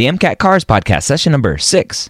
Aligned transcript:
the 0.00 0.06
MCAT 0.06 0.38
Cars 0.38 0.64
Podcast, 0.64 1.02
session 1.02 1.30
number 1.30 1.58
six. 1.58 2.08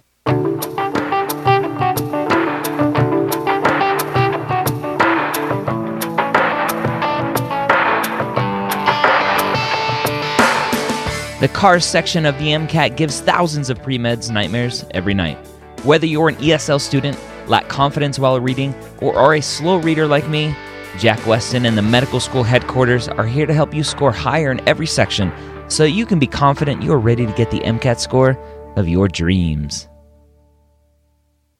The 11.41 11.49
cars 11.51 11.83
section 11.83 12.25
of 12.25 12.37
the 12.37 12.45
MCAT 12.45 12.95
gives 12.95 13.19
thousands 13.19 13.69
of 13.69 13.83
pre 13.83 13.97
meds 13.97 14.31
nightmares 14.31 14.85
every 14.91 15.13
night. 15.13 15.37
Whether 15.83 16.05
you're 16.05 16.29
an 16.29 16.35
ESL 16.35 16.79
student, 16.79 17.19
lack 17.49 17.67
confidence 17.67 18.17
while 18.17 18.39
reading, 18.39 18.73
or 19.01 19.13
are 19.17 19.33
a 19.33 19.41
slow 19.41 19.75
reader 19.75 20.07
like 20.07 20.29
me, 20.29 20.55
Jack 20.97 21.19
Westin 21.21 21.67
and 21.67 21.77
the 21.77 21.81
medical 21.81 22.21
school 22.21 22.43
headquarters 22.43 23.09
are 23.09 23.25
here 23.25 23.45
to 23.45 23.53
help 23.53 23.73
you 23.73 23.83
score 23.83 24.13
higher 24.13 24.49
in 24.49 24.65
every 24.65 24.87
section 24.87 25.29
so 25.71 25.85
you 25.85 26.05
can 26.05 26.19
be 26.19 26.27
confident 26.27 26.83
you're 26.83 26.99
ready 26.99 27.25
to 27.25 27.31
get 27.31 27.49
the 27.49 27.61
MCAT 27.61 27.97
score 27.97 28.37
of 28.75 28.89
your 28.89 29.07
dreams. 29.07 29.87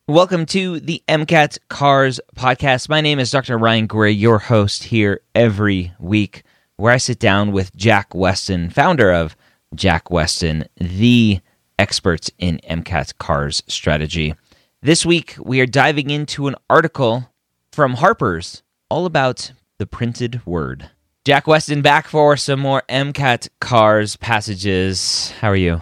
Welcome 0.09 0.45
to 0.47 0.81
the 0.81 1.02
MCAT 1.07 1.59
Cars 1.69 2.19
podcast. 2.35 2.89
My 2.89 2.99
name 2.99 3.19
is 3.19 3.31
Dr. 3.31 3.57
Ryan 3.57 3.88
Gray, 3.88 4.11
your 4.11 4.38
host 4.38 4.83
here 4.83 5.21
every 5.33 5.93
week, 5.97 6.43
where 6.75 6.91
I 6.91 6.97
sit 6.97 7.19
down 7.19 7.53
with 7.53 7.73
Jack 7.77 8.09
Westin, 8.09 8.73
founder 8.73 9.13
of 9.13 9.38
Jack 9.75 10.09
Westin, 10.09 10.67
the 10.75 11.39
experts 11.80 12.30
in 12.38 12.59
MCAT 12.69 13.17
Cars 13.17 13.63
strategy. 13.67 14.35
This 14.81 15.05
week, 15.05 15.38
we 15.39 15.61
are 15.61 15.66
diving 15.66 16.09
into 16.09 16.47
an 16.47 16.55
article 16.69 17.30
from 17.71 17.93
Harper's 17.93 18.61
all 18.89 19.05
about 19.05 19.53
the 19.77 19.88
printed 19.88 20.45
word. 20.45 20.89
Jack 21.23 21.45
Westin 21.45 21.84
back 21.84 22.07
for 22.07 22.35
some 22.35 22.59
more 22.59 22.81
MCAT 22.89 23.49
Cars 23.59 24.16
passages. 24.16 25.31
How 25.39 25.49
are 25.49 25.55
you? 25.55 25.80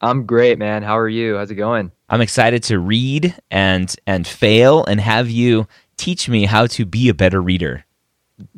I'm 0.00 0.24
great, 0.24 0.58
man. 0.58 0.82
How 0.82 0.98
are 0.98 1.10
you? 1.10 1.36
How's 1.36 1.50
it 1.50 1.56
going? 1.56 1.92
I'm 2.08 2.22
excited 2.22 2.62
to 2.64 2.78
read 2.78 3.34
and 3.50 3.94
and 4.06 4.26
fail 4.26 4.86
and 4.86 4.98
have 4.98 5.28
you 5.28 5.68
teach 5.98 6.26
me 6.30 6.46
how 6.46 6.68
to 6.68 6.86
be 6.86 7.10
a 7.10 7.14
better 7.14 7.42
reader. 7.42 7.84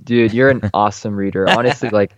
Dude, 0.04 0.32
you're 0.32 0.50
an 0.50 0.70
awesome 0.74 1.16
reader. 1.16 1.50
Honestly, 1.50 1.88
like 1.92 2.14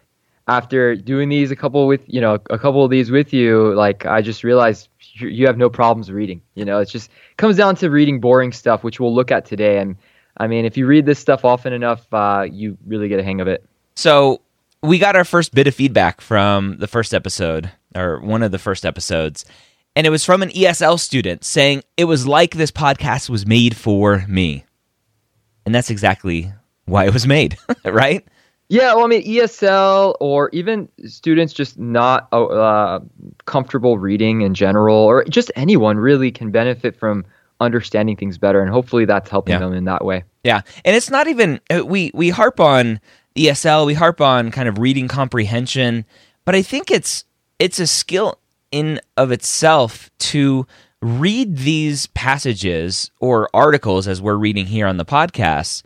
after 0.47 0.95
doing 0.95 1.31
these 1.31 1.51
a 1.51 1.57
couple 1.57 1.87
with 1.87 2.03
you 2.07 2.21
know 2.21 2.35
a 2.51 2.59
couple 2.59 2.85
of 2.85 2.91
these 2.91 3.13
with 3.13 3.33
you 3.33 3.73
like 3.75 4.05
i 4.07 4.21
just 4.21 4.43
realized 4.43 4.89
you 5.15 5.47
have 5.47 5.57
no 5.57 5.71
problems 5.71 6.11
reading 6.11 6.43
you 6.57 6.65
know 6.65 6.81
it 6.81 6.87
just 6.87 7.13
comes 7.37 7.57
down 7.57 7.77
to 7.77 7.89
reading 7.89 8.19
boring 8.19 8.51
stuff 8.51 8.83
which 8.83 8.99
we'll 8.99 9.15
look 9.15 9.31
at 9.31 9.45
today 9.45 9.79
and 9.79 9.97
i 10.39 10.49
mean 10.49 10.65
if 10.65 10.77
you 10.77 10.85
read 10.85 11.07
this 11.07 11.21
stuff 11.21 11.45
often 11.45 11.73
enough 11.73 12.13
uh, 12.13 12.45
you 12.51 12.77
really 12.89 13.07
get 13.07 13.21
a 13.21 13.23
hang 13.23 13.41
of 13.41 13.47
it 13.47 13.65
so 13.95 14.41
we 14.83 14.99
got 14.99 15.17
our 15.17 15.25
first 15.25 15.55
bit 15.55 15.67
of 15.67 15.75
feedback 15.75 16.21
from 16.21 16.79
the 16.79 16.89
first 16.89 17.15
episode 17.15 17.71
or 17.95 18.21
one 18.21 18.43
of 18.43 18.51
the 18.51 18.59
first 18.59 18.85
episodes 18.85 19.45
and 19.95 20.07
it 20.07 20.11
was 20.11 20.25
from 20.25 20.43
an 20.43 20.51
esl 20.51 20.99
student 20.99 21.45
saying 21.45 21.83
it 21.97 22.05
was 22.05 22.27
like 22.27 22.55
this 22.55 22.71
podcast 22.71 23.29
was 23.29 23.47
made 23.47 23.77
for 23.77 24.25
me 24.29 24.65
and 25.65 25.75
that's 25.75 25.91
exactly 25.91 26.53
why 26.85 27.07
it 27.07 27.13
was 27.13 27.27
made 27.27 27.57
right 27.85 28.27
yeah, 28.73 28.95
well, 28.95 29.05
I 29.05 29.09
mean, 29.09 29.23
ESL 29.23 30.15
or 30.19 30.49
even 30.55 30.89
students 31.05 31.53
just 31.53 31.79
not 31.79 32.27
uh, 32.33 32.47
uh, 32.47 33.01
comfortable 33.45 33.99
reading 33.99 34.41
in 34.41 34.55
general, 34.55 34.97
or 34.97 35.25
just 35.25 35.53
anyone 35.57 35.99
really 35.99 36.33
can 36.33 36.51
benefit 36.51 36.97
from 36.97 37.27
understanding 37.61 38.17
things 38.17 38.39
better, 38.39 38.63
and 38.63 38.71
hopefully 38.71 39.05
that's 39.05 39.29
helping 39.29 39.53
yeah. 39.53 39.59
them 39.59 39.75
in 39.75 39.85
that 39.85 40.07
way. 40.07 40.25
Yeah, 40.43 40.63
and 40.87 40.97
it's 40.97 41.11
not 41.11 41.29
even 41.29 41.61
uh, 41.71 41.85
we 41.85 42.13
we 42.15 42.31
harp 42.31 42.61
on 42.61 42.99
ESL, 43.37 43.87
we 43.87 43.95
harp 43.95 44.21
on 44.21 44.51
kind 44.51 44.69
of 44.69 44.79
reading 44.79 45.09
comprehension, 45.09 46.05
but 46.45 46.55
I 46.55 46.63
think 46.63 46.91
it's 46.91 47.25
it's 47.59 47.79
a 47.79 47.87
skill 47.87 48.39
in 48.71 49.01
of 49.17 49.31
itself 49.31 50.11
to 50.19 50.67
read 51.01 51.59
these 51.59 52.07
passages 52.09 53.11
or 53.21 53.49
articles 53.53 54.07
as 54.07 54.23
we're 54.23 54.37
reading 54.37 54.67
here 54.67 54.87
on 54.87 54.97
the 54.97 55.05
podcast 55.05 55.83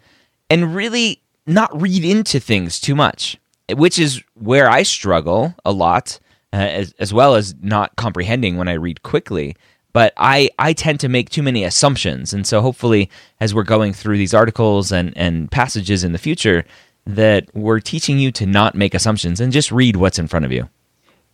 and 0.50 0.74
really 0.74 1.20
not 1.46 1.80
read 1.80 2.04
into 2.04 2.38
things 2.38 2.78
too 2.78 2.94
much, 2.94 3.38
which 3.74 3.98
is 3.98 4.22
where 4.34 4.68
I 4.68 4.82
struggle 4.82 5.54
a 5.64 5.72
lot, 5.72 6.18
uh, 6.52 6.56
as, 6.56 6.94
as 6.98 7.14
well 7.14 7.34
as 7.34 7.54
not 7.62 7.96
comprehending 7.96 8.56
when 8.56 8.68
I 8.68 8.74
read 8.74 9.02
quickly. 9.02 9.56
But 9.92 10.12
I, 10.18 10.50
I 10.58 10.74
tend 10.74 11.00
to 11.00 11.08
make 11.08 11.30
too 11.30 11.42
many 11.42 11.64
assumptions. 11.64 12.34
And 12.34 12.46
so 12.46 12.60
hopefully, 12.60 13.08
as 13.40 13.54
we're 13.54 13.62
going 13.62 13.94
through 13.94 14.18
these 14.18 14.34
articles 14.34 14.92
and, 14.92 15.16
and 15.16 15.50
passages 15.50 16.04
in 16.04 16.12
the 16.12 16.18
future, 16.18 16.66
that 17.06 17.48
we're 17.54 17.80
teaching 17.80 18.18
you 18.18 18.32
to 18.32 18.46
not 18.46 18.74
make 18.74 18.94
assumptions 18.94 19.40
and 19.40 19.52
just 19.52 19.70
read 19.70 19.96
what's 19.96 20.18
in 20.18 20.26
front 20.26 20.44
of 20.44 20.52
you. 20.52 20.68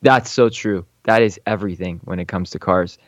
That's 0.02 0.30
so 0.30 0.48
true. 0.48 0.84
That 1.04 1.22
is 1.22 1.40
everything 1.46 2.00
when 2.04 2.18
it 2.18 2.28
comes 2.28 2.50
to 2.50 2.58
cars. 2.58 2.98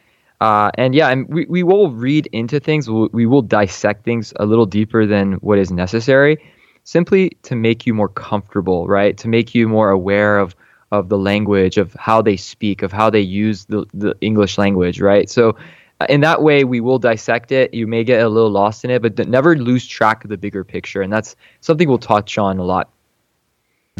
Uh, 0.41 0.71
and 0.77 0.95
yeah, 0.95 1.09
and 1.09 1.29
we, 1.29 1.47
we 1.47 1.63
will 1.63 1.91
read 1.91 2.27
into 2.33 2.59
things. 2.59 2.89
we 2.89 3.27
will 3.27 3.43
dissect 3.43 4.05
things 4.05 4.33
a 4.37 4.47
little 4.47 4.67
deeper 4.67 5.07
than 5.07 5.35
what 5.35 5.59
is 5.59 5.71
necessary 5.71 6.39
simply 6.85 7.31
to 7.43 7.57
make 7.57 7.87
you 7.87 7.95
more 7.95 8.09
comfortable, 8.09 8.87
right? 8.87 9.17
To 9.19 9.29
make 9.29 9.55
you 9.55 9.69
more 9.69 9.91
aware 9.91 10.39
of 10.39 10.55
of 10.93 11.09
the 11.09 11.19
language, 11.19 11.77
of 11.77 11.93
how 11.95 12.23
they 12.23 12.37
speak, 12.37 12.83
of 12.83 12.93
how 12.93 13.11
they 13.11 13.21
use 13.21 13.65
the, 13.65 13.85
the 13.93 14.15
English 14.21 14.59
language, 14.59 15.01
right? 15.01 15.29
So 15.29 15.57
Uh, 16.01 16.07
in 16.09 16.21
that 16.23 16.43
way, 16.43 16.65
we 16.65 16.81
will 16.81 16.99
dissect 16.99 17.53
it. 17.53 17.73
You 17.73 17.87
may 17.87 18.05
get 18.05 18.23
a 18.23 18.29
little 18.29 18.51
lost 18.51 18.85
in 18.85 18.91
it, 18.91 19.03
but 19.03 19.29
never 19.29 19.57
lose 19.57 19.87
track 19.87 20.25
of 20.25 20.31
the 20.31 20.37
bigger 20.37 20.65
picture. 20.65 21.03
And 21.03 21.13
that's 21.13 21.37
something 21.61 21.89
we'll 21.89 21.99
touch 21.99 22.37
on 22.39 22.59
a 22.59 22.65
lot. 22.65 22.91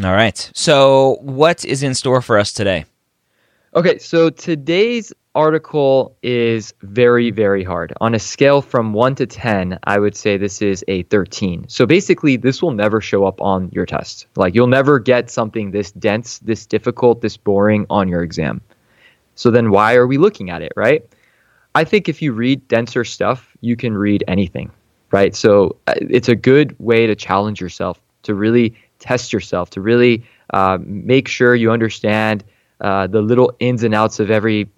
All 0.03 0.11
right. 0.11 0.51
So, 0.53 1.17
what 1.21 1.63
is 1.63 1.83
in 1.83 1.93
store 1.93 2.21
for 2.21 2.37
us 2.37 2.51
today? 2.51 2.85
Okay. 3.73 3.97
So, 3.97 4.29
today's 4.29 5.13
article 5.35 6.17
is 6.23 6.73
very, 6.81 7.29
very 7.29 7.63
hard. 7.63 7.93
On 8.01 8.15
a 8.15 8.19
scale 8.19 8.61
from 8.61 8.93
1 8.93 9.15
to 9.15 9.25
10, 9.25 9.77
I 9.83 9.99
would 9.99 10.15
say 10.15 10.37
this 10.37 10.61
is 10.61 10.83
a 10.87 11.03
13. 11.03 11.65
So 11.67 11.85
basically, 11.85 12.37
this 12.37 12.61
will 12.61 12.71
never 12.71 13.01
show 13.01 13.25
up 13.25 13.39
on 13.41 13.69
your 13.71 13.85
test. 13.85 14.27
Like, 14.35 14.55
you'll 14.55 14.67
never 14.67 14.97
get 14.97 15.29
something 15.29 15.71
this 15.71 15.91
dense, 15.91 16.39
this 16.39 16.65
difficult, 16.65 17.21
this 17.21 17.37
boring 17.37 17.85
on 17.89 18.07
your 18.07 18.23
exam. 18.23 18.61
So 19.35 19.51
then, 19.51 19.69
why 19.69 19.95
are 19.95 20.07
we 20.07 20.17
looking 20.17 20.49
at 20.49 20.61
it, 20.61 20.71
right? 20.75 21.05
I 21.75 21.83
think 21.83 22.07
if 22.07 22.21
you 22.21 22.31
read 22.31 22.65
denser 22.69 23.03
stuff, 23.03 23.55
you 23.59 23.75
can 23.75 23.97
read 23.97 24.23
anything, 24.29 24.71
right? 25.11 25.35
So 25.35 25.75
uh, 25.87 25.93
it's 25.99 26.29
a 26.29 26.35
good 26.35 26.73
way 26.79 27.05
to 27.05 27.15
challenge 27.15 27.59
yourself, 27.59 27.99
to 28.23 28.33
really 28.33 28.73
test 28.99 29.33
yourself, 29.33 29.71
to 29.71 29.81
really 29.81 30.23
uh, 30.53 30.77
make 30.81 31.27
sure 31.27 31.53
you 31.53 31.71
understand 31.71 32.45
uh, 32.79 33.07
the 33.07 33.21
little 33.21 33.53
ins 33.59 33.83
and 33.83 33.93
outs 33.93 34.21
of 34.21 34.31
every 34.31 34.69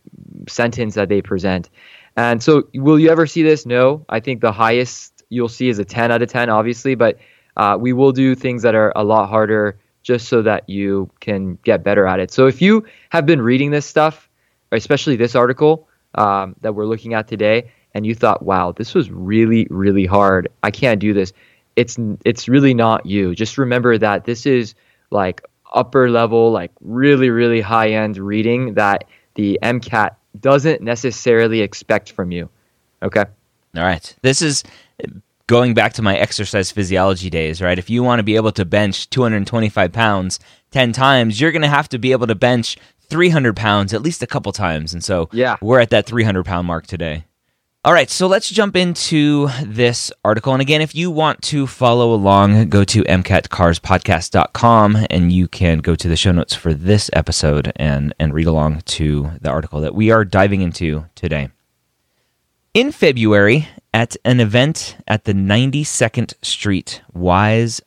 sentence 0.50 0.96
that 0.96 1.08
they 1.08 1.22
present. 1.22 1.70
And 2.16 2.42
so, 2.42 2.68
will 2.74 2.98
you 2.98 3.12
ever 3.12 3.28
see 3.28 3.44
this? 3.44 3.68
No. 3.68 4.04
I 4.10 4.20
think 4.20 4.42
the 4.42 4.52
highest 4.52 5.24
you'll 5.30 5.50
see 5.50 5.70
is 5.70 5.78
a 5.78 5.86
10 5.86 6.12
out 6.12 6.24
of 6.24 6.30
10, 6.30 6.50
obviously, 6.50 6.96
but 6.96 7.20
uh, 7.58 7.78
we 7.80 7.94
will 7.94 8.12
do 8.12 8.34
things 8.34 8.64
that 8.64 8.74
are 8.74 8.92
a 8.96 9.04
lot 9.04 9.30
harder 9.30 9.78
just 10.02 10.30
so 10.30 10.42
that 10.42 10.68
you 10.68 11.12
can 11.20 11.60
get 11.64 11.84
better 11.84 12.08
at 12.08 12.20
it. 12.20 12.32
So, 12.32 12.48
if 12.48 12.60
you 12.60 12.86
have 13.10 13.28
been 13.28 13.42
reading 13.42 13.70
this 13.70 13.86
stuff, 13.86 14.28
especially 14.72 15.16
this 15.16 15.36
article 15.36 15.88
um, 16.18 16.56
that 16.62 16.74
we're 16.74 16.86
looking 16.86 17.14
at 17.14 17.28
today, 17.28 17.72
and 17.94 18.06
you 18.06 18.14
thought, 18.14 18.44
wow, 18.44 18.72
this 18.72 18.94
was 18.94 19.10
really, 19.10 19.68
really 19.70 20.06
hard, 20.06 20.50
I 20.64 20.72
can't 20.72 21.00
do 21.00 21.14
this. 21.14 21.32
It's 21.76 21.98
it's 22.26 22.48
really 22.50 22.74
not 22.74 23.06
you. 23.06 23.36
Just 23.36 23.58
remember 23.58 23.98
that 23.98 24.26
this 24.26 24.46
is 24.46 24.74
like 25.12 25.42
upper 25.74 26.10
level, 26.10 26.52
like 26.52 26.72
really, 26.82 27.30
really 27.30 27.62
high 27.62 27.92
end 27.92 28.18
reading 28.18 28.74
that 28.74 29.06
the 29.36 29.60
MCAT 29.62 30.16
doesn't 30.40 30.82
necessarily 30.82 31.62
expect 31.62 32.12
from 32.12 32.32
you. 32.32 32.50
Okay. 33.04 33.26
All 33.76 33.84
right. 33.84 34.16
This 34.24 34.42
is 34.42 34.64
going 35.46 35.74
back 35.74 35.94
to 35.94 36.02
my 36.02 36.18
exercise 36.18 36.72
physiology 36.72 37.30
days, 37.30 37.62
right? 37.62 37.80
If 37.80 37.90
you 37.90 38.04
want 38.04 38.20
to 38.20 38.24
be 38.24 38.36
able 38.36 38.52
to 38.54 38.66
bench 38.66 39.10
225 39.10 39.92
pounds 39.92 40.40
10 40.72 40.92
times, 40.92 41.40
you're 41.40 41.52
going 41.52 41.62
to 41.62 41.68
have 41.68 41.90
to 41.90 42.00
be 42.00 42.12
able 42.12 42.28
to 42.28 42.36
bench 42.36 42.78
300 43.10 43.56
pounds 43.56 43.94
at 43.94 44.02
least 44.02 44.24
a 44.24 44.28
couple 44.28 44.52
times. 44.52 44.94
And 44.94 45.04
so 45.04 45.30
yeah. 45.32 45.58
we're 45.62 45.80
at 45.80 45.90
that 45.92 46.06
300 46.06 46.46
pound 46.46 46.68
mark 46.68 46.88
today. 46.88 47.26
All 47.86 47.94
right, 47.94 48.10
so 48.10 48.28
let's 48.28 48.50
jump 48.50 48.76
into 48.76 49.48
this 49.64 50.12
article. 50.26 50.52
And 50.52 50.62
again, 50.62 50.82
if 50.82 50.94
you 50.94 51.10
want 51.10 51.42
to 51.44 51.66
follow 51.66 52.14
along, 52.14 52.68
go 52.68 52.84
to 52.84 53.02
mcatcarspodcast.com 53.04 54.98
and 55.10 55.32
you 55.32 55.48
can 55.48 55.78
go 55.78 55.96
to 55.96 56.08
the 56.10 56.18
show 56.18 56.34
notes 56.34 56.54
for 56.54 56.74
this 56.74 57.10
episode 57.14 57.72
and, 57.78 58.14
and 58.20 58.34
read 58.34 58.48
along 58.48 58.82
to 58.82 59.32
the 59.40 59.50
article 59.50 59.80
that 59.80 59.96
we 59.96 60.12
are 60.12 60.26
diving 60.26 60.60
into 60.60 61.06
today. 61.16 61.48
In 62.74 62.92
February, 62.92 63.70
at 63.94 64.18
an 64.26 64.42
event 64.42 64.98
at 65.08 65.24
the 65.24 65.34
92nd 65.34 66.34
Street 66.44 67.02
Y's 67.14 67.80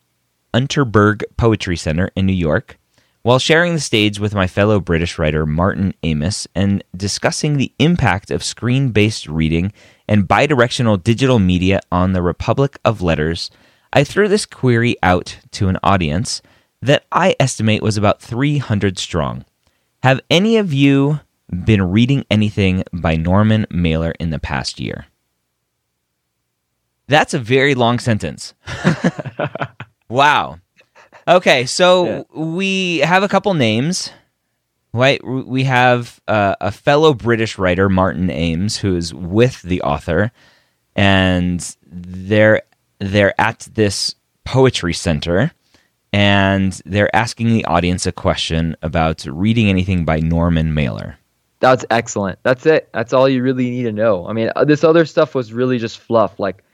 Unterberg 0.54 1.24
Poetry 1.36 1.76
Center 1.76 2.10
in 2.16 2.24
New 2.24 2.32
York, 2.32 2.78
while 3.22 3.38
sharing 3.38 3.74
the 3.74 3.80
stage 3.80 4.18
with 4.18 4.34
my 4.34 4.46
fellow 4.46 4.80
British 4.80 5.18
writer 5.18 5.44
Martin 5.44 5.94
Amis 6.02 6.48
and 6.54 6.82
discussing 6.96 7.56
the 7.56 7.72
impact 7.78 8.30
of 8.30 8.42
screen 8.42 8.90
based 8.90 9.28
reading 9.28 9.72
and 10.08 10.26
bidirectional 10.26 11.02
digital 11.02 11.38
media 11.38 11.80
on 11.92 12.12
the 12.12 12.22
Republic 12.22 12.78
of 12.84 13.02
Letters, 13.02 13.50
I 13.92 14.04
threw 14.04 14.28
this 14.28 14.46
query 14.46 14.96
out 15.02 15.38
to 15.52 15.68
an 15.68 15.78
audience 15.82 16.40
that 16.80 17.04
I 17.12 17.36
estimate 17.38 17.82
was 17.82 17.96
about 17.96 18.22
300 18.22 18.98
strong. 18.98 19.44
Have 20.02 20.20
any 20.30 20.56
of 20.56 20.72
you 20.72 21.20
been 21.64 21.90
reading 21.90 22.24
anything 22.30 22.84
by 22.92 23.16
Norman 23.16 23.66
Mailer 23.70 24.12
in 24.18 24.30
the 24.30 24.38
past 24.38 24.80
year? 24.80 25.06
That's 27.06 27.34
a 27.34 27.38
very 27.38 27.74
long 27.74 27.98
sentence. 27.98 28.54
wow. 30.08 30.60
Okay, 31.30 31.64
so 31.64 32.06
yeah. 32.06 32.22
we 32.34 32.98
have 32.98 33.22
a 33.22 33.28
couple 33.28 33.54
names. 33.54 34.10
Right, 34.92 35.24
we 35.24 35.62
have 35.64 36.20
uh, 36.26 36.56
a 36.60 36.72
fellow 36.72 37.14
British 37.14 37.56
writer, 37.56 37.88
Martin 37.88 38.28
Amis, 38.28 38.76
who 38.76 38.96
is 38.96 39.14
with 39.14 39.62
the 39.62 39.82
author, 39.82 40.32
and 40.96 41.76
they're 41.86 42.62
they're 42.98 43.40
at 43.40 43.68
this 43.72 44.16
poetry 44.44 44.92
center, 44.92 45.52
and 46.12 46.72
they're 46.84 47.14
asking 47.14 47.52
the 47.52 47.64
audience 47.66 48.04
a 48.06 48.10
question 48.10 48.76
about 48.82 49.24
reading 49.26 49.68
anything 49.68 50.04
by 50.04 50.18
Norman 50.18 50.74
Mailer. 50.74 51.16
That's 51.60 51.84
excellent. 51.88 52.40
That's 52.42 52.66
it. 52.66 52.88
That's 52.92 53.12
all 53.12 53.28
you 53.28 53.44
really 53.44 53.70
need 53.70 53.84
to 53.84 53.92
know. 53.92 54.26
I 54.26 54.32
mean, 54.32 54.50
uh, 54.56 54.64
this 54.64 54.82
other 54.82 55.06
stuff 55.06 55.36
was 55.36 55.52
really 55.52 55.78
just 55.78 56.00
fluff, 56.00 56.40
like 56.40 56.64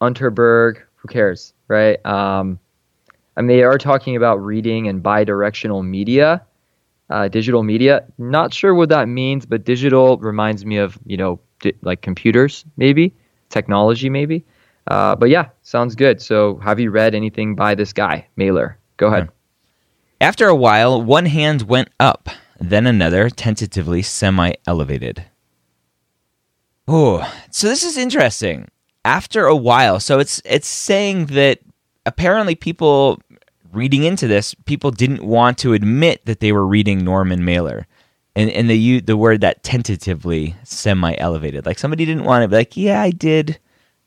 Unterberg. 0.00 0.78
Who 0.96 1.08
cares, 1.08 1.52
right? 1.68 2.04
Um, 2.06 2.58
I 3.40 3.42
mean, 3.42 3.56
they 3.56 3.62
are 3.62 3.78
talking 3.78 4.16
about 4.16 4.36
reading 4.36 4.86
and 4.86 5.02
bidirectional 5.02 5.82
media, 5.82 6.44
uh, 7.08 7.28
digital 7.28 7.62
media. 7.62 8.04
Not 8.18 8.52
sure 8.52 8.74
what 8.74 8.90
that 8.90 9.08
means, 9.08 9.46
but 9.46 9.64
digital 9.64 10.18
reminds 10.18 10.66
me 10.66 10.76
of 10.76 10.98
you 11.06 11.16
know 11.16 11.40
di- 11.60 11.72
like 11.80 12.02
computers, 12.02 12.66
maybe 12.76 13.14
technology, 13.48 14.10
maybe. 14.10 14.44
Uh, 14.88 15.16
but 15.16 15.30
yeah, 15.30 15.48
sounds 15.62 15.94
good. 15.94 16.20
So, 16.20 16.58
have 16.58 16.78
you 16.78 16.90
read 16.90 17.14
anything 17.14 17.54
by 17.54 17.74
this 17.74 17.94
guy, 17.94 18.26
Mailer? 18.36 18.76
Go 18.98 19.06
ahead. 19.06 19.30
After 20.20 20.46
a 20.48 20.54
while, 20.54 21.00
one 21.00 21.24
hand 21.24 21.62
went 21.62 21.88
up, 21.98 22.28
then 22.60 22.86
another, 22.86 23.30
tentatively 23.30 24.02
semi 24.02 24.52
elevated. 24.66 25.24
Oh, 26.86 27.26
so 27.50 27.68
this 27.68 27.84
is 27.84 27.96
interesting. 27.96 28.68
After 29.02 29.46
a 29.46 29.56
while, 29.56 29.98
so 29.98 30.18
it's 30.18 30.42
it's 30.44 30.68
saying 30.68 31.26
that 31.40 31.60
apparently 32.06 32.54
people 32.54 33.20
reading 33.72 34.04
into 34.04 34.26
this, 34.26 34.54
people 34.64 34.90
didn't 34.90 35.24
want 35.24 35.58
to 35.58 35.72
admit 35.72 36.24
that 36.26 36.40
they 36.40 36.52
were 36.52 36.66
reading 36.66 37.04
Norman 37.04 37.44
Mailer. 37.44 37.86
And 38.36 38.48
and 38.50 38.70
the 38.70 39.00
the 39.00 39.16
word 39.16 39.40
that 39.40 39.62
tentatively 39.64 40.54
semi 40.64 41.14
elevated. 41.18 41.66
Like 41.66 41.78
somebody 41.78 42.04
didn't 42.04 42.24
want 42.24 42.42
to 42.42 42.48
be 42.48 42.56
like, 42.56 42.76
yeah, 42.76 43.02
I 43.02 43.10
did. 43.10 43.58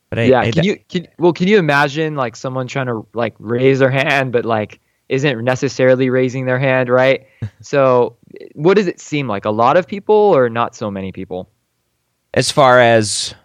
But 0.10 0.19
I, 0.19 0.24
yeah, 0.24 0.39
I, 0.39 0.51
can 0.51 0.63
you 0.63 0.80
can 0.88 1.07
well 1.19 1.33
can 1.33 1.48
you 1.48 1.57
imagine 1.57 2.15
like 2.15 2.36
someone 2.36 2.68
trying 2.68 2.86
to 2.88 3.06
like 3.13 3.36
raise 3.39 3.80
their 3.80 3.89
hand 3.89 4.31
but 4.31 4.45
like 4.45 4.80
isn't 5.10 5.44
necessarily 5.44 6.09
raising 6.09 6.45
their 6.45 6.59
hand, 6.59 6.89
right? 6.89 7.27
so 7.62 8.16
what 8.54 8.75
does 8.75 8.88
it 8.88 9.00
seem 9.00 9.27
like? 9.27 9.45
A 9.45 9.51
lot 9.51 9.75
of 9.75 9.88
people 9.88 10.16
or 10.16 10.50
not 10.50 10.75
so 10.75 10.89
many 10.89 11.12
people? 11.12 11.50
As 12.33 12.51
far 12.51 12.80
as 12.80 13.36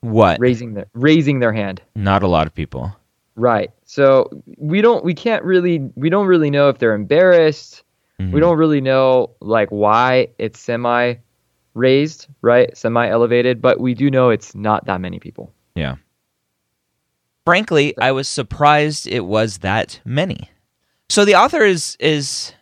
what? 0.00 0.40
Raising 0.40 0.74
their 0.74 0.86
raising 0.94 1.38
their 1.38 1.52
hand. 1.52 1.80
Not 1.94 2.22
a 2.22 2.28
lot 2.28 2.46
of 2.46 2.54
people. 2.54 2.96
Right. 3.36 3.70
So 3.90 4.30
we 4.56 4.82
don't 4.82 5.04
we 5.04 5.14
can't 5.14 5.42
really 5.42 5.80
we 5.96 6.10
don't 6.10 6.28
really 6.28 6.48
know 6.48 6.68
if 6.68 6.78
they're 6.78 6.94
embarrassed. 6.94 7.82
Mm-hmm. 8.20 8.30
We 8.30 8.38
don't 8.38 8.56
really 8.56 8.80
know 8.80 9.32
like 9.40 9.68
why 9.70 10.28
it's 10.38 10.60
semi 10.60 11.14
raised, 11.74 12.28
right? 12.40 12.76
Semi 12.78 13.08
elevated, 13.08 13.60
but 13.60 13.80
we 13.80 13.94
do 13.94 14.08
know 14.08 14.30
it's 14.30 14.54
not 14.54 14.86
that 14.86 15.00
many 15.00 15.18
people. 15.18 15.52
Yeah. 15.74 15.96
Frankly, 17.44 17.98
I 17.98 18.12
was 18.12 18.28
surprised 18.28 19.08
it 19.08 19.24
was 19.24 19.58
that 19.58 19.98
many. 20.04 20.48
So 21.08 21.24
the 21.24 21.34
author 21.34 21.62
is 21.62 21.96
is 21.98 22.52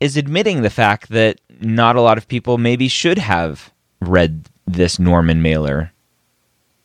is 0.00 0.16
admitting 0.16 0.62
the 0.62 0.70
fact 0.70 1.10
that 1.10 1.40
not 1.60 1.94
a 1.94 2.00
lot 2.00 2.18
of 2.18 2.26
people 2.26 2.58
maybe 2.58 2.88
should 2.88 3.18
have 3.18 3.72
read 4.00 4.48
this 4.66 4.98
Norman 4.98 5.40
Mailer 5.40 5.92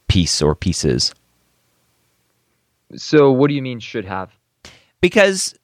piece 0.08 0.44
or 0.44 0.54
pieces. 0.54 1.12
So 2.96 3.32
what 3.32 3.48
do 3.48 3.54
you 3.54 3.62
mean 3.62 3.80
should 3.80 4.06
have? 4.06 4.32
Because 5.02 5.56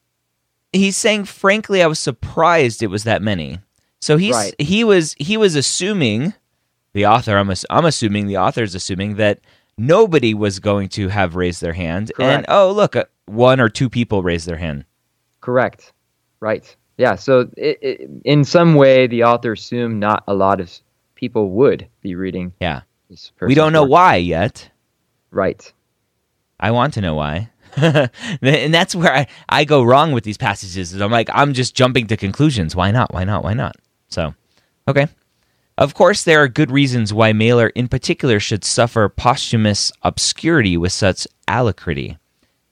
he's 0.74 0.98
saying 0.98 1.26
frankly 1.26 1.82
I 1.82 1.88
was 1.88 2.00
surprised 2.00 2.84
it 2.84 2.88
was 2.88 3.04
that 3.04 3.22
many. 3.22 3.60
So 4.02 4.18
he's 4.18 4.36
right. 4.36 4.56
he 4.60 4.84
was 4.84 5.16
he 5.20 5.38
was 5.38 5.56
assuming 5.56 6.34
the 6.94 7.06
author 7.06 7.38
I'm 7.38 7.52
I'm 7.70 7.86
assuming 7.86 8.28
the 8.28 8.38
author 8.38 8.64
is 8.64 8.76
assuming 8.76 9.16
that 9.16 9.40
nobody 9.78 10.34
was 10.34 10.60
going 10.60 10.90
to 10.90 11.08
have 11.08 11.36
raised 11.36 11.62
their 11.62 11.74
hand. 11.74 12.12
Correct. 12.16 12.38
And 12.38 12.46
oh, 12.50 12.72
look, 12.72 12.96
uh, 12.96 13.06
one 13.26 13.60
or 13.60 13.70
two 13.70 13.90
people 13.90 14.22
raised 14.24 14.48
their 14.48 14.58
hand. 14.58 14.86
Correct. 15.42 15.94
Right. 16.40 16.76
Yeah. 16.98 17.16
So 17.16 17.50
it, 17.58 17.80
it, 17.82 18.10
in 18.26 18.44
some 18.44 18.76
way, 18.76 19.08
the 19.08 19.24
author 19.24 19.54
assumed 19.54 20.00
not 20.00 20.24
a 20.28 20.34
lot 20.34 20.60
of 20.60 20.72
people 21.16 21.52
would 21.52 21.88
be 22.02 22.16
reading. 22.16 22.54
Yeah. 22.60 22.82
we 23.42 23.56
don't 23.56 23.74
know 23.74 23.84
work. 23.84 23.92
why 23.92 24.16
yet. 24.18 24.70
Right. 25.32 25.72
I 26.60 26.72
want 26.72 26.94
to 26.96 27.02
know 27.02 27.16
why. 27.16 27.50
and 27.78 28.74
that's 28.74 28.96
where 28.96 29.14
I, 29.14 29.28
I 29.48 29.64
go 29.66 29.84
wrong 29.84 30.12
with 30.12 30.24
these 30.24 30.38
passages. 30.38 30.94
I'm 30.94 31.12
like, 31.12 31.30
I'm 31.32 31.54
just 31.54 31.76
jumping 31.76 32.08
to 32.08 32.18
conclusions. 32.18 32.76
Why 32.76 32.92
not? 32.92 33.14
Why 33.14 33.24
not? 33.24 33.44
Why 33.44 33.54
not? 33.54 33.76
So, 34.10 34.34
okay. 34.88 35.08
Of 35.78 35.94
course, 35.94 36.24
there 36.24 36.44
are 36.44 36.50
good 36.50 36.72
reasons 36.72 37.14
why 37.14 37.32
Mailer 37.32 37.68
in 37.68 37.88
particular 37.88 38.40
should 38.40 38.66
suffer 38.66 39.08
posthumous 39.08 39.92
obscurity 40.02 40.76
with 40.76 40.92
such 40.92 41.26
alacrity. 41.48 42.18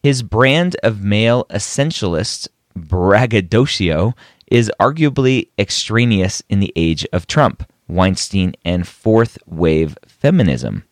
His 0.04 0.24
brand 0.24 0.76
of 0.84 1.02
male 1.02 1.46
essentialist 1.50 2.50
braggadocio 2.76 4.14
is 4.48 4.72
arguably 4.80 5.50
extraneous 5.58 6.44
in 6.50 6.60
the 6.60 6.74
age 6.76 7.06
of 7.14 7.28
Trump, 7.28 7.70
Weinstein, 7.88 8.56
and 8.66 8.88
fourth 8.88 9.38
wave 9.46 9.98
feminism. 10.06 10.84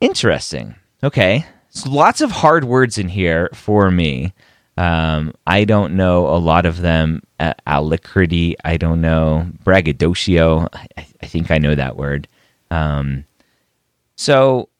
Interesting. 0.00 0.74
Okay. 1.04 1.44
So 1.68 1.90
lots 1.90 2.22
of 2.22 2.30
hard 2.30 2.64
words 2.64 2.96
in 2.96 3.08
here 3.08 3.50
for 3.52 3.90
me. 3.90 4.32
Um, 4.78 5.34
I 5.46 5.64
don't 5.64 5.94
know 5.94 6.26
a 6.28 6.38
lot 6.38 6.64
of 6.64 6.80
them. 6.80 7.22
Uh, 7.38 7.52
alacrity, 7.66 8.56
I 8.64 8.78
don't 8.78 9.00
know. 9.00 9.46
Braggadocio, 9.62 10.68
I, 10.96 11.06
I 11.22 11.26
think 11.26 11.50
I 11.50 11.58
know 11.58 11.74
that 11.74 11.96
word. 11.96 12.26
Um, 12.70 13.24
so, 14.16 14.70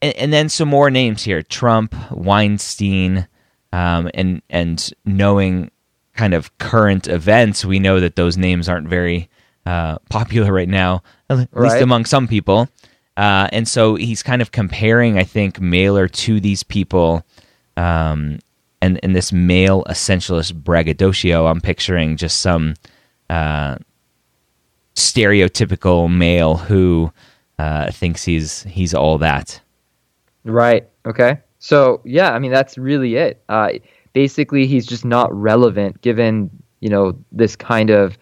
and, 0.00 0.14
and, 0.16 0.32
then 0.32 0.48
some 0.48 0.68
more 0.68 0.90
names 0.90 1.24
here: 1.24 1.42
Trump, 1.42 1.94
Weinstein, 2.10 3.26
um, 3.72 4.10
and 4.14 4.42
and 4.48 4.90
knowing 5.04 5.70
kind 6.14 6.34
of 6.34 6.56
current 6.58 7.08
events, 7.08 7.64
we 7.64 7.78
know 7.78 8.00
that 8.00 8.16
those 8.16 8.36
names 8.36 8.68
aren't 8.68 8.88
very 8.88 9.28
uh, 9.66 9.98
popular 10.08 10.52
right 10.52 10.68
now, 10.68 11.02
at 11.28 11.36
right. 11.36 11.48
least 11.54 11.82
among 11.82 12.04
some 12.04 12.28
people. 12.28 12.68
Uh, 13.16 13.48
and 13.52 13.66
so 13.66 13.94
he's 13.94 14.22
kind 14.22 14.42
of 14.42 14.52
comparing, 14.52 15.18
I 15.18 15.24
think, 15.24 15.60
Mailer 15.60 16.06
to 16.06 16.40
these 16.40 16.62
people 16.62 17.24
um, 17.76 18.38
and 18.80 18.98
in 18.98 19.12
this 19.12 19.32
male 19.32 19.84
essentialist 19.88 20.54
braggadocio, 20.54 21.46
I'm 21.46 21.60
picturing 21.60 22.16
just 22.16 22.40
some 22.40 22.74
uh, 23.30 23.76
stereotypical 24.94 26.14
male 26.14 26.56
who 26.56 27.12
uh, 27.58 27.90
thinks 27.90 28.24
he's 28.24 28.62
he's 28.64 28.94
all 28.94 29.18
that. 29.18 29.60
Right. 30.44 30.86
Okay. 31.06 31.40
So 31.58 32.00
yeah, 32.04 32.32
I 32.32 32.38
mean 32.38 32.52
that's 32.52 32.76
really 32.78 33.16
it. 33.16 33.42
Uh, 33.48 33.72
basically, 34.12 34.66
he's 34.66 34.86
just 34.86 35.04
not 35.04 35.34
relevant 35.34 36.00
given 36.02 36.50
you 36.80 36.90
know 36.90 37.18
this 37.32 37.56
kind 37.56 37.90
of 37.90 38.18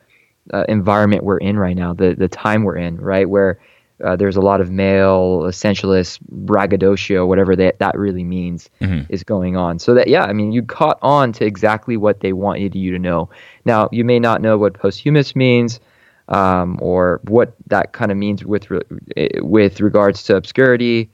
uh, 0.53 0.65
environment 0.69 1.25
we're 1.25 1.39
in 1.39 1.59
right 1.59 1.77
now, 1.77 1.93
the 1.93 2.15
the 2.15 2.29
time 2.29 2.63
we're 2.63 2.77
in, 2.77 2.97
right, 2.97 3.29
where 3.29 3.59
uh, 4.03 4.17
there's 4.17 4.37
a 4.37 4.41
lot 4.41 4.61
of 4.61 4.71
male 4.71 5.43
essentialist 5.43 6.21
braggadocio, 6.29 7.27
whatever 7.27 7.55
that, 7.55 7.79
that 7.79 7.97
really 7.97 8.25
means, 8.25 8.69
mm-hmm. 8.81 9.03
is 9.09 9.23
going 9.23 9.57
on. 9.57 9.79
So 9.79 9.95
that 9.95 10.09
yeah, 10.09 10.25
I 10.25 10.33
mean, 10.33 10.53
you 10.53 10.63
caught 10.63 10.99
on 11.03 11.33
to 11.33 11.45
exactly 11.45 11.97
what 11.97 12.21
they 12.21 12.33
wanted 12.33 12.75
you 12.75 12.91
to 12.91 12.99
know. 12.99 13.31
Now 13.65 13.89
you 13.93 14.05
may 14.05 14.19
not 14.19 14.43
know 14.43 14.59
what 14.59 14.75
posthumous 14.75 15.37
means, 15.37 15.79
um, 16.29 16.79
or 16.83 17.21
what 17.25 17.55
that 17.69 17.93
kind 17.93 18.11
of 18.11 18.17
means 18.17 18.45
with 18.45 18.71
re- 18.71 18.83
with 19.41 19.81
regards 19.81 20.25
to 20.25 20.37
obscurity, 20.37 21.11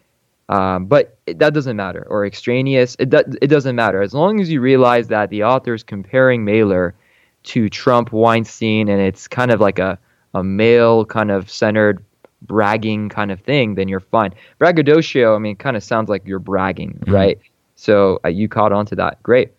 um, 0.48 0.86
but 0.86 1.18
it, 1.26 1.38
that 1.38 1.52
doesn't 1.52 1.76
matter. 1.76 2.06
Or 2.08 2.24
extraneous, 2.24 2.96
it 2.98 3.10
do, 3.10 3.22
it 3.42 3.48
doesn't 3.48 3.76
matter 3.76 4.00
as 4.00 4.14
long 4.14 4.40
as 4.40 4.50
you 4.50 4.60
realize 4.60 5.08
that 5.08 5.28
the 5.30 5.44
author 5.44 5.74
is 5.74 5.82
comparing 5.82 6.44
Mailer 6.44 6.94
to 7.42 7.68
Trump, 7.68 8.12
Weinstein, 8.12 8.88
and 8.88 9.00
it's 9.02 9.28
kind 9.28 9.50
of 9.50 9.60
like 9.60 9.78
a 9.78 9.98
a 10.32 10.44
male 10.44 11.04
kind 11.04 11.30
of 11.30 11.50
centered 11.50 12.04
bragging 12.42 13.08
kind 13.08 13.30
of 13.30 13.40
thing, 13.40 13.74
then 13.74 13.88
you're 13.88 14.00
fine. 14.00 14.32
Braggadocio, 14.58 15.34
I 15.34 15.38
mean, 15.38 15.56
kind 15.56 15.76
of 15.76 15.82
sounds 15.82 16.08
like 16.08 16.26
you're 16.26 16.38
bragging, 16.38 16.98
mm-hmm. 17.00 17.12
right? 17.12 17.38
So 17.76 18.20
uh, 18.24 18.28
you 18.28 18.48
caught 18.48 18.72
on 18.72 18.86
to 18.86 18.96
that. 18.96 19.22
Great. 19.22 19.52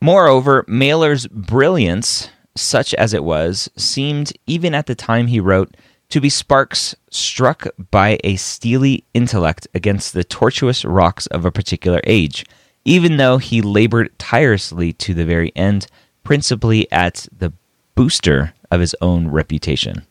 Moreover, 0.00 0.64
Mailer's 0.66 1.26
brilliance, 1.26 2.30
such 2.56 2.94
as 2.94 3.12
it 3.12 3.24
was, 3.24 3.70
seemed, 3.76 4.32
even 4.46 4.74
at 4.74 4.86
the 4.86 4.94
time 4.94 5.26
he 5.26 5.40
wrote, 5.40 5.76
to 6.08 6.20
be 6.20 6.28
sparks 6.28 6.96
struck 7.10 7.66
by 7.90 8.18
a 8.24 8.36
steely 8.36 9.04
intellect 9.14 9.68
against 9.74 10.12
the 10.12 10.24
tortuous 10.24 10.84
rocks 10.84 11.26
of 11.28 11.44
a 11.44 11.52
particular 11.52 12.00
age, 12.04 12.44
even 12.84 13.16
though 13.16 13.38
he 13.38 13.62
labored 13.62 14.18
tirelessly 14.18 14.92
to 14.94 15.14
the 15.14 15.24
very 15.24 15.52
end, 15.54 15.86
principally 16.24 16.90
at 16.90 17.28
the 17.36 17.52
booster 17.94 18.54
of 18.70 18.80
his 18.80 18.96
own 19.00 19.28
reputation. 19.28 20.06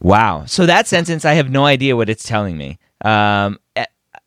Wow. 0.00 0.44
So 0.46 0.66
that 0.66 0.86
sentence, 0.86 1.24
I 1.24 1.34
have 1.34 1.50
no 1.50 1.64
idea 1.64 1.96
what 1.96 2.08
it's 2.08 2.24
telling 2.24 2.56
me. 2.56 2.78
Um, 3.04 3.58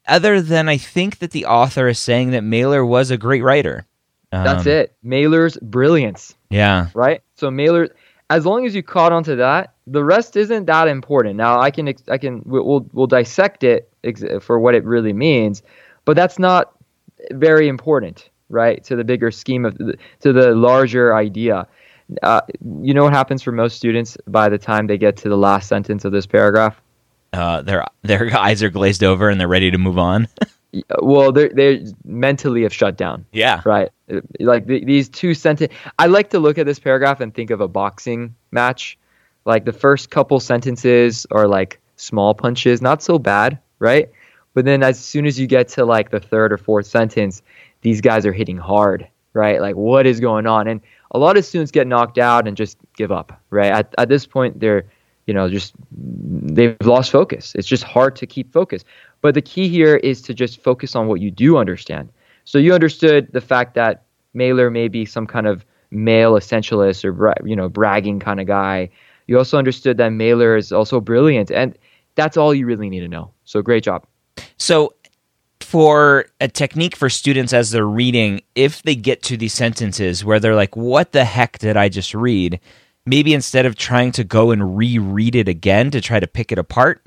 other 0.08 0.42
than 0.42 0.68
I 0.68 0.78
think 0.78 1.20
that 1.20 1.32
the 1.32 1.46
author 1.46 1.88
is 1.88 2.00
saying 2.00 2.32
that 2.32 2.44
Mailer 2.44 2.86
was 2.86 3.12
a 3.12 3.18
great 3.18 3.44
writer. 3.44 3.86
Um, 4.32 4.44
That's 4.44 4.66
it. 4.66 4.96
Mailer's 5.04 5.58
brilliance. 5.58 6.36
Yeah. 6.50 6.88
Right. 6.94 7.22
So 7.36 7.52
Mailer, 7.52 7.90
as 8.30 8.46
long 8.46 8.66
as 8.66 8.74
you 8.74 8.84
caught 8.84 9.12
onto 9.12 9.36
that, 9.38 9.74
the 9.88 10.04
rest 10.04 10.36
isn't 10.36 10.66
that 10.66 10.88
important. 10.88 11.36
Now 11.36 11.60
I 11.60 11.72
can 11.72 11.94
I 12.08 12.18
can 12.18 12.42
we'll 12.46 12.88
we'll 12.94 13.08
dissect 13.08 13.64
it 13.64 13.92
for 14.42 14.60
what 14.60 14.74
it 14.74 14.86
really 14.86 15.14
means, 15.14 15.64
but 16.06 16.16
that's 16.16 16.40
not 16.40 16.74
very 17.32 17.68
important, 17.68 18.30
right? 18.50 18.84
To 18.86 18.96
the 18.96 19.04
bigger 19.04 19.32
scheme 19.32 19.66
of 19.66 19.78
to 19.78 20.34
the 20.34 20.56
larger 20.56 21.14
idea. 21.16 21.68
Uh, 22.24 22.42
you 22.82 22.94
know 22.94 23.04
what 23.04 23.14
happens 23.14 23.42
for 23.42 23.52
most 23.52 23.78
students 23.78 24.18
by 24.28 24.50
the 24.50 24.58
time 24.58 24.88
they 24.88 24.98
get 24.98 25.18
to 25.18 25.30
the 25.30 25.38
last 25.38 25.68
sentence 25.68 26.06
of 26.06 26.12
this 26.12 26.26
paragraph? 26.26 26.82
Uh, 27.34 27.62
their 27.62 27.86
their 28.02 28.38
eyes 28.38 28.62
are 28.62 28.70
glazed 28.70 29.04
over 29.04 29.30
and 29.30 29.40
they're 29.40 29.48
ready 29.48 29.72
to 29.72 29.78
move 29.78 29.98
on. 29.98 30.28
well, 31.02 31.32
they 31.32 31.50
they 31.50 31.86
mentally 32.04 32.64
have 32.64 32.74
shut 32.74 32.98
down. 32.98 33.26
Yeah. 33.32 33.62
Right. 33.66 33.90
Like 34.40 34.66
the, 34.66 34.84
these 34.84 35.10
two 35.10 35.34
sentences. 35.34 35.76
I 36.00 36.08
like 36.08 36.30
to 36.32 36.40
look 36.40 36.58
at 36.58 36.66
this 36.66 36.80
paragraph 36.80 37.22
and 37.22 37.34
think 37.34 37.50
of 37.50 37.62
a 37.62 37.68
boxing 37.68 38.36
match. 38.52 38.98
Like 39.46 39.66
the 39.66 39.74
first 39.74 40.10
couple 40.12 40.40
sentences 40.40 41.26
are 41.32 41.48
like 41.48 41.80
small 41.96 42.34
punches, 42.34 42.82
not 42.82 43.02
so 43.02 43.18
bad, 43.18 43.60
right? 43.80 44.10
But 44.54 44.66
then 44.66 44.84
as 44.84 45.00
soon 45.00 45.26
as 45.26 45.40
you 45.40 45.48
get 45.48 45.68
to 45.70 45.86
like 45.86 46.12
the 46.12 46.20
third 46.20 46.52
or 46.52 46.58
fourth 46.58 46.86
sentence, 46.86 47.42
these 47.82 48.02
guys 48.02 48.26
are 48.26 48.34
hitting 48.34 48.58
hard, 48.58 49.08
right? 49.34 49.62
Like 49.62 49.76
what 49.76 50.06
is 50.06 50.20
going 50.20 50.46
on? 50.46 50.68
And 50.68 50.82
a 51.12 51.20
lot 51.20 51.38
of 51.38 51.46
students 51.46 51.72
get 51.72 51.88
knocked 51.88 52.18
out 52.18 52.48
and 52.48 52.56
just 52.58 52.78
give 52.96 53.12
up, 53.12 53.40
right? 53.50 53.72
At, 53.72 53.94
at 53.98 54.10
this 54.10 54.26
point, 54.26 54.60
they're, 54.60 54.86
you 55.28 55.34
know, 55.34 55.50
just 55.50 55.74
they've 55.92 56.76
lost 56.82 57.12
focus. 57.12 57.54
It's 57.56 57.68
just 57.68 57.84
hard 57.84 58.16
to 58.18 58.26
keep 58.26 58.52
focus. 58.52 58.84
But 59.22 59.36
the 59.36 59.42
key 59.42 59.68
here 59.70 59.98
is 59.98 60.22
to 60.24 60.34
just 60.34 60.62
focus 60.62 60.96
on 60.96 61.08
what 61.08 61.22
you 61.22 61.30
do 61.30 61.58
understand. 61.58 62.10
So 62.46 62.58
you 62.58 62.74
understood 62.74 63.32
the 63.34 63.42
fact 63.42 63.76
that 63.76 64.04
Mailer 64.34 64.72
may 64.72 64.88
be 64.88 65.06
some 65.06 65.28
kind 65.28 65.48
of 65.48 65.66
male 65.92 66.34
essentialist 66.34 67.04
or 67.04 67.36
you 67.46 67.56
know 67.56 67.70
bragging 67.70 68.20
kind 68.20 68.40
of 68.40 68.48
guy. 68.48 68.90
You 69.28 69.38
also 69.38 69.58
understood 69.58 69.98
that 69.98 70.10
Mailer 70.10 70.58
is 70.58 70.72
also 70.72 71.00
brilliant, 71.00 71.52
and 71.52 71.78
that's 72.16 72.38
all 72.38 72.54
you 72.54 72.66
really 72.66 72.90
need 72.90 73.02
to 73.02 73.08
know. 73.08 73.32
So 73.46 73.62
great 73.62 73.84
job. 73.84 74.06
So 74.58 74.94
for 75.72 76.26
a 76.42 76.50
technique 76.50 76.98
for 76.98 77.10
students 77.10 77.54
as 77.54 77.72
they're 77.72 77.86
reading, 77.86 78.42
if 78.56 78.84
they 78.84 78.94
get 78.94 79.24
to 79.24 79.38
these 79.38 79.54
sentences 79.54 80.26
where 80.26 80.38
they're 80.38 80.54
like, 80.54 80.76
"What 80.76 81.14
the 81.14 81.24
heck 81.24 81.60
did 81.60 81.78
I 81.78 81.88
just 81.88 82.14
read?" 82.14 82.60
Maybe 83.06 83.34
instead 83.34 83.66
of 83.66 83.78
trying 83.78 84.12
to 84.14 84.26
go 84.26 84.52
and 84.52 84.76
reread 84.76 85.34
it 85.34 85.48
again 85.48 85.90
to 85.92 86.02
try 86.02 86.20
to 86.20 86.28
pick 86.28 86.52
it 86.52 86.58
apart, 86.58 87.02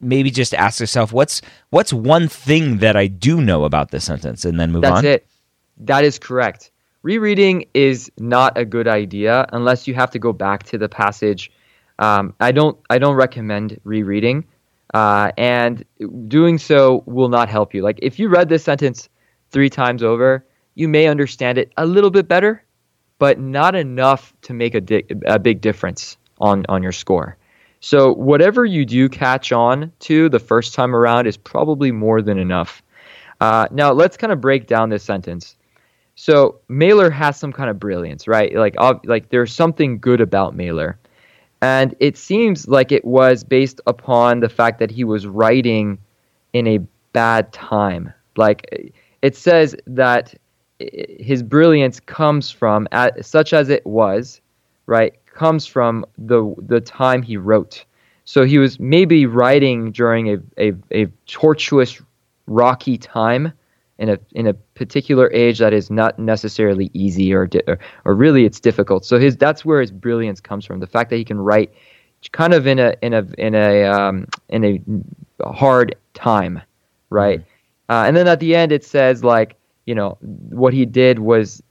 maybe 0.00 0.30
just 0.30 0.54
ask 0.54 0.80
yourself, 0.80 1.12
"What's 1.12 1.42
what's 1.68 1.92
one 1.92 2.26
thing 2.26 2.78
that 2.78 2.96
I 2.96 3.06
do 3.06 3.42
know 3.42 3.64
about 3.64 3.90
this 3.90 4.04
sentence?" 4.04 4.46
and 4.46 4.58
then 4.58 4.72
move 4.72 4.80
That's 4.80 4.96
on. 4.96 5.04
That's 5.04 5.16
it. 5.16 5.26
That 5.76 6.04
is 6.04 6.18
correct. 6.18 6.70
Rereading 7.02 7.66
is 7.74 8.10
not 8.18 8.56
a 8.56 8.64
good 8.64 8.88
idea 8.88 9.46
unless 9.52 9.86
you 9.86 9.92
have 9.92 10.10
to 10.12 10.18
go 10.18 10.32
back 10.32 10.62
to 10.64 10.78
the 10.78 10.88
passage. 10.88 11.52
Um, 11.98 12.32
I 12.40 12.50
don't. 12.50 12.78
I 12.88 12.98
don't 12.98 13.14
recommend 13.14 13.78
rereading, 13.84 14.46
uh, 14.96 15.30
and 15.36 15.84
doing 16.26 16.56
so 16.56 17.02
will 17.04 17.28
not 17.28 17.50
help 17.50 17.74
you. 17.74 17.82
Like 17.82 17.98
if 18.00 18.18
you 18.18 18.28
read 18.28 18.48
this 18.48 18.64
sentence 18.64 19.10
three 19.50 19.68
times 19.68 20.02
over, 20.02 20.46
you 20.74 20.88
may 20.88 21.06
understand 21.06 21.58
it 21.58 21.70
a 21.76 21.84
little 21.84 22.10
bit 22.10 22.28
better, 22.28 22.64
but 23.18 23.38
not 23.38 23.74
enough 23.74 24.32
to 24.42 24.54
make 24.54 24.74
a, 24.74 24.80
di- 24.80 25.04
a 25.26 25.38
big 25.38 25.60
difference 25.60 26.16
on 26.40 26.64
on 26.70 26.82
your 26.82 26.92
score. 26.92 27.36
So 27.80 28.14
whatever 28.14 28.64
you 28.64 28.86
do 28.86 29.10
catch 29.10 29.52
on 29.52 29.92
to 30.08 30.30
the 30.30 30.38
first 30.38 30.72
time 30.72 30.96
around 30.96 31.26
is 31.26 31.36
probably 31.36 31.92
more 31.92 32.22
than 32.22 32.38
enough. 32.38 32.82
Uh, 33.42 33.68
now 33.70 33.92
let's 33.92 34.16
kind 34.16 34.32
of 34.32 34.40
break 34.40 34.66
down 34.66 34.88
this 34.88 35.04
sentence. 35.04 35.56
So 36.14 36.60
Mailer 36.68 37.10
has 37.10 37.38
some 37.38 37.52
kind 37.52 37.68
of 37.68 37.78
brilliance, 37.78 38.26
right? 38.26 38.54
Like, 38.54 38.76
like 39.04 39.28
there's 39.28 39.52
something 39.52 39.98
good 39.98 40.22
about 40.22 40.56
Mailer, 40.56 40.98
and 41.62 41.94
it 42.00 42.16
seems 42.16 42.68
like 42.68 42.92
it 42.92 43.04
was 43.04 43.44
based 43.44 43.80
upon 43.86 44.40
the 44.40 44.48
fact 44.48 44.78
that 44.78 44.90
he 44.90 45.04
was 45.04 45.26
writing 45.26 45.98
in 46.52 46.66
a 46.66 46.78
bad 47.12 47.52
time. 47.52 48.12
Like 48.36 48.94
it 49.22 49.36
says 49.36 49.74
that 49.86 50.34
his 50.78 51.42
brilliance 51.42 52.00
comes 52.00 52.50
from, 52.50 52.86
such 53.22 53.52
as 53.52 53.70
it 53.70 53.86
was, 53.86 54.40
right? 54.86 55.14
Comes 55.26 55.66
from 55.66 56.04
the 56.18 56.54
the 56.58 56.80
time 56.80 57.22
he 57.22 57.36
wrote. 57.36 57.84
So 58.24 58.44
he 58.44 58.58
was 58.58 58.80
maybe 58.80 59.24
writing 59.24 59.92
during 59.92 60.30
a, 60.30 60.38
a, 60.58 60.72
a 60.90 61.06
tortuous, 61.26 62.02
rocky 62.46 62.98
time 62.98 63.52
in 63.98 64.10
a 64.10 64.18
in 64.32 64.46
a 64.46 64.54
particular 64.54 65.30
age 65.32 65.58
that 65.58 65.72
is 65.72 65.90
not 65.90 66.18
necessarily 66.18 66.90
easy 66.92 67.32
or 67.32 67.46
di- 67.46 67.62
or, 67.66 67.78
or 68.04 68.14
really 68.14 68.44
it's 68.44 68.60
difficult. 68.60 69.04
So 69.04 69.18
his 69.18 69.36
that's 69.36 69.64
where 69.64 69.80
his 69.80 69.90
brilliance 69.90 70.40
comes 70.40 70.64
from. 70.64 70.80
The 70.80 70.86
fact 70.86 71.10
that 71.10 71.16
he 71.16 71.24
can 71.24 71.38
write 71.38 71.72
kind 72.32 72.54
of 72.54 72.66
in 72.66 72.78
a 72.78 72.94
in 73.02 73.14
a 73.14 73.26
in 73.38 73.54
a 73.54 73.84
um, 73.84 74.26
in 74.48 74.64
a 74.64 75.52
hard 75.52 75.96
time, 76.14 76.60
right? 77.10 77.40
Mm-hmm. 77.40 77.92
Uh, 77.92 78.04
and 78.04 78.16
then 78.16 78.28
at 78.28 78.40
the 78.40 78.54
end 78.54 78.72
it 78.72 78.84
says 78.84 79.24
like 79.24 79.56
you 79.86 79.94
know 79.94 80.18
what 80.20 80.74
he 80.74 80.84
did 80.84 81.20
was 81.20 81.62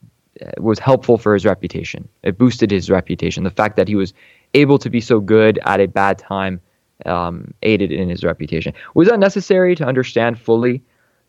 was 0.57 0.79
helpful 0.79 1.17
for 1.17 1.33
his 1.33 1.45
reputation. 1.45 2.07
It 2.23 2.37
boosted 2.37 2.71
his 2.71 2.89
reputation. 2.89 3.43
The 3.43 3.51
fact 3.51 3.75
that 3.77 3.87
he 3.87 3.95
was 3.95 4.13
able 4.53 4.77
to 4.79 4.89
be 4.89 5.01
so 5.01 5.19
good 5.19 5.59
at 5.65 5.79
a 5.79 5.87
bad 5.87 6.17
time 6.17 6.59
um, 7.05 7.53
aided 7.63 7.91
in 7.91 8.09
his 8.09 8.23
reputation. 8.23 8.73
Was 8.95 9.07
that 9.07 9.19
necessary 9.19 9.75
to 9.75 9.85
understand 9.85 10.39
fully? 10.39 10.81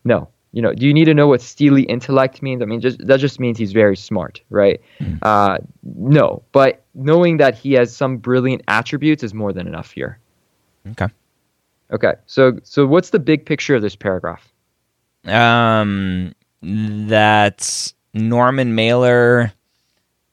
No, 0.03 0.29
you 0.57 0.63
know, 0.63 0.73
do 0.73 0.87
you 0.87 0.93
need 0.93 1.05
to 1.05 1.13
know 1.13 1.27
what 1.27 1.39
steely 1.39 1.83
intellect 1.83 2.41
means? 2.41 2.63
I 2.63 2.65
mean, 2.65 2.81
just 2.81 2.97
that 3.05 3.19
just 3.19 3.39
means 3.39 3.59
he's 3.59 3.73
very 3.73 3.95
smart, 3.95 4.41
right? 4.49 4.81
Mm. 4.99 5.19
Uh, 5.21 5.59
no, 5.83 6.41
but 6.51 6.83
knowing 6.95 7.37
that 7.37 7.53
he 7.53 7.73
has 7.73 7.95
some 7.95 8.17
brilliant 8.17 8.63
attributes 8.67 9.21
is 9.21 9.35
more 9.35 9.53
than 9.53 9.67
enough 9.67 9.91
here. 9.91 10.17
Okay. 10.93 11.09
Okay. 11.91 12.13
So, 12.25 12.59
so 12.63 12.87
what's 12.87 13.11
the 13.11 13.19
big 13.19 13.45
picture 13.45 13.75
of 13.75 13.83
this 13.83 13.95
paragraph? 13.95 14.51
Um, 15.25 16.33
that 16.63 17.93
Norman 18.15 18.73
Mailer. 18.73 19.53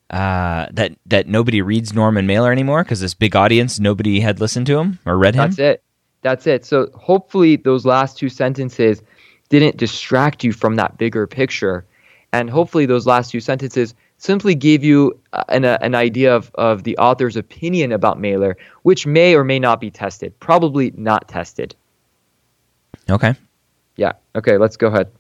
Uh, 0.09 0.69
that 0.71 0.97
that 1.05 1.27
nobody 1.27 1.61
reads 1.61 1.93
Norman 1.93 2.27
Mailer 2.27 2.51
anymore 2.51 2.83
because 2.83 3.01
this 3.01 3.13
big 3.13 3.37
audience, 3.37 3.79
nobody 3.79 4.21
had 4.21 4.41
listened 4.41 4.67
to 4.69 4.79
him 4.79 4.99
or 5.05 5.19
read 5.19 5.35
him. 5.35 5.51
That's 5.51 5.59
it. 5.59 5.83
That's 6.23 6.47
it. 6.47 6.65
So 6.65 6.89
hopefully 6.95 7.57
those 7.57 7.85
last 7.85 8.17
two 8.17 8.31
sentences 8.31 9.03
didn't 9.49 9.77
distract 9.77 10.45
you 10.45 10.53
from 10.53 10.77
that 10.77 10.99
bigger 10.99 11.27
picture. 11.27 11.85
And 12.33 12.51
hopefully, 12.51 12.87
those 12.87 13.07
last 13.07 13.31
few 13.31 13.41
sentences 13.41 13.95
simply 14.19 14.55
gave 14.55 14.83
you 14.83 15.19
uh, 15.33 15.45
an, 15.49 15.65
uh, 15.65 15.79
an 15.81 15.95
idea 15.95 16.35
of, 16.35 16.51
of 16.55 16.83
the 16.83 16.97
author's 16.99 17.37
opinion 17.37 17.93
about 17.93 18.19
Mailer, 18.19 18.57
which 18.83 19.07
may 19.07 19.35
or 19.35 19.45
may 19.45 19.59
not 19.59 19.81
be 19.81 19.91
tested. 19.91 20.39
Probably 20.41 20.93
not 20.97 21.29
tested. 21.29 21.77
Okay. 23.09 23.35
Yeah. 23.97 24.13
Okay, 24.35 24.57
let's 24.57 24.77
go 24.77 24.89
ahead. 24.89 25.11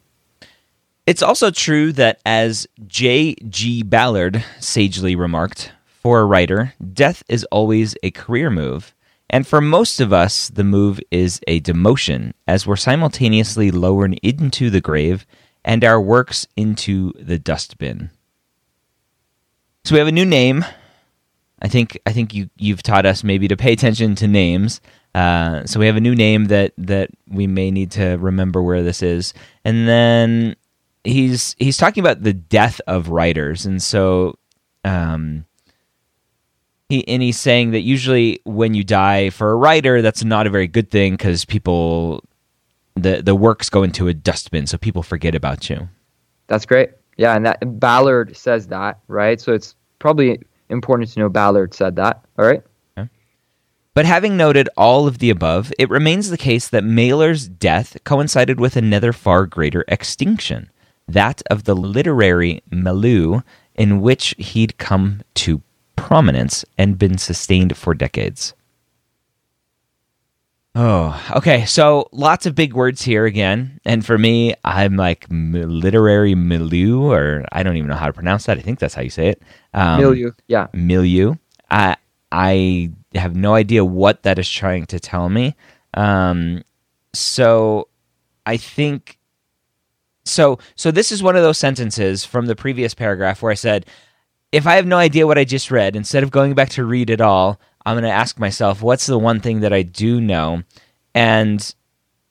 It's 1.06 1.22
also 1.22 1.50
true 1.50 1.92
that, 1.92 2.20
as 2.24 2.66
J.G. 2.86 3.82
Ballard 3.82 4.42
sagely 4.58 5.14
remarked, 5.14 5.70
for 5.86 6.20
a 6.20 6.24
writer, 6.24 6.72
death 6.92 7.22
is 7.28 7.44
always 7.44 7.96
a 8.02 8.10
career 8.10 8.50
move. 8.50 8.94
And 9.30 9.46
for 9.46 9.60
most 9.60 10.00
of 10.00 10.12
us, 10.12 10.48
the 10.48 10.64
move 10.64 11.00
is 11.10 11.40
a 11.48 11.60
demotion, 11.60 12.32
as 12.46 12.66
we're 12.66 12.76
simultaneously 12.76 13.70
lowered 13.70 14.18
into 14.22 14.70
the 14.70 14.80
grave 14.80 15.26
and 15.64 15.82
our 15.84 16.00
works 16.00 16.46
into 16.56 17.12
the 17.18 17.38
dustbin. 17.38 18.10
So 19.84 19.94
we 19.94 19.98
have 19.98 20.08
a 20.08 20.12
new 20.12 20.24
name. 20.24 20.64
I 21.60 21.68
think 21.68 21.98
I 22.04 22.12
think 22.12 22.34
you 22.34 22.50
you've 22.56 22.82
taught 22.82 23.06
us 23.06 23.24
maybe 23.24 23.48
to 23.48 23.56
pay 23.56 23.72
attention 23.72 24.14
to 24.16 24.28
names. 24.28 24.80
Uh, 25.14 25.64
so 25.64 25.78
we 25.80 25.86
have 25.86 25.96
a 25.96 26.00
new 26.00 26.14
name 26.14 26.46
that 26.46 26.72
that 26.76 27.10
we 27.28 27.46
may 27.46 27.70
need 27.70 27.90
to 27.92 28.16
remember 28.16 28.62
where 28.62 28.82
this 28.82 29.02
is, 29.02 29.32
and 29.64 29.88
then 29.88 30.56
he's 31.04 31.54
he's 31.58 31.76
talking 31.76 32.02
about 32.02 32.22
the 32.22 32.32
death 32.32 32.80
of 32.86 33.08
writers, 33.08 33.64
and 33.64 33.82
so 33.82 34.38
um, 34.84 35.46
he, 36.88 37.06
and 37.08 37.22
he's 37.22 37.38
saying 37.38 37.70
that 37.72 37.80
usually 37.80 38.40
when 38.44 38.74
you 38.74 38.84
die 38.84 39.30
for 39.30 39.50
a 39.52 39.56
writer, 39.56 40.02
that's 40.02 40.24
not 40.24 40.46
a 40.46 40.50
very 40.50 40.66
good 40.66 40.90
thing 40.90 41.14
because 41.14 41.44
people, 41.44 42.22
the 42.94 43.22
the 43.22 43.34
works 43.34 43.70
go 43.70 43.82
into 43.82 44.08
a 44.08 44.14
dustbin, 44.14 44.66
so 44.66 44.78
people 44.78 45.02
forget 45.02 45.34
about 45.34 45.68
you. 45.70 45.88
That's 46.46 46.66
great. 46.66 46.90
Yeah, 47.16 47.34
and 47.34 47.46
that 47.46 47.58
Ballard 47.80 48.36
says 48.36 48.66
that, 48.68 48.98
right? 49.08 49.40
So 49.40 49.52
it's 49.52 49.74
probably 49.98 50.40
important 50.68 51.10
to 51.10 51.20
know 51.20 51.28
Ballard 51.28 51.74
said 51.74 51.96
that. 51.96 52.24
All 52.38 52.44
right. 52.44 52.62
But 53.94 54.06
having 54.06 54.36
noted 54.36 54.68
all 54.76 55.06
of 55.06 55.18
the 55.18 55.30
above, 55.30 55.72
it 55.78 55.88
remains 55.88 56.28
the 56.28 56.36
case 56.36 56.68
that 56.68 56.82
Mailer's 56.82 57.48
death 57.48 57.96
coincided 58.02 58.58
with 58.58 58.76
another 58.76 59.12
far 59.12 59.46
greater 59.46 59.84
extinction, 59.86 60.68
that 61.06 61.42
of 61.48 61.62
the 61.62 61.76
literary 61.76 62.60
milieu 62.72 63.42
in 63.76 64.00
which 64.00 64.34
he'd 64.36 64.78
come 64.78 65.22
to 65.34 65.62
prominence 66.04 66.64
and 66.76 66.98
been 66.98 67.18
sustained 67.18 67.76
for 67.76 67.94
decades. 67.94 68.54
Oh, 70.74 71.18
okay. 71.36 71.64
So 71.66 72.08
lots 72.12 72.46
of 72.46 72.54
big 72.54 72.74
words 72.74 73.02
here 73.02 73.26
again. 73.26 73.80
And 73.84 74.04
for 74.04 74.18
me, 74.18 74.54
I'm 74.64 74.96
like 74.96 75.24
literary 75.30 76.34
milieu, 76.34 77.00
or 77.00 77.44
I 77.52 77.62
don't 77.62 77.76
even 77.76 77.88
know 77.88 77.94
how 77.96 78.06
to 78.06 78.12
pronounce 78.12 78.46
that. 78.46 78.58
I 78.58 78.60
think 78.60 78.80
that's 78.80 78.94
how 78.94 79.02
you 79.02 79.10
say 79.10 79.28
it. 79.28 79.42
Um, 79.72 80.00
milieu, 80.00 80.32
yeah. 80.48 80.66
Milieu. 80.74 81.36
I, 81.70 81.96
I 82.32 82.90
have 83.14 83.36
no 83.36 83.54
idea 83.54 83.84
what 83.84 84.24
that 84.24 84.38
is 84.38 84.50
trying 84.50 84.86
to 84.86 84.98
tell 84.98 85.28
me. 85.28 85.54
Um, 85.94 86.64
so 87.12 87.88
I 88.44 88.56
think 88.56 89.18
so 90.24 90.58
so 90.74 90.90
this 90.90 91.12
is 91.12 91.22
one 91.22 91.36
of 91.36 91.42
those 91.42 91.58
sentences 91.58 92.24
from 92.24 92.46
the 92.46 92.56
previous 92.56 92.94
paragraph 92.94 93.42
where 93.42 93.52
I 93.52 93.56
said 93.56 93.86
if 94.54 94.68
I 94.68 94.76
have 94.76 94.86
no 94.86 94.98
idea 94.98 95.26
what 95.26 95.36
I 95.36 95.42
just 95.42 95.72
read, 95.72 95.96
instead 95.96 96.22
of 96.22 96.30
going 96.30 96.54
back 96.54 96.68
to 96.70 96.84
read 96.84 97.10
it 97.10 97.20
all, 97.20 97.60
I'm 97.84 97.94
going 97.94 98.04
to 98.04 98.10
ask 98.10 98.38
myself, 98.38 98.82
what's 98.82 99.06
the 99.06 99.18
one 99.18 99.40
thing 99.40 99.60
that 99.60 99.72
I 99.72 99.82
do 99.82 100.20
know? 100.20 100.62
And 101.12 101.74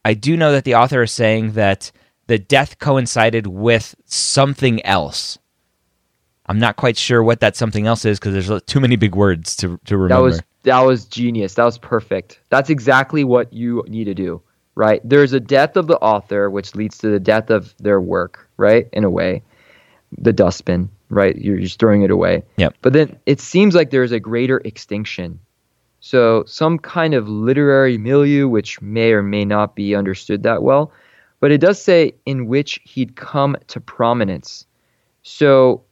I 0.06 0.14
do 0.14 0.38
know 0.38 0.54
that 0.54 0.64
the 0.64 0.76
author 0.76 1.04
is 1.04 1.12
saying 1.12 1.52
that 1.54 1.92
the 2.28 2.40
death 2.40 2.80
coincided 2.80 3.46
with 3.48 3.94
something 4.06 4.84
else. 4.86 5.38
I'm 6.46 6.60
not 6.60 6.78
quite 6.78 6.96
sure 6.96 7.22
what 7.22 7.42
that 7.42 7.58
something 7.58 7.88
else 7.88 8.06
is 8.06 8.20
because 8.20 8.48
there's 8.48 8.64
too 8.64 8.80
many 8.80 8.96
big 8.96 9.16
words 9.16 9.58
to 9.58 9.78
to 9.86 9.98
remember. 9.98 10.16
That 10.16 10.22
was 10.22 10.42
that 10.64 10.80
was 10.80 11.06
genius. 11.06 11.56
That 11.56 11.66
was 11.66 11.78
perfect. 11.78 12.40
That's 12.50 12.70
exactly 12.70 13.26
what 13.26 13.52
you 13.52 13.84
need 13.88 14.06
to 14.06 14.14
do, 14.14 14.42
right? 14.76 15.02
There's 15.04 15.34
a 15.34 15.40
death 15.42 15.76
of 15.76 15.88
the 15.88 15.98
author, 15.98 16.50
which 16.50 16.74
leads 16.74 16.98
to 17.00 17.10
the 17.10 17.20
death 17.20 17.50
of 17.50 17.76
their 17.80 18.00
work, 18.00 18.50
right? 18.56 18.88
In 18.94 19.04
a 19.04 19.10
way, 19.10 19.42
the 20.18 20.34
dustbin, 20.34 20.90
right? 21.14 21.36
You're 21.38 21.60
just 21.60 21.80
throwing 21.80 22.04
it 22.04 22.12
away. 22.12 22.44
Yep. 22.58 22.76
But 22.82 22.94
then 22.94 23.18
it 23.26 23.40
seems 23.40 23.76
like 23.76 23.92
there's 23.92 24.12
a 24.12 24.20
greater 24.20 24.62
extinction. 24.66 25.40
So 26.00 26.44
some 26.46 26.80
kind 26.80 27.14
of 27.14 27.30
literary 27.30 27.98
milieu, 27.98 28.48
which 28.48 28.82
may 28.82 29.14
or 29.14 29.24
may 29.24 29.46
not 29.46 29.76
be 29.76 29.96
understood 29.96 30.44
that 30.44 30.62
well, 30.62 30.92
but 31.40 31.52
it 31.52 31.60
does 31.60 31.82
say 31.82 32.14
in 32.26 32.48
which 32.48 32.80
he'd 32.84 33.16
come 33.16 33.56
to 33.68 33.80
prominence. 33.80 34.66
So 35.24 35.84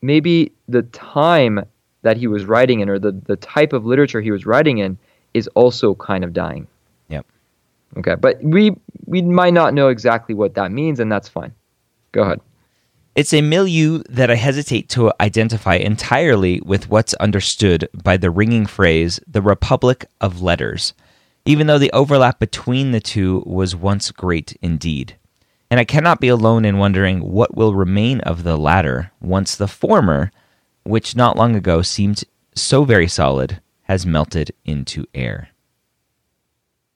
maybe 0.00 0.52
the 0.68 0.82
time 0.82 1.64
that 2.02 2.16
he 2.16 2.26
was 2.26 2.44
writing 2.44 2.80
in 2.80 2.88
or 2.88 2.98
the, 2.98 3.12
the 3.12 3.36
type 3.36 3.72
of 3.72 3.86
literature 3.86 4.20
he 4.20 4.30
was 4.30 4.44
writing 4.46 4.78
in 4.78 4.98
is 5.34 5.48
also 5.48 5.94
kind 5.94 6.24
of 6.24 6.32
dying. 6.32 6.66
Yep. 7.08 7.26
Okay, 7.98 8.14
but 8.16 8.42
we 8.42 8.76
we 9.06 9.22
might 9.22 9.54
not 9.54 9.74
know 9.74 9.88
exactly 9.88 10.34
what 10.34 10.54
that 10.54 10.72
means, 10.72 11.00
and 11.00 11.10
that's 11.10 11.28
fine. 11.28 11.52
Go 12.12 12.22
ahead. 12.22 12.40
It's 13.14 13.34
a 13.34 13.42
milieu 13.42 14.02
that 14.08 14.30
I 14.30 14.36
hesitate 14.36 14.88
to 14.90 15.12
identify 15.20 15.74
entirely 15.74 16.62
with 16.64 16.88
what's 16.88 17.12
understood 17.14 17.86
by 17.92 18.16
the 18.16 18.30
ringing 18.30 18.64
phrase, 18.64 19.20
the 19.26 19.42
Republic 19.42 20.06
of 20.20 20.40
Letters, 20.40 20.94
even 21.44 21.66
though 21.66 21.78
the 21.78 21.92
overlap 21.92 22.38
between 22.38 22.92
the 22.92 23.00
two 23.00 23.42
was 23.44 23.76
once 23.76 24.10
great 24.10 24.56
indeed. 24.62 25.16
And 25.70 25.78
I 25.78 25.84
cannot 25.84 26.20
be 26.20 26.28
alone 26.28 26.64
in 26.64 26.78
wondering 26.78 27.20
what 27.20 27.54
will 27.54 27.74
remain 27.74 28.20
of 28.20 28.44
the 28.44 28.56
latter 28.56 29.12
once 29.20 29.56
the 29.56 29.68
former 29.68 30.30
which 30.84 31.14
not 31.14 31.36
long 31.36 31.54
ago 31.54 31.82
seemed 31.82 32.24
so 32.54 32.84
very 32.84 33.08
solid, 33.08 33.60
has 33.82 34.06
melted 34.06 34.52
into 34.64 35.06
air. 35.14 35.48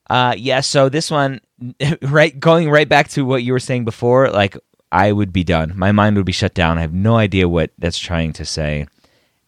Uh, 0.08 0.35
yeah, 0.37 0.61
so 0.61 0.88
this 0.88 1.11
one, 1.11 1.40
right, 2.02 2.38
going 2.38 2.70
right 2.70 2.88
back 2.88 3.08
to 3.08 3.25
what 3.25 3.42
you 3.42 3.52
were 3.52 3.61
saying 3.61 3.85
before, 3.85 4.30
like 4.30 4.56
I 4.97 5.12
would 5.12 5.31
be 5.31 5.45
done. 5.45 5.75
My 5.76 5.93
mind 5.93 6.17
would 6.17 6.25
be 6.25 6.33
shut 6.33 6.55
down. 6.55 6.79
I 6.79 6.81
have 6.81 6.95
no 6.95 7.17
idea 7.17 7.50
what 7.50 7.71
that's 7.79 7.99
trying 7.99 8.33
to 8.33 8.47
say. 8.47 8.87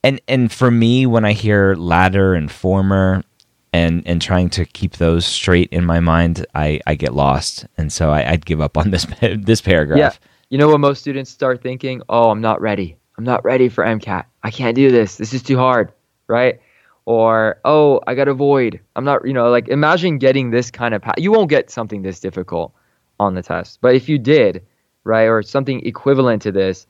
And 0.05 0.21
and 0.29 0.53
for 0.53 0.71
me, 0.71 1.07
when 1.07 1.25
I 1.25 1.33
hear 1.33 1.75
latter 1.75 2.35
and 2.35 2.53
former, 2.53 3.25
and 3.73 4.03
and 4.07 4.21
trying 4.21 4.51
to 4.51 4.67
keep 4.67 4.97
those 4.97 5.25
straight 5.25 5.71
in 5.73 5.87
my 5.87 6.01
mind, 6.01 6.47
I 6.55 6.81
I 6.87 6.95
get 6.97 7.15
lost, 7.15 7.67
and 7.79 7.91
so 7.91 8.11
I, 8.11 8.31
would 8.31 8.45
give 8.45 8.61
up 8.61 8.77
on 8.77 8.91
this 8.91 9.07
this 9.21 9.63
paragraph. 9.63 9.99
Yeah, 9.99 10.13
you 10.51 10.59
know 10.59 10.69
what 10.69 10.81
most 10.81 11.01
students 11.01 11.31
start 11.31 11.63
thinking? 11.63 12.03
Oh, 12.11 12.31
I'm 12.31 12.43
not 12.43 12.61
ready. 12.61 12.99
I'm 13.17 13.25
not 13.25 13.43
ready 13.43 13.71
for 13.71 13.85
MCAT. 13.85 14.27
I 14.43 14.51
can't 14.51 14.77
do 14.77 14.91
this. 14.91 15.17
This 15.17 15.33
is 15.33 15.43
too 15.43 15.57
hard, 15.57 15.93
right? 16.29 16.61
Or, 17.05 17.59
oh, 17.65 18.01
I 18.07 18.15
got 18.15 18.27
to 18.27 18.35
void. 18.35 18.81
I'm 18.95 19.05
not, 19.05 19.27
you 19.27 19.33
know, 19.33 19.51
like 19.51 19.67
imagine 19.69 20.19
getting 20.19 20.51
this 20.51 20.71
kind 20.71 20.95
of, 20.95 21.03
pa- 21.03 21.15
you 21.17 21.33
won't 21.33 21.51
get 21.51 21.71
something 21.71 22.03
this 22.03 22.21
difficult 22.21 22.73
on 23.19 23.35
the 23.35 23.43
test. 23.43 23.81
But 23.81 23.97
if 23.97 24.09
you 24.09 24.19
did, 24.19 24.63
right, 25.09 25.25
or 25.25 25.43
something 25.43 25.85
equivalent 25.85 26.43
to 26.43 26.53
this, 26.53 26.87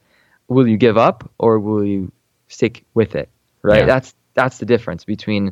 will 0.47 0.67
you 0.67 0.77
give 0.77 0.97
up 0.97 1.29
or 1.39 1.59
will 1.59 1.83
you 1.83 2.11
stick 2.49 2.83
with 2.93 3.15
it, 3.15 3.29
right? 3.63 3.79
Yeah. 3.79 3.85
That's, 3.85 4.13
that's 4.35 4.59
the 4.59 4.65
difference 4.65 5.05
between, 5.05 5.51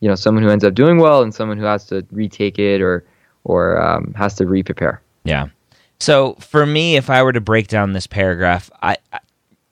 you 0.00 0.08
know, 0.08 0.14
someone 0.14 0.42
who 0.42 0.50
ends 0.50 0.64
up 0.64 0.74
doing 0.74 0.98
well 0.98 1.22
and 1.22 1.34
someone 1.34 1.58
who 1.58 1.64
has 1.64 1.86
to 1.86 2.04
retake 2.10 2.58
it 2.58 2.82
or, 2.82 3.04
or 3.44 3.80
um, 3.80 4.12
has 4.14 4.34
to 4.34 4.46
re-prepare. 4.46 5.00
Yeah. 5.24 5.48
So 6.00 6.34
for 6.34 6.66
me, 6.66 6.96
if 6.96 7.08
I 7.10 7.22
were 7.22 7.32
to 7.32 7.40
break 7.40 7.68
down 7.68 7.92
this 7.92 8.06
paragraph, 8.06 8.70
I, 8.82 8.96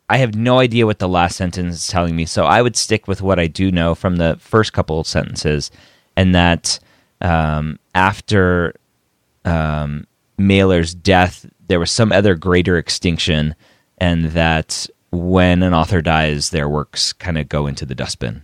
I 0.09 0.17
have 0.17 0.35
no 0.35 0.59
idea 0.59 0.85
what 0.85 0.99
the 0.99 1.07
last 1.07 1.35
sentence 1.35 1.75
is 1.75 1.87
telling 1.87 2.15
me, 2.15 2.25
so 2.25 2.45
I 2.45 2.61
would 2.61 2.75
stick 2.75 3.07
with 3.07 3.21
what 3.21 3.39
I 3.39 3.47
do 3.47 3.71
know 3.71 3.93
from 3.95 4.15
the 4.15 4.37
first 4.39 4.71
couple 4.73 4.99
of 4.99 5.07
sentences, 5.07 5.69
and 6.15 6.33
that 6.33 6.79
um, 7.19 7.77
after 7.93 8.75
um, 9.43 10.07
Mailer's 10.37 10.93
death, 10.93 11.45
there 11.67 11.79
was 11.79 11.91
some 11.91 12.11
other 12.11 12.35
greater 12.35 12.77
extinction, 12.77 13.55
and 13.97 14.25
that 14.25 14.87
when 15.11 15.63
an 15.63 15.73
author 15.73 16.01
dies, 16.01 16.49
their 16.49 16.69
works 16.69 17.13
kind 17.13 17.37
of 17.37 17.49
go 17.49 17.67
into 17.67 17.85
the 17.85 17.95
dustbin. 17.95 18.43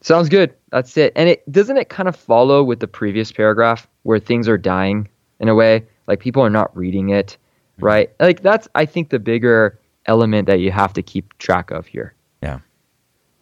Sounds 0.00 0.28
good. 0.28 0.54
That's 0.70 0.96
it. 0.96 1.12
And 1.16 1.28
it 1.28 1.50
doesn't 1.50 1.76
it 1.76 1.88
kind 1.88 2.08
of 2.08 2.14
follow 2.14 2.62
with 2.62 2.80
the 2.80 2.86
previous 2.86 3.32
paragraph 3.32 3.88
where 4.04 4.18
things 4.18 4.48
are 4.48 4.58
dying 4.58 5.08
in 5.40 5.48
a 5.48 5.54
way, 5.54 5.84
like 6.06 6.20
people 6.20 6.42
are 6.42 6.50
not 6.50 6.74
reading 6.76 7.08
it, 7.08 7.36
mm-hmm. 7.76 7.86
right? 7.86 8.10
Like 8.20 8.42
that's 8.42 8.68
I 8.74 8.86
think 8.86 9.10
the 9.10 9.18
bigger 9.18 9.80
element 10.06 10.46
that 10.46 10.60
you 10.60 10.70
have 10.70 10.92
to 10.92 11.02
keep 11.02 11.36
track 11.38 11.70
of 11.70 11.86
here. 11.86 12.14
Yeah. 12.42 12.60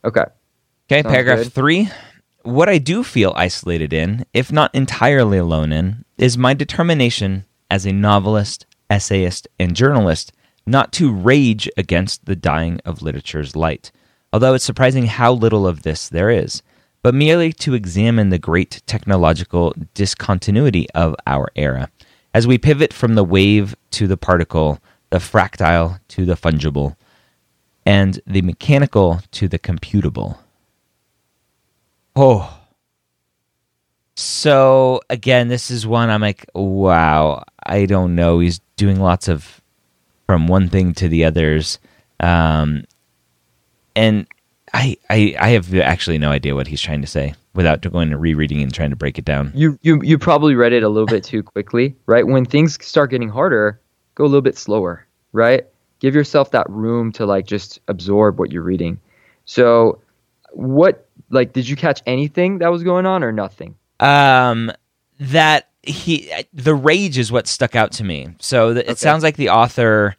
Okay. 0.04 0.24
Okay, 0.90 1.02
Sounds 1.02 1.12
paragraph 1.12 1.38
good. 1.38 1.52
three. 1.52 1.90
What 2.42 2.68
I 2.68 2.78
do 2.78 3.02
feel 3.02 3.32
isolated 3.36 3.92
in, 3.92 4.24
if 4.34 4.52
not 4.52 4.74
entirely 4.74 5.38
alone 5.38 5.72
in, 5.72 6.04
is 6.18 6.36
my 6.36 6.52
determination 6.52 7.46
as 7.70 7.86
a 7.86 7.92
novelist, 7.92 8.66
essayist, 8.90 9.48
and 9.58 9.74
journalist 9.76 10.32
not 10.66 10.92
to 10.92 11.12
rage 11.12 11.68
against 11.76 12.24
the 12.24 12.36
dying 12.36 12.80
of 12.84 13.02
literature's 13.02 13.54
light, 13.54 13.90
although 14.32 14.54
it's 14.54 14.64
surprising 14.64 15.06
how 15.06 15.32
little 15.32 15.66
of 15.66 15.82
this 15.82 16.08
there 16.08 16.30
is, 16.30 16.62
but 17.02 17.14
merely 17.14 17.52
to 17.52 17.74
examine 17.74 18.30
the 18.30 18.38
great 18.38 18.82
technological 18.86 19.74
discontinuity 19.92 20.88
of 20.94 21.14
our 21.26 21.50
era. 21.54 21.90
As 22.32 22.46
we 22.46 22.58
pivot 22.58 22.92
from 22.92 23.14
the 23.14 23.24
wave 23.24 23.76
to 23.92 24.06
the 24.06 24.16
particle, 24.16 24.80
the 25.10 25.18
fractal 25.18 26.00
to 26.08 26.24
the 26.24 26.34
fungible, 26.34 26.96
and 27.86 28.20
the 28.26 28.42
mechanical 28.42 29.20
to 29.32 29.46
the 29.46 29.58
computable. 29.58 30.38
Oh. 32.16 32.60
So, 34.16 35.00
again, 35.10 35.48
this 35.48 35.70
is 35.70 35.86
one 35.86 36.08
I'm 36.08 36.20
like, 36.20 36.46
wow, 36.54 37.44
I 37.64 37.86
don't 37.86 38.14
know. 38.14 38.38
He's 38.38 38.60
doing 38.76 39.00
lots 39.00 39.28
of 39.28 39.60
from 40.26 40.46
one 40.46 40.68
thing 40.68 40.94
to 40.94 41.08
the 41.08 41.24
others. 41.24 41.78
Um, 42.20 42.84
and 43.96 44.26
I, 44.72 44.96
I, 45.10 45.36
I 45.38 45.48
have 45.50 45.74
actually 45.74 46.18
no 46.18 46.30
idea 46.30 46.54
what 46.54 46.66
he's 46.66 46.80
trying 46.80 47.00
to 47.00 47.06
say 47.06 47.34
without 47.54 47.80
going 47.80 48.10
to 48.10 48.16
rereading 48.16 48.62
and 48.62 48.72
trying 48.72 48.90
to 48.90 48.96
break 48.96 49.18
it 49.18 49.24
down. 49.24 49.52
You, 49.54 49.78
you, 49.82 50.00
you 50.02 50.18
probably 50.18 50.54
read 50.54 50.72
it 50.72 50.82
a 50.82 50.88
little 50.88 51.06
bit 51.06 51.24
too 51.24 51.42
quickly, 51.42 51.94
right? 52.06 52.26
When 52.26 52.44
things 52.44 52.84
start 52.84 53.10
getting 53.10 53.28
harder, 53.28 53.80
go 54.14 54.24
a 54.24 54.26
little 54.26 54.42
bit 54.42 54.56
slower, 54.56 55.06
right? 55.32 55.66
Give 56.00 56.14
yourself 56.14 56.50
that 56.52 56.68
room 56.70 57.12
to 57.12 57.26
like 57.26 57.46
just 57.46 57.80
absorb 57.88 58.38
what 58.38 58.52
you're 58.52 58.62
reading. 58.62 59.00
So, 59.44 60.00
what 60.52 61.08
like 61.30 61.52
did 61.52 61.68
you 61.68 61.76
catch 61.76 62.02
anything 62.06 62.58
that 62.58 62.68
was 62.68 62.82
going 62.82 63.06
on 63.06 63.24
or 63.24 63.32
nothing? 63.32 63.76
Um, 64.00 64.72
that 65.20 65.70
he 65.82 66.30
the 66.52 66.74
rage 66.74 67.18
is 67.18 67.30
what 67.30 67.46
stuck 67.46 67.76
out 67.76 67.92
to 67.92 68.04
me. 68.04 68.28
So 68.40 68.74
the, 68.74 68.90
it 68.90 68.98
sounds 68.98 69.22
like 69.22 69.36
the 69.36 69.50
author 69.50 70.16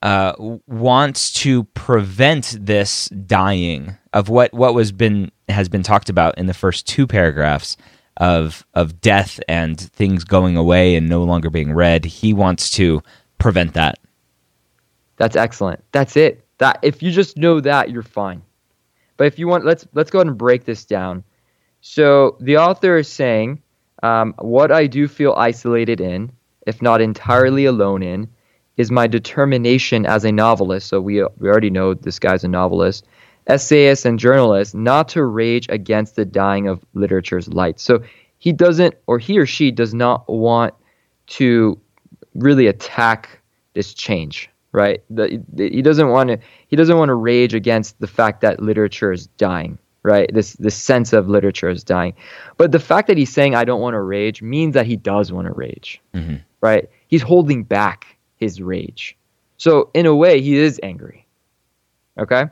uh, 0.00 0.32
wants 0.66 1.32
to 1.34 1.64
prevent 1.64 2.56
this 2.58 3.08
dying 3.08 3.96
of 4.12 4.28
what 4.28 4.52
what 4.52 4.74
was 4.74 4.92
been 4.92 5.30
has 5.48 5.68
been 5.68 5.82
talked 5.82 6.08
about 6.08 6.38
in 6.38 6.46
the 6.46 6.54
first 6.54 6.86
two 6.86 7.06
paragraphs 7.06 7.76
of 8.16 8.66
of 8.74 9.00
death 9.00 9.40
and 9.48 9.78
things 9.78 10.24
going 10.24 10.56
away 10.56 10.96
and 10.96 11.08
no 11.08 11.22
longer 11.24 11.50
being 11.50 11.72
read. 11.72 12.04
He 12.04 12.32
wants 12.32 12.70
to 12.70 13.02
prevent 13.38 13.74
that. 13.74 13.98
That's 15.16 15.36
excellent. 15.36 15.82
That's 15.92 16.16
it. 16.16 16.44
That 16.58 16.78
if 16.82 17.02
you 17.02 17.10
just 17.10 17.36
know 17.36 17.60
that, 17.60 17.90
you're 17.90 18.02
fine. 18.02 18.42
But 19.16 19.26
if 19.26 19.38
you 19.38 19.46
want, 19.46 19.64
let's 19.64 19.86
let's 19.92 20.10
go 20.10 20.18
ahead 20.18 20.26
and 20.26 20.38
break 20.38 20.64
this 20.64 20.84
down. 20.84 21.24
So 21.82 22.36
the 22.40 22.56
author 22.58 22.96
is 22.96 23.08
saying, 23.08 23.60
um, 24.04 24.34
what 24.38 24.70
I 24.70 24.86
do 24.86 25.08
feel 25.08 25.34
isolated 25.34 26.00
in, 26.00 26.32
if 26.66 26.80
not 26.80 27.00
entirely 27.00 27.66
alone 27.66 28.02
in, 28.02 28.28
is 28.76 28.90
my 28.90 29.06
determination 29.06 30.06
as 30.06 30.24
a 30.24 30.32
novelist. 30.32 30.88
So 30.88 31.00
we 31.00 31.22
we 31.38 31.48
already 31.48 31.70
know 31.70 31.92
this 31.92 32.18
guy's 32.18 32.44
a 32.44 32.48
novelist, 32.48 33.06
essayists 33.48 34.06
and 34.06 34.18
journalists 34.18 34.74
not 34.74 35.08
to 35.08 35.24
rage 35.24 35.66
against 35.68 36.14
the 36.14 36.24
dying 36.24 36.68
of 36.68 36.84
literature's 36.94 37.48
light. 37.48 37.80
So 37.80 38.02
he 38.38 38.52
doesn't, 38.52 38.94
or 39.06 39.18
he 39.18 39.38
or 39.38 39.46
she 39.46 39.70
does 39.72 39.92
not 39.92 40.28
want 40.28 40.74
to 41.26 41.78
really 42.34 42.68
attack 42.68 43.40
this 43.74 43.92
change, 43.92 44.48
right? 44.70 45.02
The, 45.10 45.42
the, 45.52 45.68
he 45.68 45.82
doesn't 45.82 46.08
want 46.08 46.30
to. 46.30 46.38
He 46.68 46.76
doesn't 46.76 46.96
want 46.96 47.08
to 47.08 47.14
rage 47.14 47.54
against 47.54 47.98
the 47.98 48.06
fact 48.06 48.40
that 48.40 48.62
literature 48.62 49.12
is 49.12 49.26
dying, 49.26 49.78
right? 50.02 50.30
This 50.32 50.54
this 50.54 50.74
sense 50.74 51.12
of 51.12 51.28
literature 51.28 51.68
is 51.70 51.84
dying. 51.84 52.14
But 52.56 52.72
the 52.72 52.78
fact 52.80 53.08
that 53.08 53.16
he's 53.16 53.32
saying 53.32 53.54
I 53.54 53.64
don't 53.64 53.80
want 53.80 53.94
to 53.94 54.00
rage 54.00 54.42
means 54.42 54.74
that 54.74 54.86
he 54.86 54.96
does 54.96 55.32
want 55.32 55.46
to 55.46 55.52
rage, 55.52 56.00
Mm-hmm. 56.14 56.36
right? 56.60 56.88
He's 57.08 57.22
holding 57.22 57.62
back 57.64 58.06
his 58.36 58.60
rage. 58.60 59.16
So 59.56 59.90
in 59.94 60.06
a 60.06 60.14
way, 60.14 60.40
he 60.40 60.56
is 60.56 60.80
angry. 60.82 61.26
Okay. 62.18 62.46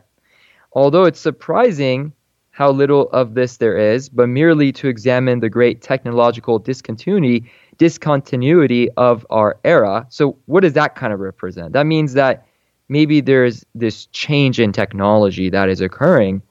Although 0.72 1.04
it's 1.04 1.18
surprising 1.20 2.12
how 2.52 2.70
little 2.70 3.08
of 3.10 3.34
this 3.34 3.56
there 3.56 3.76
is, 3.76 4.08
but 4.08 4.28
merely 4.28 4.70
to 4.72 4.86
examine 4.88 5.40
the 5.40 5.48
great 5.48 5.82
technological 5.82 6.58
discontinuity 6.58 7.50
discontinuity 7.78 8.90
of 8.98 9.26
our 9.30 9.58
era. 9.64 10.06
So 10.10 10.36
what 10.46 10.60
does 10.60 10.74
that 10.74 10.94
kind 10.94 11.12
of 11.12 11.20
represent? 11.20 11.72
That 11.72 11.86
means 11.86 12.12
that 12.12 12.46
maybe 12.88 13.20
there's 13.20 13.64
this 13.74 14.06
change 14.06 14.60
in 14.60 14.72
technology 14.72 15.48
that 15.50 15.68
is 15.68 15.80
occurring 15.80 16.42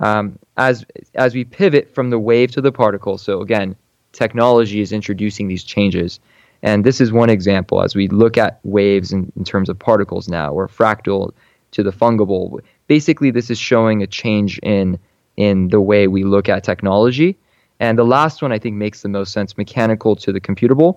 um, 0.00 0.38
as 0.56 0.84
as 1.14 1.34
we 1.34 1.44
pivot 1.44 1.94
from 1.94 2.10
the 2.10 2.18
wave 2.18 2.50
to 2.52 2.60
the 2.60 2.72
particle. 2.72 3.16
So 3.18 3.40
again, 3.40 3.76
technology 4.12 4.80
is 4.80 4.92
introducing 4.92 5.48
these 5.48 5.64
changes. 5.64 6.20
And 6.62 6.84
this 6.84 7.00
is 7.00 7.10
one 7.10 7.30
example 7.30 7.82
as 7.82 7.94
we 7.94 8.08
look 8.08 8.36
at 8.36 8.60
waves 8.64 9.12
in, 9.12 9.32
in 9.36 9.44
terms 9.44 9.70
of 9.70 9.78
particles 9.78 10.28
now, 10.28 10.52
or 10.52 10.68
fractal 10.68 11.32
to 11.70 11.82
the 11.82 11.92
fungible. 11.92 12.60
Basically, 12.86 13.30
this 13.30 13.50
is 13.50 13.58
showing 13.58 14.02
a 14.02 14.06
change 14.06 14.58
in 14.62 14.98
in 15.36 15.68
the 15.68 15.80
way 15.80 16.06
we 16.06 16.24
look 16.24 16.48
at 16.48 16.64
technology. 16.64 17.38
And 17.78 17.98
the 17.98 18.04
last 18.04 18.42
one 18.42 18.52
I 18.52 18.58
think 18.58 18.76
makes 18.76 19.00
the 19.00 19.08
most 19.08 19.32
sense 19.32 19.56
mechanical 19.56 20.14
to 20.16 20.32
the 20.32 20.40
computable. 20.40 20.96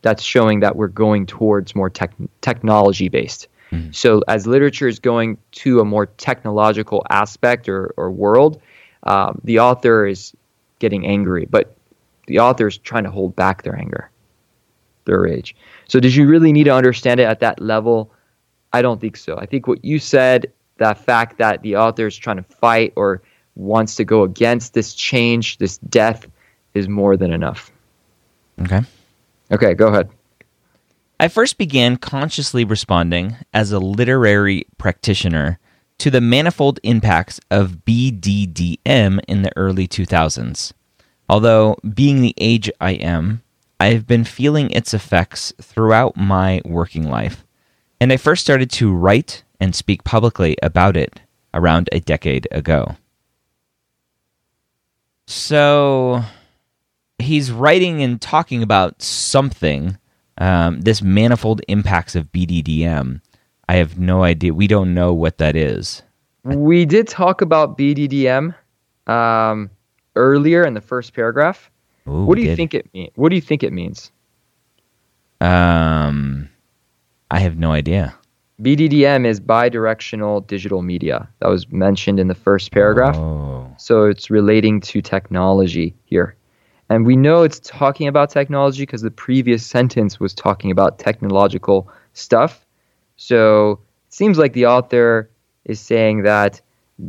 That's 0.00 0.22
showing 0.22 0.60
that 0.60 0.76
we're 0.76 0.88
going 0.88 1.26
towards 1.26 1.74
more 1.74 1.90
tech, 1.90 2.12
technology 2.40 3.08
based. 3.08 3.48
Mhm. 3.72 3.94
So, 3.94 4.22
as 4.28 4.46
literature 4.46 4.86
is 4.86 4.98
going 4.98 5.38
to 5.52 5.80
a 5.80 5.84
more 5.84 6.06
technological 6.06 7.04
aspect 7.10 7.68
or, 7.68 7.94
or 7.96 8.10
world, 8.10 8.60
um, 9.04 9.40
the 9.44 9.58
author 9.58 10.06
is 10.06 10.34
getting 10.78 11.06
angry, 11.06 11.46
but 11.48 11.74
the 12.26 12.38
author 12.38 12.66
is 12.66 12.76
trying 12.78 13.04
to 13.04 13.10
hold 13.10 13.34
back 13.34 13.62
their 13.62 13.76
anger, 13.76 14.10
their 15.06 15.20
rage. 15.20 15.56
So, 15.88 16.00
did 16.00 16.14
you 16.14 16.26
really 16.26 16.52
need 16.52 16.64
to 16.64 16.74
understand 16.74 17.18
it 17.18 17.24
at 17.24 17.40
that 17.40 17.60
level? 17.60 18.12
I 18.74 18.82
don't 18.82 19.00
think 19.00 19.16
so. 19.16 19.38
I 19.38 19.46
think 19.46 19.66
what 19.66 19.84
you 19.84 19.98
said, 19.98 20.52
that 20.78 20.98
fact 20.98 21.38
that 21.38 21.62
the 21.62 21.76
author 21.76 22.06
is 22.06 22.16
trying 22.16 22.38
to 22.38 22.42
fight 22.42 22.92
or 22.96 23.22
wants 23.54 23.96
to 23.96 24.04
go 24.04 24.22
against 24.22 24.74
this 24.74 24.94
change, 24.94 25.58
this 25.58 25.78
death, 25.78 26.26
is 26.74 26.88
more 26.88 27.16
than 27.16 27.32
enough. 27.32 27.70
Okay. 28.60 28.80
Okay, 29.50 29.74
go 29.74 29.88
ahead. 29.88 30.08
I 31.22 31.28
first 31.28 31.56
began 31.56 31.98
consciously 31.98 32.64
responding 32.64 33.36
as 33.54 33.70
a 33.70 33.78
literary 33.78 34.66
practitioner 34.76 35.60
to 35.98 36.10
the 36.10 36.20
manifold 36.20 36.80
impacts 36.82 37.38
of 37.48 37.84
BDDM 37.84 39.20
in 39.28 39.42
the 39.42 39.52
early 39.56 39.86
2000s. 39.86 40.72
Although, 41.28 41.76
being 41.94 42.22
the 42.22 42.34
age 42.38 42.72
I 42.80 42.94
am, 42.94 43.42
I 43.78 43.92
have 43.92 44.04
been 44.04 44.24
feeling 44.24 44.72
its 44.72 44.92
effects 44.92 45.52
throughout 45.62 46.16
my 46.16 46.60
working 46.64 47.08
life, 47.08 47.46
and 48.00 48.12
I 48.12 48.16
first 48.16 48.42
started 48.42 48.72
to 48.72 48.92
write 48.92 49.44
and 49.60 49.76
speak 49.76 50.02
publicly 50.02 50.56
about 50.60 50.96
it 50.96 51.20
around 51.54 51.88
a 51.92 52.00
decade 52.00 52.48
ago. 52.50 52.96
So, 55.28 56.24
he's 57.20 57.52
writing 57.52 58.02
and 58.02 58.20
talking 58.20 58.64
about 58.64 59.02
something 59.02 59.98
um, 60.38 60.80
this 60.80 61.02
manifold 61.02 61.60
impacts 61.68 62.14
of 62.14 62.30
BDDM. 62.32 63.20
I 63.68 63.76
have 63.76 63.98
no 63.98 64.22
idea. 64.22 64.54
We 64.54 64.66
don't 64.66 64.94
know 64.94 65.12
what 65.12 65.38
that 65.38 65.56
is. 65.56 66.02
We 66.44 66.84
did 66.84 67.06
talk 67.06 67.40
about 67.40 67.78
BDDM 67.78 68.54
um, 69.06 69.70
earlier 70.16 70.64
in 70.64 70.74
the 70.74 70.80
first 70.80 71.14
paragraph. 71.14 71.70
Ooh, 72.08 72.24
what 72.24 72.34
do 72.34 72.42
you 72.42 72.48
did. 72.48 72.56
think 72.56 72.74
it 72.74 72.92
mean? 72.92 73.10
What 73.14 73.28
do 73.28 73.36
you 73.36 73.40
think 73.40 73.62
it 73.62 73.72
means? 73.72 74.10
Um, 75.40 76.48
I 77.30 77.38
have 77.38 77.58
no 77.58 77.72
idea. 77.72 78.14
BDDM 78.60 79.26
is 79.26 79.40
bidirectional 79.40 80.46
digital 80.46 80.82
media. 80.82 81.28
That 81.40 81.48
was 81.48 81.70
mentioned 81.72 82.20
in 82.20 82.28
the 82.28 82.34
first 82.34 82.70
paragraph. 82.70 83.16
Oh, 83.16 83.72
So 83.76 84.04
it's 84.04 84.30
relating 84.30 84.80
to 84.82 85.02
technology 85.02 85.94
here. 86.04 86.36
And 86.92 87.06
we 87.06 87.16
know 87.16 87.42
it's 87.42 87.58
talking 87.58 88.06
about 88.06 88.28
technology 88.28 88.82
because 88.82 89.00
the 89.00 89.10
previous 89.10 89.64
sentence 89.64 90.20
was 90.20 90.34
talking 90.34 90.70
about 90.70 90.98
technological 90.98 91.90
stuff. 92.12 92.66
So 93.16 93.80
it 94.08 94.14
seems 94.14 94.36
like 94.36 94.52
the 94.52 94.66
author 94.66 95.30
is 95.64 95.80
saying 95.80 96.24
that 96.24 96.60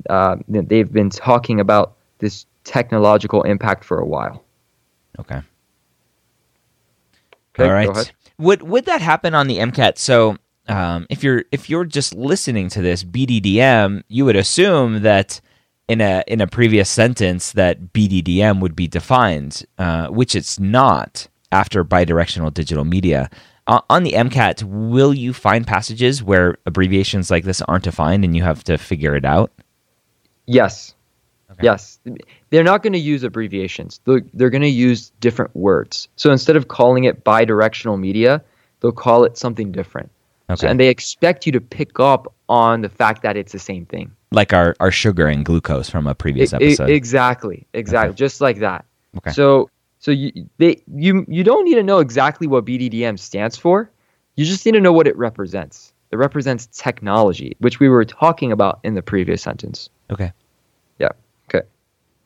uh, 0.10 0.38
they've 0.48 0.91
been 0.91 1.10
talking 1.10 1.60
about 1.60 1.98
this 2.19 2.46
technological 2.63 3.41
impact 3.43 3.84
for 3.84 4.00
a 4.00 4.06
while. 4.06 4.46
okay. 5.19 5.41
Okay, 7.56 7.65
All 7.65 7.74
right. 7.74 8.13
Would 8.39 8.63
would 8.63 8.86
that 8.86 9.02
happen 9.02 9.36
on 9.36 9.48
the 9.48 9.58
MCAT? 9.58 9.98
So, 9.98 10.38
um, 10.69 11.06
if 11.10 11.24
you're 11.24 11.43
if 11.52 11.69
you're 11.69 11.86
just 11.86 12.15
listening 12.15 12.69
to 12.69 12.82
this 12.82 13.04
BDDM, 13.04 14.04
you 14.08 14.24
would 14.26 14.38
assume 14.38 15.02
that 15.02 15.41
in 15.88 16.02
a 16.02 16.24
in 16.28 16.41
a 16.41 16.48
previous 16.48 16.89
sentence 16.89 17.52
that 17.54 17.93
BDDM 17.93 18.60
would 18.62 18.76
be 18.76 18.88
defined, 18.88 19.65
uh, 19.78 20.08
which 20.08 20.36
it's 20.36 20.60
not 20.60 21.28
after 21.52 21.84
bidirectional 21.84 22.54
digital 22.54 22.84
media. 22.84 23.30
Uh, 23.65 23.80
on 23.89 24.04
the 24.04 24.12
MCAT, 24.12 24.63
will 24.63 25.13
you 25.13 25.32
find 25.32 25.65
passages 25.65 26.22
where 26.22 26.58
abbreviations 26.65 27.32
like 27.32 27.46
this 27.46 27.62
aren't 27.62 27.86
defined 27.86 28.26
and 28.26 28.36
you 28.36 28.43
have 28.43 28.63
to 28.65 28.78
figure 28.78 29.15
it 29.15 29.24
out? 29.24 29.52
Yes. 30.46 30.96
Okay. 31.50 31.63
Yes. 31.63 32.00
They're 32.50 32.63
not 32.63 32.84
going 32.84 32.93
to 32.93 33.00
use 33.00 33.24
abbreviations. 33.24 34.02
They're, 34.04 34.22
they're 34.34 34.50
going 34.50 34.63
to 34.63 34.67
use 34.67 35.12
different 35.22 35.56
words. 35.56 36.10
So 36.17 36.32
instead 36.32 36.58
of 36.58 36.67
calling 36.67 37.06
it 37.06 37.24
bidirectional 37.24 37.98
media, 37.98 38.43
they'll 38.82 38.91
call 38.91 39.24
it 39.24 39.38
something 39.38 39.72
different. 39.72 40.12
So, 40.56 40.67
and 40.67 40.79
they 40.79 40.89
expect 40.89 41.45
you 41.45 41.51
to 41.53 41.62
pick 41.62 41.99
up 41.99 42.32
on 42.49 42.82
the 42.82 42.89
fact 42.89 43.23
that 43.23 43.36
it's 43.38 43.51
the 43.53 43.60
same 43.60 43.86
thing. 43.86 44.12
like 44.32 44.53
our, 44.53 44.75
our 44.79 44.91
sugar 44.91 45.27
and 45.27 45.43
glucose 45.45 45.89
from 45.89 46.06
a 46.06 46.13
previous 46.13 46.53
e- 46.53 46.56
episode. 46.58 46.89
exactly. 46.89 47.65
Exactly. 47.73 48.10
Okay. 48.10 48.17
Just 48.17 48.41
like 48.41 48.60
that. 48.60 48.86
Okay. 49.17 49.32
So 49.32 49.69
so 49.99 50.12
you 50.12 50.32
they 50.58 50.82
you 50.93 51.25
you 51.27 51.43
don't 51.43 51.63
need 51.65 51.75
to 51.75 51.84
know 51.84 51.99
exactly 51.99 52.45
what 52.47 52.65
BDDM 52.65 53.17
stands 53.17 53.58
for. 53.58 53.89
You 54.36 54.45
just 54.45 54.65
need 54.65 54.73
to 54.73 54.82
know 54.82 54.91
what 54.91 55.08
it 55.08 55.15
represents. 55.17 55.93
It 56.12 56.17
represents 56.17 56.67
technology, 56.67 57.56
which 57.60 57.79
we 57.79 57.89
were 57.89 58.06
talking 58.06 58.51
about 58.51 58.79
in 58.84 58.93
the 58.95 59.01
previous 59.01 59.41
sentence. 59.41 59.89
okay. 60.12 60.32
Yeah. 60.99 61.10
Okay. 61.49 61.65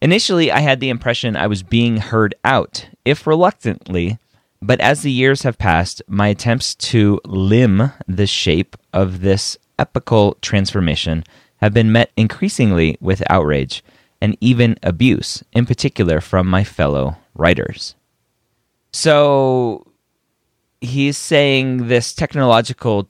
Initially, 0.02 0.52
I 0.52 0.60
had 0.60 0.80
the 0.80 0.90
impression 0.90 1.36
I 1.38 1.48
was 1.48 1.64
being 1.64 1.98
heard 1.98 2.36
out, 2.44 2.88
if 3.06 3.26
reluctantly, 3.28 4.18
but 4.62 4.80
as 4.82 5.02
the 5.02 5.12
years 5.12 5.44
have 5.44 5.58
passed, 5.58 6.02
my 6.08 6.28
attempts 6.30 6.76
to 6.76 7.20
limn 7.26 7.92
the 8.08 8.28
shape 8.28 8.76
of 8.94 9.22
this 9.22 9.58
epical 9.78 10.36
transformation 10.42 11.24
have 11.58 11.74
been 11.74 11.92
met 11.92 12.12
increasingly 12.16 12.98
with 13.00 13.24
outrage 13.30 13.84
and 14.22 14.38
even 14.42 14.78
abuse, 14.84 15.44
in 15.54 15.66
particular 15.66 16.20
from 16.22 16.48
my 16.48 16.64
fellow 16.64 17.18
writers. 17.36 17.96
So 18.92 19.86
he's 20.82 21.18
saying 21.18 21.88
this 21.88 22.14
technological 22.14 23.08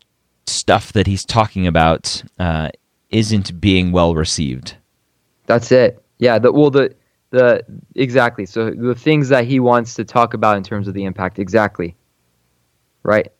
stuff 0.48 0.94
that 0.94 1.08
he's 1.08 1.26
talking 1.26 1.68
about 1.68 2.24
uh, 2.40 2.70
isn't 3.10 3.60
being 3.62 3.92
well 3.92 4.16
received. 4.16 4.76
That's 5.46 5.72
it. 5.72 6.04
Yeah. 6.18 6.40
The 6.40 6.52
well 6.52 6.72
the 6.72 6.94
the 7.30 7.64
exactly. 7.96 8.46
So 8.46 8.72
the 8.72 8.96
things 8.96 9.30
that 9.30 9.46
he 9.46 9.60
wants 9.60 9.96
to 9.96 10.06
talk 10.06 10.34
about 10.34 10.58
in 10.58 10.64
terms 10.64 10.88
of 10.88 10.94
the 10.94 11.06
impact. 11.06 11.40
Exactly. 11.40 11.96
Right. 13.04 13.32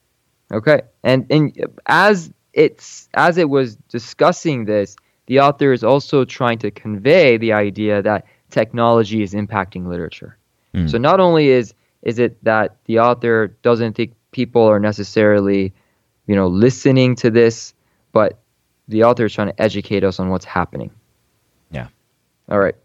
Okay. 0.52 0.82
And 1.04 1.26
and 1.30 1.78
as 1.86 2.32
it's 2.54 3.10
as 3.14 3.38
it 3.38 3.50
was 3.50 3.76
discussing 3.76 4.66
this, 4.66 4.96
the 5.28 5.40
author 5.40 5.72
is 5.74 5.84
also 5.84 6.26
trying 6.26 6.60
to 6.60 6.72
convey 6.72 7.38
the 7.38 7.54
idea 7.54 8.02
that 8.02 8.26
technology 8.50 9.22
is 9.22 9.34
impacting 9.34 9.88
literature. 9.88 10.38
Mm. 10.74 10.90
So 10.90 10.98
not 10.98 11.20
only 11.20 11.50
is 11.50 11.74
is 12.02 12.20
it 12.20 12.42
that 12.44 12.78
the 12.86 13.00
author 13.00 13.48
doesn't 13.62 13.94
think 13.94 14.14
people 14.32 14.64
are 14.64 14.80
necessarily, 14.80 15.74
you 16.28 16.36
know, 16.36 16.48
listening 16.48 17.16
to 17.16 17.30
this, 17.30 17.74
but 18.12 18.40
the 18.88 19.04
author 19.04 19.26
is 19.26 19.34
trying 19.34 19.48
to 19.48 19.62
educate 19.62 20.04
us 20.04 20.20
on 20.20 20.30
what's 20.30 20.46
happening. 20.46 20.92
Yeah. 21.72 21.88
All 22.50 22.60
right. 22.60 22.76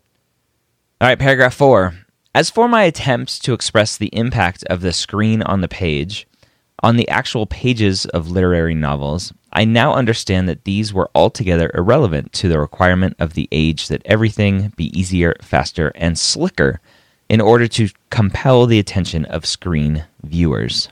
All 1.03 1.09
right, 1.09 1.19
paragraph 1.19 1.55
four. 1.55 1.95
As 2.33 2.49
for 2.49 2.69
my 2.69 2.85
attempts 2.85 3.41
to 3.41 3.55
express 3.55 3.97
the 3.97 4.15
impact 4.15 4.63
of 4.71 4.83
the 4.83 4.93
screen 4.93 5.43
on 5.43 5.61
the 5.61 5.67
page, 5.67 6.29
on 6.81 6.95
the 6.95 7.09
actual 7.09 7.45
pages 7.45 8.07
of 8.07 8.31
literary 8.31 8.77
novels, 8.77 9.33
I 9.53 9.65
now 9.65 9.95
understand 9.95 10.49
that 10.49 10.63
these 10.63 10.95
were 10.95 11.11
altogether 11.13 11.73
irrelevant 11.75 12.33
to 12.35 12.49
the 12.49 12.61
requirement 12.61 13.17
of 13.19 13.35
the 13.35 13.49
age 13.51 13.89
that 13.89 14.03
everything 14.05 14.73
be 14.77 14.97
easier, 14.97 15.35
faster, 15.43 15.91
and 15.97 16.17
slicker 16.17 16.81
in 17.29 17.41
order 17.41 17.67
to 17.67 17.89
compel 18.11 18.67
the 18.67 18.79
attention 18.79 19.25
of 19.25 19.45
screen 19.45 20.05
viewers. 20.23 20.89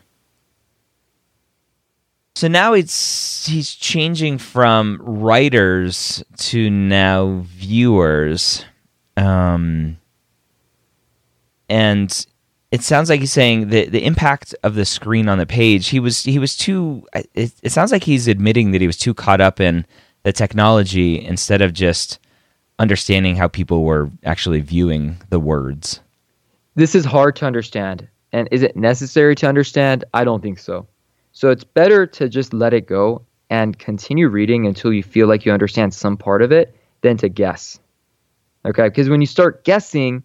So 2.35 2.49
now 2.49 2.73
it's 2.73 3.47
he's 3.47 3.73
changing 3.73 4.39
from 4.39 4.99
writers 5.01 6.25
to 6.39 6.69
now 6.69 7.45
viewers. 7.47 8.65
Um, 9.17 9.99
and 11.71 12.27
it 12.71 12.83
sounds 12.83 13.09
like 13.09 13.21
he's 13.21 13.33
saying 13.33 13.69
the 13.71 13.87
the 13.87 14.05
impact 14.05 14.55
of 14.63 14.75
the 14.75 14.85
screen 14.85 15.29
on 15.29 15.39
the 15.39 15.47
page. 15.47 15.89
He 15.89 16.01
was 16.01 16.23
he 16.23 16.39
was 16.39 16.57
too. 16.57 17.07
It, 17.35 17.53
it 17.63 17.73
sounds 17.73 17.93
like 17.93 18.05
he's 18.05 18.29
admitting 18.29 18.73
that 18.73 18.81
he 18.81 18.87
was 18.87 18.99
too 18.99 19.15
caught 19.15 19.41
up 19.41 19.61
in 19.61 19.87
the 20.23 20.33
technology 20.33 21.25
instead 21.25 21.63
of 21.63 21.73
just 21.73 22.19
understanding 22.79 23.37
how 23.37 23.49
people 23.49 23.85
were 23.85 24.11
actually 24.25 24.61
viewing 24.61 25.17
the 25.31 25.41
words. 25.41 26.01
This 26.75 26.95
is 26.95 27.05
hard 27.05 27.37
to 27.37 27.47
understand, 27.47 28.07
and 28.33 28.49
is 28.51 28.63
it 28.63 28.77
necessary 28.77 29.35
to 29.37 29.49
understand? 29.49 30.05
I 30.13 30.25
don't 30.25 30.43
think 30.43 30.59
so. 30.59 30.87
So 31.33 31.51
it's 31.51 31.65
better 31.65 32.07
to 32.07 32.29
just 32.29 32.53
let 32.53 32.75
it 32.75 32.87
go 32.87 33.23
and 33.51 33.79
continue 33.79 34.29
reading 34.29 34.67
until 34.67 34.93
you 34.93 35.03
feel 35.03 35.27
like 35.27 35.45
you 35.45 35.53
understand 35.53 35.95
some 35.95 36.17
part 36.17 36.43
of 36.43 36.53
it 36.53 36.75
than 37.03 37.17
to 37.19 37.29
guess. 37.29 37.79
Okay, 38.65 38.89
because 38.89 39.09
when 39.09 39.21
you 39.21 39.27
start 39.27 39.65
guessing, 39.65 40.23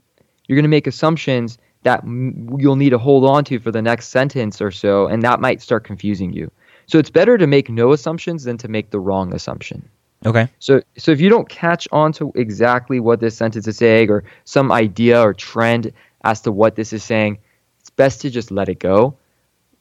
you're 0.47 0.55
going 0.55 0.63
to 0.63 0.69
make 0.69 0.87
assumptions 0.87 1.57
that 1.83 2.03
you'll 2.03 2.75
need 2.75 2.89
to 2.89 2.97
hold 2.97 3.25
on 3.25 3.43
to 3.45 3.59
for 3.59 3.71
the 3.71 3.81
next 3.81 4.07
sentence 4.07 4.61
or 4.61 4.71
so, 4.71 5.07
and 5.07 5.21
that 5.21 5.39
might 5.39 5.61
start 5.61 5.83
confusing 5.83 6.33
you. 6.33 6.51
So 6.87 6.97
it's 6.97 7.09
better 7.09 7.37
to 7.37 7.47
make 7.47 7.69
no 7.69 7.93
assumptions 7.93 8.43
than 8.43 8.57
to 8.57 8.67
make 8.67 8.89
the 8.89 8.99
wrong 8.99 9.33
assumption. 9.33 9.87
Okay. 10.25 10.47
So 10.59 10.81
so 10.97 11.11
if 11.11 11.21
you 11.21 11.29
don't 11.29 11.47
catch 11.47 11.87
on 11.91 12.11
to 12.13 12.31
exactly 12.35 12.99
what 12.99 13.19
this 13.19 13.37
sentence 13.37 13.67
is 13.67 13.77
saying 13.77 14.09
or 14.09 14.23
some 14.45 14.71
idea 14.71 15.21
or 15.21 15.33
trend 15.33 15.91
as 16.23 16.41
to 16.41 16.51
what 16.51 16.75
this 16.75 16.93
is 16.93 17.03
saying, 17.03 17.37
it's 17.79 17.91
best 17.91 18.21
to 18.21 18.29
just 18.29 18.49
let 18.49 18.69
it 18.69 18.79
go. 18.79 19.15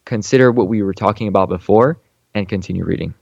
Consider 0.05 0.53
what 0.53 0.69
we 0.69 0.83
were 0.83 0.93
talking 0.93 1.29
about 1.29 1.49
before 1.49 1.99
and 2.35 2.49
continue 2.49 2.85
reading. 2.85 3.15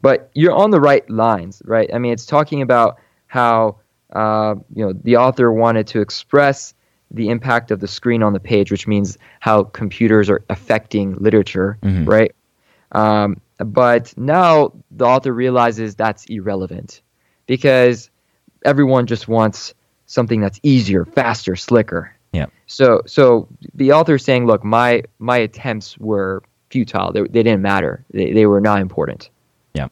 But 0.00 0.30
you're 0.34 0.54
on 0.54 0.70
the 0.70 0.80
right 0.80 1.08
lines, 1.10 1.60
right? 1.64 1.90
I 1.92 1.98
mean, 1.98 2.12
it's 2.12 2.24
talking 2.24 2.62
about 2.62 2.98
how 3.26 3.76
uh, 4.16 4.54
you 4.74 4.84
know 4.84 4.92
the 4.92 5.16
author 5.16 5.52
wanted 5.52 5.86
to 5.88 6.00
express 6.00 6.74
the 7.10 7.28
impact 7.28 7.70
of 7.70 7.80
the 7.80 7.88
screen 7.88 8.22
on 8.22 8.32
the 8.32 8.40
page, 8.40 8.70
which 8.72 8.86
means 8.86 9.18
how 9.40 9.64
computers 9.64 10.28
are 10.28 10.42
affecting 10.48 11.14
literature, 11.16 11.78
mm-hmm. 11.82 12.04
right? 12.04 12.34
Um, 12.92 13.40
but 13.58 14.16
now 14.16 14.72
the 14.90 15.04
author 15.04 15.32
realizes 15.32 15.94
that's 15.94 16.24
irrelevant 16.26 17.02
because 17.46 18.10
everyone 18.64 19.06
just 19.06 19.28
wants 19.28 19.74
something 20.06 20.40
that's 20.40 20.58
easier, 20.62 21.04
faster, 21.04 21.56
slicker. 21.56 22.12
Yeah. 22.32 22.46
So 22.66 23.02
so 23.06 23.48
the 23.74 23.92
author 23.92 24.16
is 24.16 24.24
saying, 24.24 24.46
look, 24.46 24.64
my 24.64 25.02
my 25.18 25.36
attempts 25.36 25.96
were 25.98 26.42
futile. 26.70 27.12
They, 27.12 27.20
they 27.20 27.42
didn't 27.42 27.62
matter. 27.62 28.04
They, 28.10 28.32
they 28.32 28.46
were 28.46 28.60
not 28.60 28.80
important. 28.80 29.30
Yeah. 29.74 29.88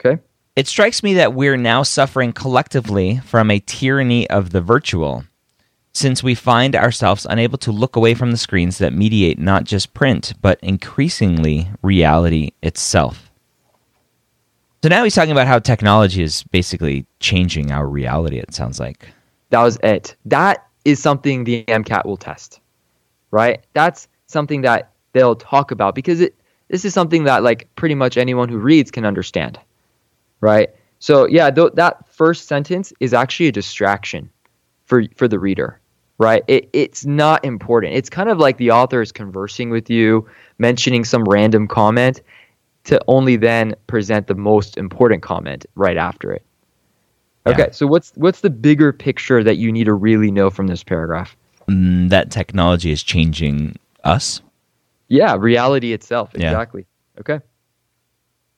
Okay. 0.00 0.20
It 0.54 0.66
strikes 0.66 1.02
me 1.02 1.14
that 1.14 1.32
we're 1.32 1.56
now 1.56 1.82
suffering 1.82 2.34
collectively 2.34 3.20
from 3.24 3.50
a 3.50 3.58
tyranny 3.60 4.28
of 4.28 4.50
the 4.50 4.60
virtual 4.60 5.24
since 5.94 6.22
we 6.22 6.34
find 6.34 6.76
ourselves 6.76 7.26
unable 7.28 7.56
to 7.56 7.72
look 7.72 7.96
away 7.96 8.12
from 8.12 8.30
the 8.30 8.36
screens 8.36 8.76
that 8.76 8.92
mediate 8.92 9.38
not 9.38 9.64
just 9.64 9.94
print, 9.94 10.34
but 10.42 10.60
increasingly 10.62 11.70
reality 11.80 12.50
itself. 12.62 13.30
So 14.82 14.90
now 14.90 15.04
he's 15.04 15.14
talking 15.14 15.32
about 15.32 15.46
how 15.46 15.58
technology 15.58 16.22
is 16.22 16.42
basically 16.44 17.06
changing 17.18 17.72
our 17.72 17.86
reality, 17.86 18.38
it 18.38 18.52
sounds 18.52 18.78
like. 18.78 19.08
That 19.50 19.62
was 19.62 19.78
it. 19.82 20.16
That 20.26 20.66
is 20.84 21.00
something 21.00 21.44
the 21.44 21.64
MCAT 21.64 22.04
will 22.04 22.18
test, 22.18 22.60
right? 23.30 23.64
That's 23.72 24.06
something 24.26 24.60
that 24.62 24.90
they'll 25.14 25.36
talk 25.36 25.70
about 25.70 25.94
because 25.94 26.20
it, 26.20 26.34
this 26.68 26.84
is 26.84 26.92
something 26.92 27.24
that 27.24 27.42
like 27.42 27.68
pretty 27.76 27.94
much 27.94 28.18
anyone 28.18 28.50
who 28.50 28.58
reads 28.58 28.90
can 28.90 29.06
understand, 29.06 29.58
right? 30.42 30.68
So 30.98 31.26
yeah, 31.26 31.50
th- 31.50 31.72
that 31.74 32.06
first 32.08 32.46
sentence 32.46 32.92
is 33.00 33.14
actually 33.14 33.48
a 33.48 33.52
distraction 33.52 34.30
for 34.84 35.04
for 35.16 35.26
the 35.26 35.38
reader 35.38 35.80
right? 36.22 36.44
It, 36.46 36.70
it's 36.72 37.04
not 37.04 37.44
important. 37.44 37.94
It's 37.94 38.08
kind 38.08 38.28
of 38.28 38.38
like 38.38 38.56
the 38.56 38.70
author 38.70 39.02
is 39.02 39.12
conversing 39.12 39.70
with 39.70 39.90
you, 39.90 40.26
mentioning 40.58 41.04
some 41.04 41.24
random 41.24 41.66
comment 41.66 42.22
to 42.84 43.00
only 43.08 43.36
then 43.36 43.74
present 43.86 44.26
the 44.26 44.34
most 44.34 44.76
important 44.76 45.22
comment 45.22 45.66
right 45.74 45.96
after 45.96 46.32
it. 46.32 46.44
Okay, 47.44 47.64
yeah. 47.64 47.70
so 47.72 47.88
what's 47.88 48.12
what's 48.14 48.40
the 48.40 48.50
bigger 48.50 48.92
picture 48.92 49.42
that 49.42 49.56
you 49.56 49.72
need 49.72 49.84
to 49.84 49.94
really 49.94 50.30
know 50.30 50.48
from 50.48 50.68
this 50.68 50.84
paragraph? 50.84 51.36
Mm, 51.68 52.08
that 52.10 52.30
technology 52.30 52.92
is 52.92 53.02
changing 53.02 53.76
us. 54.04 54.40
Yeah, 55.08 55.36
reality 55.36 55.92
itself. 55.92 56.34
Exactly. 56.34 56.86
Yeah. 57.16 57.20
Okay. 57.20 57.44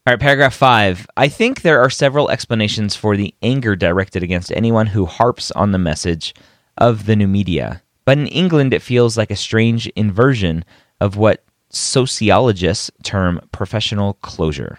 All 0.07 0.12
right, 0.12 0.21
paragraph 0.21 0.55
five. 0.55 1.07
I 1.17 1.29
think 1.29 1.62
there 1.62 1.81
are 1.81 1.88
several 1.88 2.31
explanations 2.31 2.95
for 2.95 3.17
the 3.17 3.35
anger 3.40 3.75
directed 3.75 4.23
against 4.23 4.53
anyone 4.53 4.88
who 4.88 5.07
harps 5.07 5.51
on 5.53 5.73
the 5.73 5.79
message 5.79 6.35
of 6.77 7.07
the 7.07 7.17
new 7.17 7.27
media. 7.27 7.81
But 8.05 8.19
in 8.19 8.27
England, 8.27 8.75
it 8.75 8.83
feels 8.83 9.17
like 9.17 9.31
a 9.31 9.37
strange 9.37 9.87
inversion 9.97 10.67
of 11.01 11.17
what 11.17 11.43
sociologists 11.71 12.90
term 13.03 13.40
professional 13.51 14.12
closure. 14.14 14.79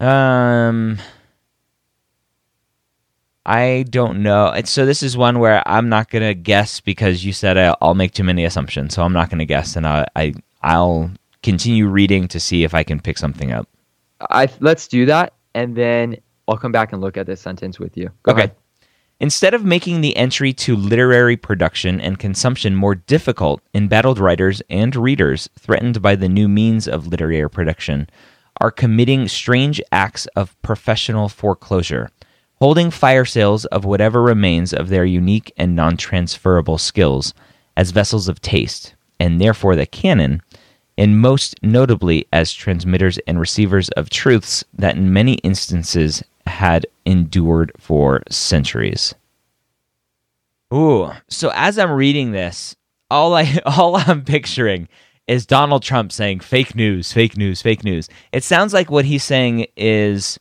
Um, 0.00 0.98
I 3.46 3.84
don't 3.88 4.20
know. 4.24 4.60
So 4.64 4.84
this 4.84 5.04
is 5.04 5.16
one 5.16 5.38
where 5.38 5.62
I'm 5.64 5.88
not 5.88 6.10
gonna 6.10 6.34
guess 6.34 6.80
because 6.80 7.24
you 7.24 7.32
said 7.32 7.56
I'll 7.80 7.94
make 7.94 8.14
too 8.14 8.24
many 8.24 8.44
assumptions. 8.44 8.94
So 8.94 9.04
I'm 9.04 9.12
not 9.12 9.30
gonna 9.30 9.44
guess, 9.44 9.76
and 9.76 9.86
I, 9.86 10.06
I 10.16 10.34
I'll 10.60 11.12
continue 11.42 11.86
reading 11.86 12.28
to 12.28 12.40
see 12.40 12.64
if 12.64 12.74
I 12.74 12.82
can 12.82 13.00
pick 13.00 13.18
something 13.18 13.52
up. 13.52 13.68
I 14.30 14.48
let's 14.60 14.86
do 14.88 15.06
that, 15.06 15.34
and 15.54 15.74
then 15.74 16.16
I'll 16.48 16.56
come 16.56 16.72
back 16.72 16.92
and 16.92 17.00
look 17.00 17.16
at 17.16 17.26
this 17.26 17.40
sentence 17.40 17.78
with 17.78 17.96
you. 17.96 18.10
Go 18.22 18.32
okay. 18.32 18.42
Ahead. 18.42 18.56
Instead 19.20 19.52
of 19.52 19.66
making 19.66 20.00
the 20.00 20.16
entry 20.16 20.54
to 20.54 20.74
literary 20.74 21.36
production 21.36 22.00
and 22.00 22.18
consumption 22.18 22.74
more 22.74 22.94
difficult, 22.94 23.60
embattled 23.74 24.18
writers 24.18 24.62
and 24.70 24.96
readers 24.96 25.48
threatened 25.58 26.00
by 26.00 26.16
the 26.16 26.28
new 26.28 26.48
means 26.48 26.88
of 26.88 27.06
literary 27.06 27.50
production 27.50 28.08
are 28.62 28.70
committing 28.70 29.28
strange 29.28 29.80
acts 29.92 30.26
of 30.36 30.60
professional 30.62 31.28
foreclosure, 31.28 32.10
holding 32.54 32.90
fire 32.90 33.26
sales 33.26 33.66
of 33.66 33.84
whatever 33.84 34.22
remains 34.22 34.72
of 34.72 34.88
their 34.88 35.04
unique 35.04 35.52
and 35.58 35.76
non 35.76 35.98
transferable 35.98 36.78
skills 36.78 37.34
as 37.76 37.90
vessels 37.90 38.26
of 38.26 38.40
taste, 38.40 38.94
and 39.18 39.38
therefore 39.38 39.76
the 39.76 39.86
canon, 39.86 40.40
and 41.00 41.18
most 41.18 41.54
notably 41.62 42.26
as 42.30 42.52
transmitters 42.52 43.16
and 43.26 43.40
receivers 43.40 43.88
of 43.90 44.10
truths 44.10 44.62
that 44.74 44.96
in 44.96 45.10
many 45.10 45.34
instances 45.36 46.22
had 46.46 46.86
endured 47.06 47.72
for 47.78 48.22
centuries. 48.28 49.14
Ooh, 50.74 51.10
so 51.26 51.50
as 51.54 51.78
I'm 51.78 51.90
reading 51.90 52.32
this, 52.32 52.76
all 53.10 53.34
I 53.34 53.60
all 53.66 53.96
I'm 53.96 54.22
picturing 54.24 54.88
is 55.26 55.46
Donald 55.46 55.82
Trump 55.82 56.12
saying 56.12 56.40
fake 56.40 56.74
news, 56.74 57.12
fake 57.14 57.34
news, 57.34 57.62
fake 57.62 57.82
news. 57.82 58.10
It 58.32 58.44
sounds 58.44 58.74
like 58.74 58.90
what 58.90 59.06
he's 59.06 59.24
saying 59.24 59.68
is 59.78 60.38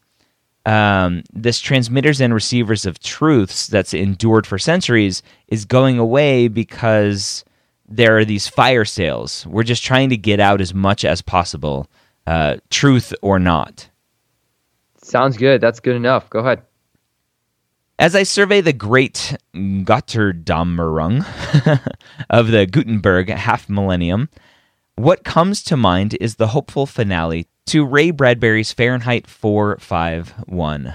um, 0.65 1.23
this 1.31 1.61
transmitters 1.61 2.19
and 2.19 2.33
receivers 2.33 2.85
of 2.85 2.99
truths 2.99 3.67
that's 3.67 3.93
endured 3.93 4.45
for 4.45 4.59
centuries 4.59 5.23
is 5.47 5.63
going 5.63 5.97
away 5.99 6.49
because 6.49 7.45
there 7.89 8.17
are 8.17 8.25
these 8.25 8.47
fire 8.47 8.85
sales. 8.85 9.45
We're 9.47 9.63
just 9.63 9.83
trying 9.83 10.09
to 10.09 10.17
get 10.17 10.39
out 10.39 10.61
as 10.61 10.73
much 10.73 11.03
as 11.03 11.21
possible, 11.21 11.87
uh, 12.27 12.57
truth 12.69 13.13
or 13.21 13.39
not. 13.39 13.89
Sounds 15.01 15.37
good. 15.37 15.59
That's 15.59 15.79
good 15.79 15.95
enough. 15.95 16.29
Go 16.29 16.39
ahead. 16.39 16.61
As 17.97 18.15
I 18.15 18.23
survey 18.23 18.61
the 18.61 18.71
great 18.71 19.35
Götterdämmerung 19.53 21.25
of 22.29 22.47
the 22.47 22.65
Gutenberg 22.65 23.29
half 23.29 23.67
millennium, 23.67 24.29
what 24.95 25.23
comes 25.23 25.63
to 25.63 25.75
mind 25.75 26.15
is 26.21 26.35
the 26.35 26.47
hopeful 26.47 26.85
finale 26.85 27.47
to 27.65 27.85
Ray 27.85 28.11
Bradbury's 28.11 28.71
Fahrenheit 28.71 29.27
451. 29.27 30.93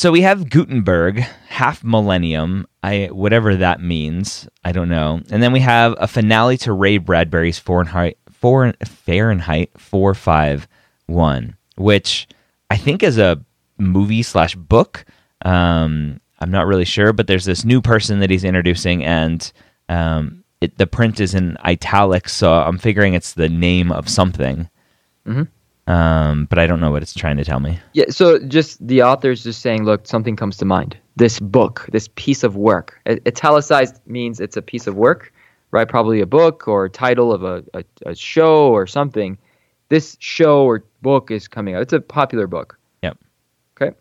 So 0.00 0.10
we 0.10 0.22
have 0.22 0.48
Gutenberg, 0.48 1.18
half 1.50 1.84
millennium, 1.84 2.66
I 2.82 3.10
whatever 3.12 3.54
that 3.56 3.82
means, 3.82 4.48
I 4.64 4.72
don't 4.72 4.88
know. 4.88 5.20
And 5.30 5.42
then 5.42 5.52
we 5.52 5.60
have 5.60 5.94
a 5.98 6.08
finale 6.08 6.56
to 6.56 6.72
Ray 6.72 6.96
Bradbury's 6.96 7.58
Fahrenheit, 7.58 8.16
Fahrenheit 8.32 9.70
451, 9.76 11.54
which 11.76 12.28
I 12.70 12.78
think 12.78 13.02
is 13.02 13.18
a 13.18 13.44
movie 13.76 14.22
slash 14.22 14.54
book. 14.54 15.04
Um, 15.44 16.18
I'm 16.38 16.50
not 16.50 16.66
really 16.66 16.86
sure, 16.86 17.12
but 17.12 17.26
there's 17.26 17.44
this 17.44 17.66
new 17.66 17.82
person 17.82 18.20
that 18.20 18.30
he's 18.30 18.42
introducing, 18.44 19.04
and 19.04 19.52
um, 19.90 20.44
it, 20.62 20.78
the 20.78 20.86
print 20.86 21.20
is 21.20 21.34
in 21.34 21.58
italics, 21.62 22.32
so 22.32 22.54
I'm 22.54 22.78
figuring 22.78 23.12
it's 23.12 23.34
the 23.34 23.50
name 23.50 23.92
of 23.92 24.08
something. 24.08 24.70
Mhm. 25.26 25.48
Um, 25.86 26.46
but 26.46 26.58
I 26.58 26.66
don't 26.66 26.80
know 26.80 26.90
what 26.90 27.02
it's 27.02 27.14
trying 27.14 27.36
to 27.38 27.44
tell 27.44 27.58
me. 27.58 27.80
Yeah, 27.94 28.04
so 28.10 28.38
just 28.38 28.86
the 28.86 29.02
author's 29.02 29.42
just 29.42 29.60
saying, 29.60 29.84
look, 29.84 30.06
something 30.06 30.36
comes 30.36 30.56
to 30.58 30.64
mind. 30.64 30.96
This 31.16 31.40
book, 31.40 31.88
this 31.90 32.08
piece 32.14 32.44
of 32.44 32.56
work. 32.56 33.00
Italicized 33.06 34.00
means 34.06 34.40
it's 34.40 34.56
a 34.56 34.62
piece 34.62 34.86
of 34.86 34.94
work, 34.94 35.32
right? 35.72 35.88
Probably 35.88 36.20
a 36.20 36.26
book 36.26 36.68
or 36.68 36.88
title 36.88 37.32
of 37.32 37.42
a, 37.42 37.64
a, 37.74 37.84
a 38.06 38.14
show 38.14 38.68
or 38.68 38.86
something. 38.86 39.36
This 39.88 40.16
show 40.20 40.64
or 40.64 40.84
book 41.02 41.30
is 41.30 41.48
coming 41.48 41.74
out. 41.74 41.82
It's 41.82 41.92
a 41.92 42.00
popular 42.00 42.46
book. 42.46 42.78
Yep. 43.02 43.18
Okay. 43.80 43.96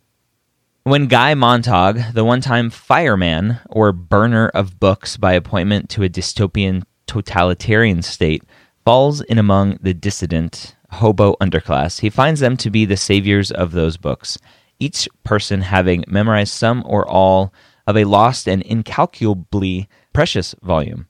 When 0.83 1.07
Guy 1.07 1.33
Montag, 1.33 2.13
the 2.13 2.23
one 2.23 2.41
time 2.41 2.69
fireman 2.69 3.59
or 3.67 3.91
burner 3.91 4.49
of 4.49 4.79
books 4.79 5.17
by 5.17 5.33
appointment 5.33 5.89
to 5.91 6.03
a 6.03 6.09
dystopian 6.09 6.83
totalitarian 7.07 8.03
state, 8.03 8.43
falls 8.85 9.21
in 9.21 9.39
among 9.39 9.79
the 9.81 9.93
dissident 9.93 10.75
hobo 10.91 11.35
underclass, 11.41 11.99
he 11.99 12.09
finds 12.09 12.39
them 12.39 12.57
to 12.57 12.69
be 12.69 12.85
the 12.85 12.97
saviors 12.97 13.51
of 13.51 13.71
those 13.71 13.97
books, 13.97 14.37
each 14.79 15.07
person 15.23 15.61
having 15.61 16.03
memorized 16.07 16.53
some 16.53 16.83
or 16.85 17.07
all 17.07 17.53
of 17.87 17.97
a 17.97 18.05
lost 18.05 18.47
and 18.47 18.61
incalculably 18.63 19.87
precious 20.13 20.55
volume. 20.61 21.07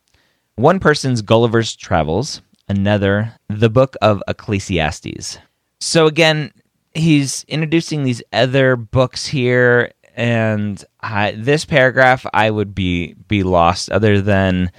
One 0.55 0.79
person's 0.79 1.21
Gulliver's 1.21 1.75
Travels, 1.75 2.41
another, 2.67 3.33
the 3.47 3.69
book 3.69 3.95
of 4.01 4.21
Ecclesiastes. 4.27 5.37
So 5.79 6.05
again, 6.07 6.51
he's 6.93 7.45
introducing 7.47 8.03
these 8.03 8.21
other 8.33 8.75
books 8.75 9.25
here, 9.25 9.91
and 10.15 10.83
I, 10.99 11.31
this 11.31 11.65
paragraph 11.65 12.25
I 12.33 12.49
would 12.51 12.75
be 12.75 13.13
be 13.27 13.43
lost 13.43 13.89
other 13.91 14.21
than 14.21 14.71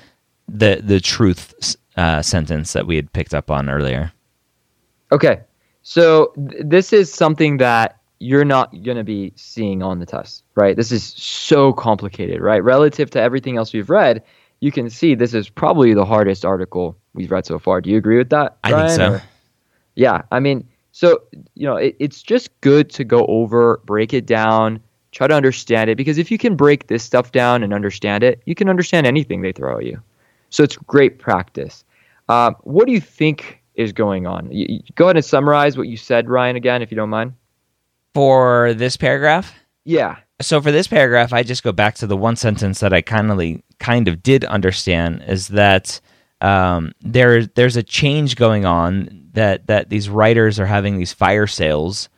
the 0.48 0.80
the 0.82 1.00
truth 1.00 1.76
uh, 1.96 2.22
sentence 2.22 2.72
that 2.72 2.86
we 2.86 2.96
had 2.96 3.12
picked 3.12 3.34
up 3.34 3.50
on 3.50 3.68
earlier. 3.70 4.12
Okay. 5.12 5.40
So 5.82 6.32
th- 6.36 6.62
this 6.64 6.92
is 6.92 7.12
something 7.12 7.56
that 7.58 7.96
you're 8.18 8.44
not 8.44 8.70
going 8.82 8.98
to 8.98 9.04
be 9.04 9.32
seeing 9.36 9.82
on 9.82 9.98
the 9.98 10.06
test, 10.06 10.44
right? 10.54 10.76
This 10.76 10.92
is 10.92 11.02
so 11.16 11.72
complicated, 11.72 12.40
right? 12.40 12.62
Relative 12.62 13.08
to 13.10 13.20
everything 13.20 13.56
else 13.56 13.72
we've 13.72 13.88
read, 13.88 14.22
you 14.60 14.70
can 14.70 14.90
see 14.90 15.14
this 15.14 15.32
is 15.32 15.48
probably 15.48 15.94
the 15.94 16.04
hardest 16.04 16.44
article 16.44 16.96
we've 17.14 17.30
read 17.30 17.46
so 17.46 17.58
far. 17.58 17.80
Do 17.80 17.88
you 17.90 17.96
agree 17.96 18.18
with 18.18 18.28
that? 18.30 18.58
I 18.62 18.70
think 18.88 18.90
so. 18.96 19.12
or- 19.14 19.22
Yeah. 19.94 20.22
I 20.30 20.38
mean, 20.40 20.68
so, 20.92 21.22
you 21.54 21.66
know, 21.66 21.76
it, 21.76 21.96
it's 21.98 22.22
just 22.22 22.50
good 22.60 22.90
to 22.90 23.04
go 23.04 23.24
over, 23.26 23.80
break 23.86 24.12
it 24.12 24.26
down, 24.26 24.80
try 25.12 25.26
to 25.26 25.34
understand 25.34 25.88
it, 25.88 25.96
because 25.96 26.18
if 26.18 26.30
you 26.30 26.36
can 26.36 26.56
break 26.56 26.88
this 26.88 27.02
stuff 27.02 27.32
down 27.32 27.62
and 27.62 27.72
understand 27.72 28.22
it, 28.22 28.42
you 28.44 28.54
can 28.54 28.68
understand 28.68 29.06
anything 29.06 29.40
they 29.40 29.52
throw 29.52 29.78
at 29.78 29.86
you. 29.86 30.00
So 30.50 30.62
it's 30.62 30.76
great 30.76 31.18
practice. 31.18 31.84
Um, 32.28 32.54
what 32.62 32.86
do 32.86 32.92
you 32.92 33.00
think 33.00 33.59
is 33.74 33.92
going 33.92 34.26
on? 34.26 34.50
You, 34.50 34.66
you- 34.68 34.80
go 34.94 35.06
ahead 35.06 35.16
and 35.16 35.24
summarize 35.24 35.76
what 35.76 35.88
you 35.88 35.96
said, 35.96 36.28
Ryan, 36.28 36.56
again, 36.56 36.82
if 36.82 36.90
you 36.90 36.96
don't 36.96 37.10
mind. 37.10 37.32
For 38.14 38.74
this 38.74 38.96
paragraph, 38.96 39.54
Yeah. 39.84 40.16
so 40.40 40.60
for 40.60 40.72
this 40.72 40.88
paragraph, 40.88 41.32
I 41.32 41.42
just 41.44 41.62
go 41.62 41.70
back 41.72 41.94
to 41.96 42.06
the 42.08 42.16
one 42.16 42.34
sentence 42.36 42.80
that 42.80 42.92
I 42.92 43.02
kindly 43.02 43.62
kind 43.78 44.08
of 44.08 44.22
did 44.22 44.44
understand 44.44 45.22
is 45.28 45.48
that 45.48 46.00
um, 46.40 46.92
there 47.02 47.46
there's 47.46 47.76
a 47.76 47.82
change 47.82 48.34
going 48.36 48.64
on 48.64 49.28
that 49.34 49.66
that 49.68 49.90
these 49.90 50.08
writers 50.08 50.58
are 50.58 50.66
having 50.66 50.96
these 50.98 51.12
fire 51.12 51.46
sales 51.46 52.08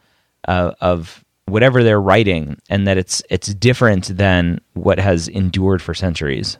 uh, 0.48 0.72
of 0.80 1.22
whatever 1.46 1.82
they're 1.82 2.00
writing, 2.00 2.56
and 2.70 2.86
that 2.86 2.96
it's 2.96 3.20
it's 3.28 3.52
different 3.54 4.16
than 4.16 4.60
what 4.74 4.98
has 5.00 5.28
endured 5.28 5.82
for 5.82 5.92
centuries. 5.92 6.56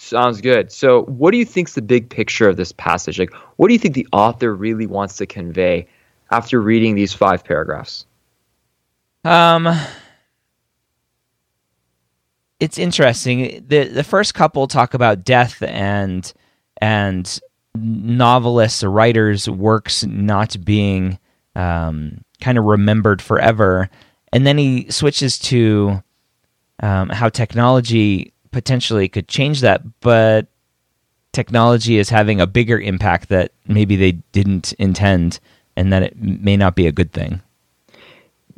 Sounds 0.00 0.40
good. 0.40 0.70
So, 0.70 1.02
what 1.06 1.32
do 1.32 1.38
you 1.38 1.44
think's 1.44 1.74
the 1.74 1.82
big 1.82 2.08
picture 2.08 2.48
of 2.48 2.56
this 2.56 2.70
passage? 2.70 3.18
Like, 3.18 3.34
what 3.56 3.66
do 3.66 3.74
you 3.74 3.80
think 3.80 3.94
the 3.94 4.06
author 4.12 4.54
really 4.54 4.86
wants 4.86 5.16
to 5.16 5.26
convey 5.26 5.88
after 6.30 6.60
reading 6.60 6.94
these 6.94 7.12
five 7.12 7.42
paragraphs? 7.42 8.06
Um, 9.24 9.68
it's 12.60 12.78
interesting. 12.78 13.64
the 13.66 13.88
The 13.88 14.04
first 14.04 14.34
couple 14.34 14.68
talk 14.68 14.94
about 14.94 15.24
death 15.24 15.60
and 15.64 16.32
and 16.80 17.40
novelists 17.74 18.84
writers' 18.84 19.50
works 19.50 20.04
not 20.04 20.64
being 20.64 21.18
um, 21.56 22.24
kind 22.40 22.56
of 22.56 22.64
remembered 22.64 23.20
forever, 23.20 23.90
and 24.32 24.46
then 24.46 24.58
he 24.58 24.88
switches 24.92 25.40
to 25.40 26.04
um, 26.84 27.08
how 27.08 27.28
technology 27.28 28.32
potentially 28.50 29.08
could 29.08 29.28
change 29.28 29.60
that, 29.60 29.82
but 30.00 30.46
technology 31.32 31.98
is 31.98 32.08
having 32.08 32.40
a 32.40 32.46
bigger 32.46 32.78
impact 32.80 33.28
that 33.28 33.52
maybe 33.66 33.96
they 33.96 34.12
didn't 34.32 34.72
intend, 34.74 35.40
and 35.76 35.92
that 35.92 36.02
it 36.02 36.16
may 36.20 36.56
not 36.56 36.74
be 36.74 36.86
a 36.86 36.92
good 36.92 37.12
thing. 37.12 37.40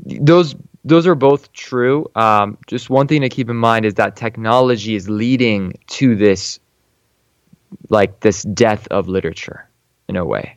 those 0.05 0.55
those 0.85 1.07
are 1.07 1.15
both 1.15 1.53
true. 1.53 2.11
Um, 2.15 2.57
just 2.67 2.89
one 2.89 3.07
thing 3.07 3.21
to 3.21 3.29
keep 3.29 3.51
in 3.51 3.57
mind 3.57 3.85
is 3.85 3.95
that 3.95 4.17
technology 4.17 4.95
is 4.95 5.11
leading 5.11 5.75
to 5.89 6.17
this, 6.17 6.59
like 7.91 8.21
this 8.21 8.43
death 8.45 8.89
of 8.91 9.07
literature, 9.09 9.69
in 10.09 10.17
a 10.17 10.25
way, 10.25 10.57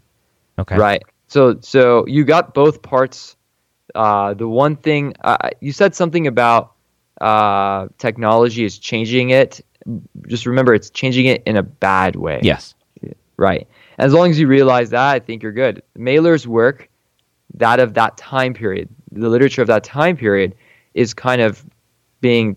Okay. 0.60 0.78
right? 0.78 1.04
So 1.28 1.58
so 1.60 2.06
you 2.08 2.24
got 2.24 2.54
both 2.54 2.82
parts. 2.82 3.36
Uh, 3.96 4.34
the 4.34 4.48
one 4.48 4.76
thing 4.78 5.14
uh, 5.24 5.50
you 5.60 5.72
said 5.74 5.94
something 5.94 6.26
about 6.26 6.72
uh, 7.22 7.88
technology 7.98 8.64
is 8.64 8.78
changing 8.78 9.30
it. 9.30 9.62
Just 10.28 10.46
remember, 10.46 10.74
it's 10.74 10.90
changing 10.90 11.26
it 11.26 11.44
in 11.46 11.58
a 11.58 11.64
bad 11.64 12.16
way. 12.16 12.40
Yes. 12.42 12.74
Right. 13.38 13.68
As 13.98 14.14
long 14.14 14.30
as 14.32 14.40
you 14.40 14.48
realize 14.48 14.90
that, 14.92 15.14
I 15.14 15.20
think 15.20 15.44
you're 15.44 15.52
good. 15.52 15.84
Mailer's 15.96 16.48
work, 16.48 16.90
that 17.56 17.80
of 17.80 17.94
that 17.96 18.18
time 18.18 18.54
period, 18.54 18.90
the 19.12 19.30
literature 19.30 19.62
of 19.62 19.68
that 19.68 19.84
time 19.84 20.16
period, 20.18 20.56
is 20.94 21.14
kind 21.14 21.42
of 21.42 21.66
being 22.22 22.56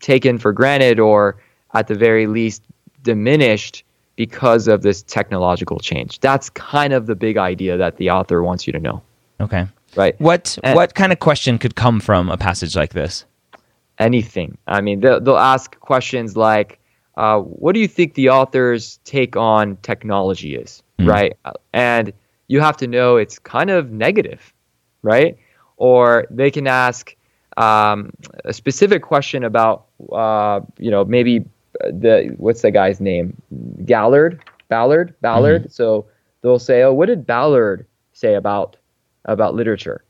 taken 0.00 0.38
for 0.38 0.52
granted 0.52 0.98
or 1.00 1.36
at 1.74 1.88
the 1.88 1.94
very 1.94 2.26
least 2.26 2.62
diminished 3.02 3.84
because 4.16 4.66
of 4.66 4.82
this 4.82 5.02
technological 5.02 5.78
change. 5.78 6.20
That's 6.20 6.48
kind 6.50 6.92
of 6.92 7.06
the 7.06 7.14
big 7.14 7.36
idea 7.36 7.76
that 7.76 7.98
the 7.98 8.10
author 8.10 8.42
wants 8.42 8.66
you 8.66 8.72
to 8.72 8.78
know. 8.78 9.02
Okay. 9.40 9.66
Right. 9.94 10.18
What 10.20 10.58
And- 10.62 10.74
what 10.74 10.94
kind 10.94 11.12
of 11.12 11.18
question 11.18 11.58
could 11.58 11.74
come 11.76 12.00
from 12.00 12.30
a 12.30 12.36
passage 12.36 12.74
like 12.74 12.92
this? 12.94 13.24
Anything. 13.98 14.58
I 14.66 14.80
mean, 14.80 15.00
they'll, 15.00 15.20
they'll 15.20 15.38
ask 15.38 15.78
questions 15.80 16.36
like, 16.36 16.78
uh, 17.16 17.40
"What 17.40 17.72
do 17.72 17.80
you 17.80 17.88
think 17.88 18.14
the 18.14 18.30
author's 18.30 18.98
take 19.04 19.36
on 19.36 19.76
technology 19.82 20.54
is?" 20.56 20.82
Mm. 20.98 21.08
Right, 21.08 21.36
and 21.72 22.12
you 22.48 22.60
have 22.60 22.76
to 22.78 22.86
know 22.86 23.16
it's 23.16 23.38
kind 23.38 23.70
of 23.70 23.90
negative, 23.90 24.52
right? 25.02 25.36
Or 25.76 26.26
they 26.30 26.50
can 26.50 26.66
ask 26.66 27.14
um, 27.56 28.12
a 28.44 28.52
specific 28.52 29.02
question 29.02 29.44
about, 29.44 29.86
uh, 30.12 30.60
you 30.78 30.90
know, 30.90 31.04
maybe 31.04 31.44
the 31.80 32.34
what's 32.38 32.62
the 32.62 32.70
guy's 32.70 33.00
name, 33.00 33.36
Gallard, 33.84 34.42
Ballard, 34.68 35.14
Ballard. 35.20 35.72
So 35.72 36.06
they'll 36.42 36.58
say, 36.58 36.82
"Oh, 36.82 36.92
what 36.92 37.06
did 37.06 37.26
Ballard 37.26 37.86
say 38.12 38.34
about 38.34 38.76
about 39.24 39.54
literature?" 39.54 40.02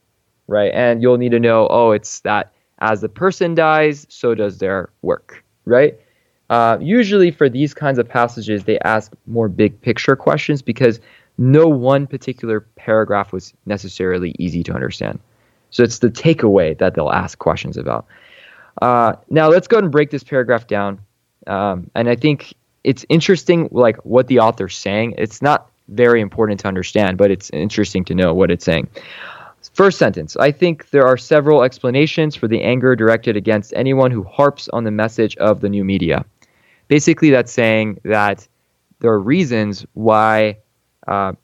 Right, 0.48 0.70
and 0.72 1.02
you'll 1.02 1.18
need 1.18 1.32
to 1.32 1.40
know, 1.40 1.66
"Oh, 1.68 1.90
it's 1.92 2.20
that." 2.20 2.52
As 2.78 3.00
the 3.00 3.08
person 3.08 3.54
dies, 3.54 4.06
so 4.08 4.34
does 4.34 4.58
their 4.58 4.90
work, 5.02 5.42
right? 5.64 5.98
Uh, 6.50 6.78
usually, 6.80 7.30
for 7.30 7.48
these 7.48 7.74
kinds 7.74 7.98
of 7.98 8.08
passages, 8.08 8.64
they 8.64 8.78
ask 8.80 9.12
more 9.26 9.48
big 9.48 9.80
picture 9.80 10.14
questions 10.14 10.62
because 10.62 11.00
no 11.38 11.66
one 11.66 12.06
particular 12.06 12.60
paragraph 12.76 13.32
was 13.32 13.52
necessarily 13.66 14.34
easy 14.38 14.62
to 14.62 14.72
understand. 14.72 15.18
So 15.70 15.82
it's 15.82 15.98
the 15.98 16.10
takeaway 16.10 16.78
that 16.78 16.94
they'll 16.94 17.10
ask 17.10 17.38
questions 17.38 17.76
about. 17.76 18.06
Uh, 18.80 19.14
now, 19.30 19.48
let's 19.48 19.66
go 19.66 19.76
ahead 19.76 19.84
and 19.84 19.92
break 19.92 20.10
this 20.10 20.22
paragraph 20.22 20.66
down. 20.66 21.00
Um, 21.46 21.90
and 21.94 22.08
I 22.08 22.16
think 22.16 22.54
it's 22.84 23.04
interesting, 23.08 23.68
like 23.72 23.96
what 24.04 24.28
the 24.28 24.38
author's 24.38 24.76
saying. 24.76 25.14
It's 25.18 25.42
not 25.42 25.70
very 25.88 26.20
important 26.20 26.60
to 26.60 26.68
understand, 26.68 27.18
but 27.18 27.30
it's 27.30 27.50
interesting 27.50 28.04
to 28.04 28.14
know 28.14 28.34
what 28.34 28.50
it's 28.50 28.64
saying. 28.64 28.88
First 29.76 29.98
sentence 29.98 30.38
I 30.38 30.52
think 30.52 30.88
there 30.88 31.06
are 31.06 31.18
several 31.18 31.62
explanations 31.62 32.34
for 32.34 32.48
the 32.48 32.62
anger 32.62 32.96
directed 32.96 33.36
against 33.36 33.74
anyone 33.76 34.10
who 34.10 34.22
harps 34.22 34.70
on 34.70 34.84
the 34.84 34.90
message 34.90 35.36
of 35.36 35.60
the 35.60 35.68
new 35.68 35.84
media. 35.84 36.24
Basically, 36.88 37.28
that's 37.28 37.52
saying 37.52 38.00
that 38.02 38.48
there 39.00 39.10
are 39.10 39.20
reasons 39.20 39.84
why 39.92 40.56
uh, 41.06 41.34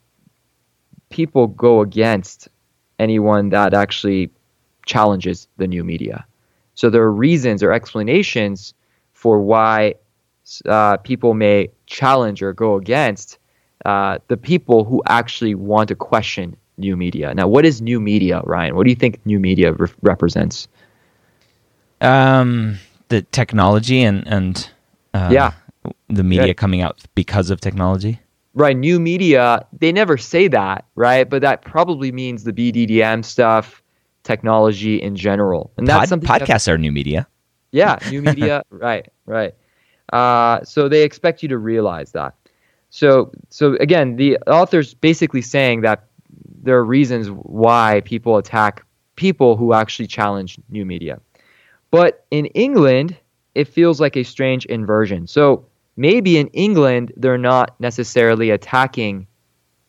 people 1.11 1.45
go 1.45 1.81
against 1.81 2.47
anyone 2.97 3.49
that 3.49 3.75
actually 3.75 4.31
challenges 4.87 5.47
the 5.57 5.67
new 5.67 5.83
media. 5.83 6.25
So 6.73 6.89
there 6.89 7.03
are 7.03 7.13
reasons 7.13 7.61
or 7.61 7.71
explanations 7.71 8.73
for 9.11 9.41
why 9.41 9.93
uh, 10.65 10.97
people 10.97 11.35
may 11.35 11.69
challenge 11.85 12.41
or 12.41 12.51
go 12.51 12.77
against 12.77 13.37
uh, 13.85 14.17
the 14.27 14.37
people 14.37 14.85
who 14.85 15.03
actually 15.05 15.53
want 15.53 15.89
to 15.89 15.95
question 15.95 16.57
new 16.77 16.95
media. 16.97 17.33
Now, 17.33 17.47
what 17.47 17.65
is 17.65 17.81
new 17.81 17.99
media, 17.99 18.41
Ryan? 18.45 18.75
What 18.75 18.83
do 18.85 18.89
you 18.89 18.95
think 18.95 19.23
new 19.25 19.39
media 19.39 19.73
re- 19.73 19.87
represents? 20.01 20.67
Um, 22.01 22.77
the 23.09 23.21
technology 23.21 24.01
and 24.03 24.27
and 24.27 24.69
uh, 25.13 25.29
Yeah. 25.31 25.51
the 26.09 26.23
media 26.23 26.47
Good. 26.47 26.57
coming 26.57 26.81
out 26.81 26.99
because 27.15 27.49
of 27.49 27.61
technology. 27.61 28.19
right, 28.55 28.77
new 28.77 28.99
media, 28.99 29.65
they 29.79 29.91
never 29.91 30.15
say 30.17 30.47
that, 30.47 30.85
right? 30.95 31.27
But 31.27 31.41
that 31.41 31.63
probably 31.63 32.11
means 32.11 32.43
the 32.43 32.53
BDDM 32.53 33.23
stuff, 33.25 33.81
technology 34.23 35.01
in 35.01 35.15
general. 35.15 35.71
And 35.77 35.87
that's 35.87 36.01
Pod, 36.01 36.09
something 36.09 36.29
podcasts 36.29 36.67
are 36.67 36.77
new 36.77 36.91
media. 36.91 37.27
Yeah, 37.71 37.97
new 38.11 38.21
media, 38.21 38.61
right, 38.69 39.09
right. 39.25 39.55
Uh, 40.11 40.63
so 40.63 40.87
they 40.87 41.01
expect 41.01 41.41
you 41.41 41.49
to 41.49 41.57
realize 41.57 42.11
that. 42.11 42.35
So, 42.91 43.31
so 43.49 43.73
again, 43.79 44.17
the 44.17 44.37
author's 44.45 44.93
basically 44.93 45.41
saying 45.41 45.81
that 45.81 46.05
there 46.63 46.77
are 46.77 46.85
reasons 46.85 47.27
why 47.29 48.01
people 48.05 48.37
attack 48.37 48.85
people 49.15 49.55
who 49.55 49.73
actually 49.73 50.07
challenge 50.07 50.57
new 50.69 50.85
media. 50.85 51.19
But 51.91 52.25
in 52.31 52.47
England, 52.47 53.15
it 53.53 53.67
feels 53.67 54.01
like 54.01 54.15
a 54.15 54.23
strange 54.23 54.65
inversion. 54.65 55.27
So 55.27 55.65
maybe 55.95 56.37
in 56.37 56.47
England, 56.47 57.13
they're 57.17 57.37
not 57.37 57.79
necessarily 57.79 58.49
attacking 58.49 59.27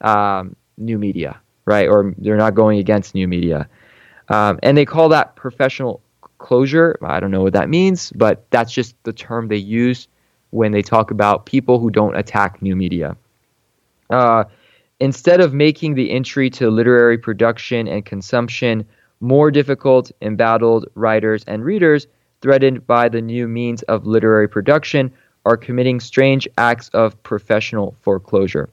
um, 0.03 0.55
new 0.77 0.99
media, 0.99 1.41
right? 1.65 1.89
Or 1.89 2.15
they're 2.19 2.37
not 2.37 2.55
going 2.55 2.79
against 2.79 3.15
new 3.15 3.27
media. 3.27 3.69
Um, 4.29 4.59
and 4.63 4.77
they 4.77 4.85
call 4.85 5.09
that 5.11 5.37
professional 5.37 6.03
closure. 6.39 6.99
I 7.03 7.21
don't 7.21 7.31
know 7.31 7.43
what 7.43 7.55
that 7.55 7.71
means, 7.71 8.11
but 8.13 8.45
that's 8.51 8.73
just 8.73 9.03
the 9.05 9.13
term 9.13 9.49
they 9.49 9.57
use 9.57 10.09
when 10.51 10.73
they 10.73 10.83
talk 10.83 11.11
about 11.11 11.47
people 11.47 11.79
who 11.79 11.91
don't 11.91 12.17
attack 12.17 12.61
new 12.61 12.77
media. 12.77 13.17
Uh, 14.11 14.45
instead 15.05 15.39
of 15.39 15.53
making 15.53 15.97
the 15.97 16.11
entry 16.11 16.49
to 16.49 16.71
literary 16.71 17.19
production 17.19 17.87
and 17.87 18.07
consumption 18.07 18.87
more 19.21 19.51
difficult, 19.51 20.11
embattled 20.23 20.87
writers 20.95 21.45
and 21.47 21.63
readers 21.63 22.07
threatened 22.41 22.87
by 22.87 23.07
the 23.11 23.21
new 23.21 23.47
means 23.47 23.83
of 23.83 24.07
literary 24.07 24.49
production 24.49 25.13
are 25.45 25.59
committing 25.59 26.01
strange 26.01 26.49
acts 26.57 26.89
of 26.95 27.23
professional 27.23 27.95
foreclosure. 28.01 28.71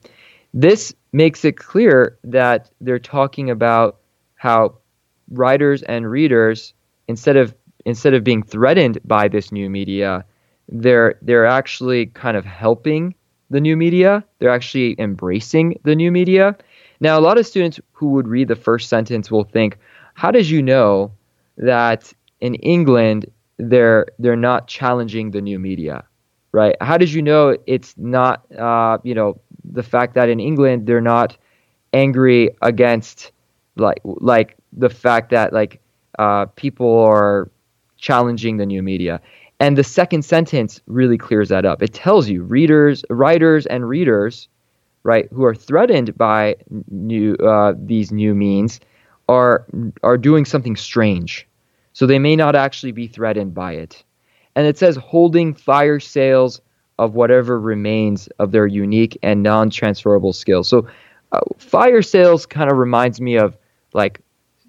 This 0.53 0.95
makes 1.11 1.43
it 1.43 1.57
clear 1.57 2.17
that 2.23 2.71
they're 2.79 2.97
talking 2.97 3.49
about 3.49 3.97
how 4.36 4.77
writers 5.32 5.84
and 5.84 6.09
readers, 6.09 6.73
instead 7.09 7.36
of 7.36 7.53
instead 7.86 8.13
of 8.13 8.23
being 8.23 8.41
threatened 8.41 8.99
by 9.03 9.27
this 9.27 9.51
new 9.51 9.69
media, 9.69 10.23
they're 10.69 11.15
they're 11.21 11.45
actually 11.45 12.05
kind 12.05 12.38
of 12.38 12.45
helping 12.45 13.15
the 13.52 13.62
new 13.62 13.78
media. 13.78 14.26
They're 14.39 14.49
actually 14.49 14.95
embracing 14.99 15.80
the 15.84 15.95
new 15.95 16.12
media. 16.12 16.58
Now, 17.02 17.20
a 17.20 17.22
lot 17.22 17.38
of 17.38 17.47
students 17.47 17.80
who 17.93 18.10
would 18.10 18.28
read 18.28 18.49
the 18.49 18.56
first 18.56 18.89
sentence 18.89 19.32
will 19.32 19.43
think, 19.45 19.78
"How 20.16 20.32
did 20.32 20.49
you 20.49 20.64
know 20.64 21.12
that 21.58 22.14
in 22.41 22.56
England 22.56 23.28
they're 23.58 24.08
they're 24.20 24.43
not 24.52 24.68
challenging 24.68 25.32
the 25.32 25.41
new 25.41 25.60
media?" 25.60 26.04
Right? 26.54 26.76
How 26.82 26.97
did 26.97 27.12
you 27.14 27.22
know 27.22 27.58
it's 27.68 27.95
not 27.97 28.45
uh, 28.54 28.97
you 29.04 29.16
know 29.16 29.39
the 29.64 29.84
fact 29.84 30.16
that 30.16 30.30
in 30.30 30.39
England 30.39 30.88
they're 30.88 31.02
not 31.16 31.38
angry 31.93 32.52
against 32.62 33.32
like 33.76 33.99
like 34.04 34.58
the 34.74 34.89
fact 34.89 35.32
that 35.32 35.54
like 35.54 35.82
uh, 36.20 36.45
people 36.56 36.99
are 36.99 37.49
challenging 37.97 38.58
the 38.58 38.66
new 38.66 38.84
media. 38.84 39.22
And 39.62 39.78
the 39.78 39.84
second 39.84 40.26
sentence 40.26 40.82
really 40.88 41.20
clears 41.20 41.49
that 41.49 41.66
up. 41.66 41.84
It 41.84 41.93
tells 41.93 42.28
you 42.28 42.41
readers, 42.41 43.05
writers, 43.12 43.68
and 43.68 43.88
readers, 43.88 44.47
right, 45.03 45.30
who 45.32 45.43
are 45.45 45.53
threatened 45.53 46.18
by 46.18 46.55
new 46.89 47.36
uh, 47.36 47.76
these 47.78 48.12
new 48.12 48.34
means, 48.34 48.80
are 49.30 49.68
are 50.01 50.18
doing 50.18 50.45
something 50.45 50.76
strange. 50.76 51.47
So 51.93 52.07
they 52.07 52.18
may 52.18 52.36
not 52.36 52.55
actually 52.55 52.91
be 52.91 53.05
threatened 53.05 53.53
by 53.53 53.74
it. 53.74 54.03
And 54.55 54.66
it 54.66 54.80
says 54.80 54.95
holding 54.95 55.53
fire 55.53 55.99
sales 55.99 56.59
of 56.97 57.14
whatever 57.14 57.59
remains 57.59 58.28
of 58.39 58.51
their 58.51 58.66
unique 58.66 59.16
and 59.22 59.43
non-transferable 59.43 60.34
skills. 60.34 60.70
So 60.70 60.88
uh, 61.34 61.39
fire 61.59 62.01
sales 62.01 62.47
kind 62.47 62.72
of 62.72 62.78
reminds 62.78 63.22
me 63.22 63.36
of 63.38 63.55
like 63.93 64.22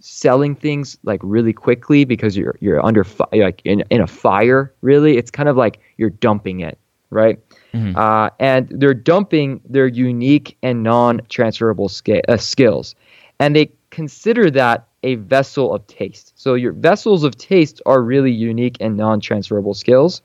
selling 0.03 0.55
things 0.57 0.99
like 1.05 1.21
really 1.23 1.53
quickly 1.53 2.05
because 2.05 2.37
you're 2.37 2.57
you're 2.61 2.85
under 2.85 3.05
fi- 3.05 3.29
like 3.33 3.63
in 3.65 3.83
in 3.91 4.01
a 4.01 4.07
fire. 4.07 4.73
Really, 4.83 5.17
it's 5.17 5.31
kind 5.31 5.49
of 5.49 5.57
like 5.57 5.81
you're 5.97 6.11
dumping 6.11 6.61
it, 6.61 6.79
right? 7.11 7.39
Mm-hmm. 7.73 7.97
Uh, 7.97 8.29
and 8.39 8.69
they're 8.71 8.95
dumping 8.95 9.61
their 9.65 9.87
unique 9.87 10.57
and 10.63 10.83
non-transferable 10.83 11.89
sca- 11.89 12.29
uh, 12.31 12.37
skills, 12.37 12.95
and 13.39 13.57
they 13.57 13.71
consider 13.91 14.51
that 14.51 14.89
a 15.05 15.15
vessel 15.17 15.75
of 15.75 15.87
taste. 15.87 16.33
So 16.37 16.55
your 16.55 16.73
vessels 16.73 17.25
of 17.25 17.37
taste 17.37 17.81
are 17.87 18.03
really 18.03 18.31
unique 18.31 18.77
and 18.81 18.97
non-transferable 18.97 19.75
skills. 19.75 20.23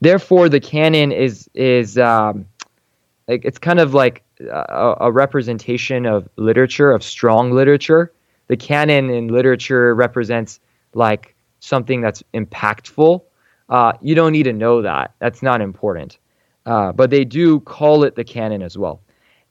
Therefore, 0.00 0.48
the 0.48 0.60
canon 0.60 1.12
is 1.12 1.48
is 1.54 1.98
um, 1.98 2.46
like 3.28 3.44
it's 3.44 3.58
kind 3.58 3.80
of 3.80 3.92
like 3.92 4.22
a, 4.40 4.96
a 5.00 5.12
representation 5.12 6.06
of 6.06 6.26
literature, 6.36 6.90
of 6.90 7.02
strong 7.02 7.52
literature 7.52 8.12
the 8.50 8.56
canon 8.56 9.10
in 9.10 9.28
literature 9.28 9.94
represents 9.94 10.58
like 10.92 11.36
something 11.60 12.00
that's 12.00 12.20
impactful. 12.34 13.22
Uh, 13.68 13.92
you 14.02 14.16
don't 14.16 14.32
need 14.32 14.42
to 14.42 14.52
know 14.52 14.82
that. 14.82 15.14
That's 15.20 15.40
not 15.40 15.60
important. 15.60 16.18
Uh, 16.66 16.90
but 16.90 17.10
they 17.10 17.24
do 17.24 17.60
call 17.60 18.02
it 18.02 18.16
the 18.16 18.24
canon 18.24 18.60
as 18.60 18.76
well. 18.76 19.02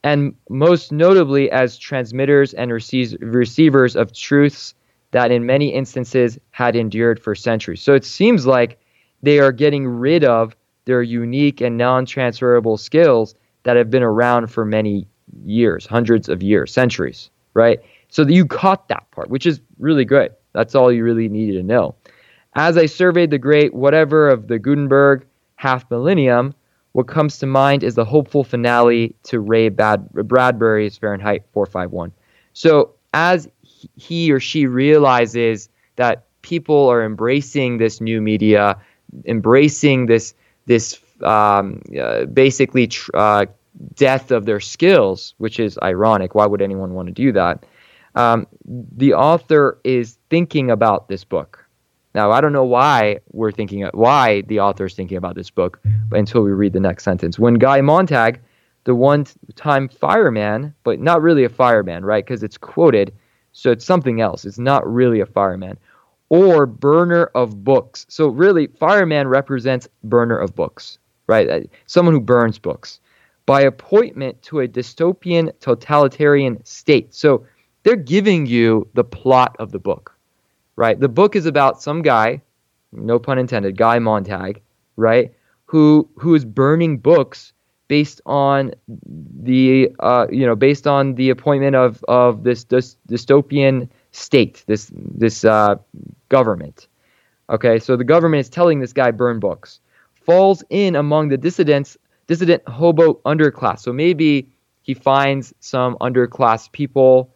And 0.04 0.36
most 0.50 0.92
notably, 0.92 1.50
as 1.50 1.78
transmitters 1.78 2.54
and 2.54 2.74
receivers 2.74 3.96
of 3.96 4.12
truths 4.12 4.74
that 5.12 5.32
in 5.32 5.46
many 5.46 5.70
instances 5.70 6.38
had 6.52 6.76
endured 6.76 7.22
for 7.22 7.36
centuries. 7.36 7.82
So 7.82 7.94
it 7.94 8.04
seems 8.04 8.46
like 8.46 8.82
they 9.24 9.40
are 9.40 9.54
getting 9.54 9.88
rid 9.88 10.26
of 10.26 10.58
their 10.84 11.02
unique 11.02 11.62
and 11.62 11.78
non 11.78 12.06
transferable 12.06 12.78
skills 12.78 13.34
that 13.64 13.78
have 13.78 13.90
been 13.90 14.04
around 14.04 14.48
for 14.48 14.66
many 14.66 15.08
years, 15.46 15.86
hundreds 15.86 16.28
of 16.28 16.44
years, 16.44 16.74
centuries, 16.74 17.30
right? 17.54 17.80
So 18.10 18.24
that 18.24 18.34
you 18.34 18.46
caught 18.46 18.88
that 18.90 19.10
part, 19.12 19.30
which 19.30 19.46
is 19.46 19.62
really 19.78 20.06
good. 20.06 20.34
That's 20.54 20.76
all 20.76 20.92
you 20.92 21.04
really 21.04 21.30
needed 21.30 21.54
to 21.54 21.64
know. 21.64 21.96
As 22.56 22.78
I 22.78 22.88
surveyed 22.88 23.30
the 23.30 23.38
great 23.38 23.74
whatever 23.74 24.30
of 24.30 24.48
the 24.48 24.58
Gutenberg 24.58 25.26
half 25.56 25.90
millennium, 25.92 26.56
what 26.94 27.08
comes 27.08 27.38
to 27.40 27.46
mind 27.46 27.84
is 27.84 27.96
the 27.96 28.06
hopeful 28.06 28.44
finale 28.44 29.16
to 29.24 29.40
Ray 29.40 29.70
Bad- 29.70 30.10
Bradbury's 30.12 30.98
Fahrenheit 30.98 31.44
451. 31.54 32.12
So 32.54 32.96
as 33.14 33.48
he 33.96 34.32
or 34.32 34.40
she 34.40 34.66
realizes 34.66 35.70
that 35.98 36.26
people 36.42 36.88
are 36.88 37.04
embracing 37.04 37.78
this 37.78 38.02
new 38.02 38.22
media, 38.22 38.78
embracing 39.26 40.08
this 40.08 40.34
this 40.66 41.00
um, 41.24 41.82
uh, 42.00 42.26
basically 42.26 42.88
tr- 42.88 43.12
uh, 43.14 43.46
death 43.96 44.32
of 44.32 44.46
their 44.46 44.60
skills, 44.60 45.34
which 45.38 45.60
is 45.60 45.78
ironic. 45.82 46.36
Why 46.36 46.46
would 46.46 46.62
anyone 46.62 46.94
want 46.94 47.08
to 47.08 47.14
do 47.14 47.32
that? 47.34 47.66
Um, 48.20 48.48
the 48.98 49.14
author 49.14 49.80
is 49.84 50.18
thinking 50.30 50.70
about 50.70 51.08
this 51.08 51.24
book. 51.24 51.66
Now, 52.16 52.32
I 52.32 52.42
don't 52.42 52.52
know 52.54 52.66
why 52.66 53.20
we're 53.32 53.52
thinking 53.52 53.88
why 53.94 54.42
the 54.42 54.60
author 54.60 54.86
is 54.86 54.94
thinking 54.94 55.18
about 55.18 55.36
this 55.36 55.50
book 55.50 55.80
until 56.12 56.42
we 56.42 56.52
read 56.52 56.74
the 56.74 56.80
next 56.80 57.04
sentence. 57.04 57.40
When 57.40 57.54
Guy 57.54 57.82
Montag, 57.82 58.42
the 58.84 58.96
one-time 58.96 59.88
fireman, 59.88 60.74
but 60.84 61.00
not 61.00 61.22
really 61.22 61.46
a 61.46 61.50
fireman, 61.50 62.04
right? 62.04 62.26
Because 62.26 62.44
it's 62.44 62.58
quoted, 62.58 63.14
so 63.54 63.72
it's 63.72 63.86
something 63.86 64.20
else. 64.20 64.44
It's 64.44 64.60
not 64.60 64.86
really 64.86 65.22
a 65.22 65.26
fireman, 65.26 65.78
or 66.30 66.66
burner 66.66 67.26
of 67.36 67.64
books. 67.64 68.06
So 68.10 68.28
really, 68.28 68.68
fireman 68.68 69.28
represents 69.28 69.88
burner 70.04 70.38
of 70.38 70.56
books, 70.56 70.98
right? 71.28 71.50
Uh, 71.50 71.60
someone 71.86 72.14
who 72.16 72.22
burns 72.22 72.60
books 72.60 73.00
by 73.46 73.62
appointment 73.62 74.42
to 74.44 74.60
a 74.60 74.68
dystopian 74.68 75.52
totalitarian 75.60 76.64
state. 76.66 77.14
So 77.14 77.46
they're 77.90 77.96
giving 77.96 78.46
you 78.46 78.88
the 78.94 79.04
plot 79.04 79.56
of 79.58 79.72
the 79.72 79.80
book, 79.80 80.16
right? 80.76 81.00
The 81.00 81.10
book 81.10 81.36
is 81.36 81.48
about 81.48 81.82
some 81.82 82.04
guy, 82.04 82.40
no 82.92 83.18
pun 83.18 83.40
intended, 83.40 83.78
Guy 83.78 83.98
Montag, 83.98 84.62
right, 84.96 85.34
who 85.66 86.08
who 86.20 86.36
is 86.36 86.46
burning 86.46 87.00
books 87.00 87.52
based 87.88 88.22
on 88.28 88.76
the 89.42 89.92
uh, 90.02 90.28
you 90.30 90.46
know 90.46 90.56
based 90.56 90.86
on 90.86 91.16
the 91.16 91.32
appointment 91.32 91.76
of 91.76 92.06
of 92.08 92.44
this, 92.44 92.66
this 92.66 92.96
dystopian 93.10 93.90
state, 94.12 94.64
this 94.68 94.92
this 94.94 95.44
uh, 95.44 95.76
government. 96.30 96.88
Okay, 97.50 97.80
so 97.80 97.96
the 97.96 98.04
government 98.04 98.42
is 98.42 98.50
telling 98.50 98.82
this 98.82 98.94
guy 98.94 99.10
burn 99.10 99.40
books. 99.40 99.80
Falls 100.14 100.64
in 100.70 100.96
among 100.96 101.30
the 101.30 101.38
dissidents, 101.38 101.98
dissident 102.28 102.62
hobo 102.70 103.16
underclass. 103.26 103.80
So 103.80 103.92
maybe 103.92 104.48
he 104.84 104.94
finds 104.94 105.56
some 105.60 105.98
underclass 106.02 106.72
people 106.72 107.34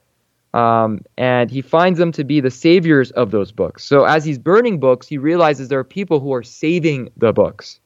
um, 0.53 0.99
and 1.17 1.49
he 1.49 1.61
finds 1.61 1.99
them 1.99 2.11
to 2.11 2.23
be 2.23 2.39
the 2.39 2.51
saviors 2.51 3.11
of 3.11 3.31
those 3.31 3.51
books. 3.51 3.83
So 3.83 4.05
as 4.05 4.23
he's 4.23 4.37
burning 4.37 4.79
books, 4.79 5.07
he 5.07 5.17
realizes 5.17 5.67
there 5.67 5.79
are 5.79 5.83
people 5.83 6.19
who 6.19 6.33
are 6.33 6.43
saving 6.43 7.09
the 7.17 7.33
books, 7.33 7.79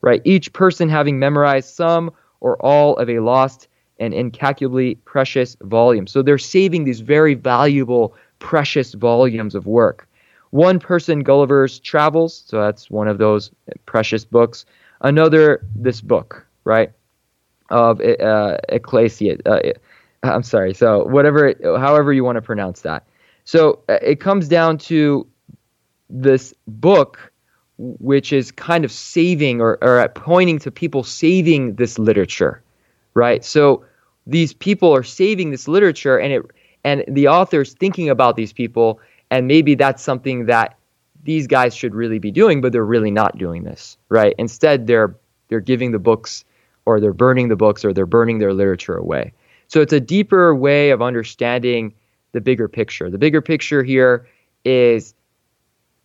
right? 0.00 0.22
Each 0.24 0.52
person 0.52 0.88
having 0.88 1.18
memorized 1.18 1.74
some 1.74 2.10
or 2.40 2.56
all 2.64 2.96
of 2.96 3.10
a 3.10 3.20
lost 3.20 3.68
and 3.98 4.12
incalculably 4.12 4.96
precious 5.04 5.56
volume. 5.62 6.06
So 6.06 6.22
they're 6.22 6.38
saving 6.38 6.84
these 6.84 7.00
very 7.00 7.34
valuable, 7.34 8.14
precious 8.38 8.94
volumes 8.94 9.54
of 9.54 9.66
work. 9.66 10.08
One 10.50 10.78
person, 10.78 11.22
Gulliver's 11.22 11.78
Travels, 11.80 12.44
so 12.46 12.60
that's 12.60 12.90
one 12.90 13.08
of 13.08 13.18
those 13.18 13.50
precious 13.84 14.24
books. 14.24 14.64
Another, 15.00 15.64
this 15.74 16.00
book, 16.00 16.46
right? 16.64 16.92
of 17.70 18.00
uh. 18.00 18.58
Uh, 19.46 19.60
I'm 20.22 20.42
sorry. 20.42 20.74
So 20.74 21.04
whatever, 21.04 21.54
however 21.78 22.12
you 22.12 22.24
want 22.24 22.36
to 22.36 22.42
pronounce 22.42 22.82
that. 22.82 23.04
So 23.44 23.80
uh, 23.88 23.98
it 24.02 24.20
comes 24.20 24.48
down 24.48 24.78
to 24.78 25.26
this 26.10 26.54
book, 26.66 27.32
which 27.78 28.32
is 28.32 28.50
kind 28.50 28.84
of 28.84 28.92
saving 28.92 29.60
or, 29.60 29.78
or 29.82 30.08
pointing 30.08 30.58
to 30.60 30.70
people 30.70 31.04
saving 31.04 31.74
this 31.74 31.98
literature, 31.98 32.62
right? 33.14 33.44
So 33.44 33.84
these 34.26 34.52
people 34.52 34.94
are 34.94 35.02
saving 35.02 35.50
this 35.50 35.68
literature, 35.68 36.18
and 36.18 36.32
it 36.32 36.42
and 36.84 37.04
the 37.08 37.28
author's 37.28 37.74
thinking 37.74 38.08
about 38.08 38.36
these 38.36 38.52
people, 38.52 39.00
and 39.30 39.46
maybe 39.46 39.74
that's 39.74 40.02
something 40.02 40.46
that 40.46 40.76
these 41.24 41.46
guys 41.46 41.74
should 41.74 41.94
really 41.94 42.18
be 42.18 42.30
doing, 42.30 42.60
but 42.60 42.72
they're 42.72 42.84
really 42.84 43.10
not 43.10 43.38
doing 43.38 43.64
this, 43.64 43.98
right? 44.08 44.34
Instead, 44.38 44.86
they're 44.86 45.14
they're 45.48 45.60
giving 45.60 45.92
the 45.92 45.98
books, 45.98 46.44
or 46.84 47.00
they're 47.00 47.12
burning 47.12 47.48
the 47.48 47.56
books, 47.56 47.84
or 47.84 47.92
they're 47.92 48.06
burning 48.06 48.38
their 48.38 48.52
literature 48.52 48.96
away. 48.96 49.32
So 49.68 49.80
it's 49.80 49.92
a 49.92 50.00
deeper 50.00 50.54
way 50.54 50.90
of 50.90 51.02
understanding 51.02 51.94
the 52.32 52.40
bigger 52.40 52.68
picture. 52.68 53.10
The 53.10 53.18
bigger 53.18 53.40
picture 53.40 53.82
here 53.82 54.26
is 54.64 55.14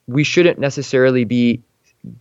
we 0.08 0.24
shouldn't 0.24 0.60
necessarily 0.60 1.26
be 1.26 1.62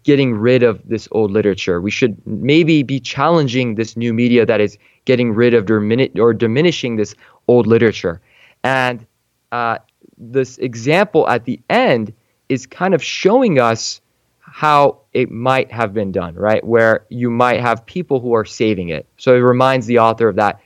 getting 0.03 0.35
rid 0.35 0.63
of 0.63 0.87
this 0.87 1.09
old 1.13 1.31
literature. 1.31 1.81
We 1.81 1.91
should 1.91 2.21
maybe 2.27 2.83
be 2.83 3.01
challenging 3.01 3.77
this 3.77 3.97
new 3.97 4.13
media 4.13 4.45
that 4.45 4.61
is 4.61 4.77
getting 5.07 5.33
rid 5.33 5.55
of 5.55 5.69
or 6.17 6.35
diminishing 6.35 6.97
this 6.97 7.15
old 7.49 7.67
literature. 7.67 8.21
And 8.63 9.07
uh, 9.53 9.79
this 10.19 10.59
example 10.59 11.27
at 11.29 11.45
the 11.45 11.61
end 11.71 12.13
is 12.49 12.67
kind 12.67 12.95
of 12.95 13.03
showing 13.03 13.59
us 13.59 14.01
how 14.41 14.99
it 15.13 15.31
might 15.31 15.71
have 15.71 15.95
been 15.95 16.13
done, 16.13 16.35
right? 16.35 16.63
Where 16.65 17.07
you 17.09 17.31
might 17.31 17.61
have 17.61 17.87
people 17.87 18.21
who 18.21 18.35
are 18.35 18.45
saving 18.45 18.89
it. 18.89 19.07
So 19.17 19.35
it 19.35 19.39
reminds 19.39 19.87
the 19.87 19.99
author 19.99 20.29
of 20.29 20.37
that 20.37 20.61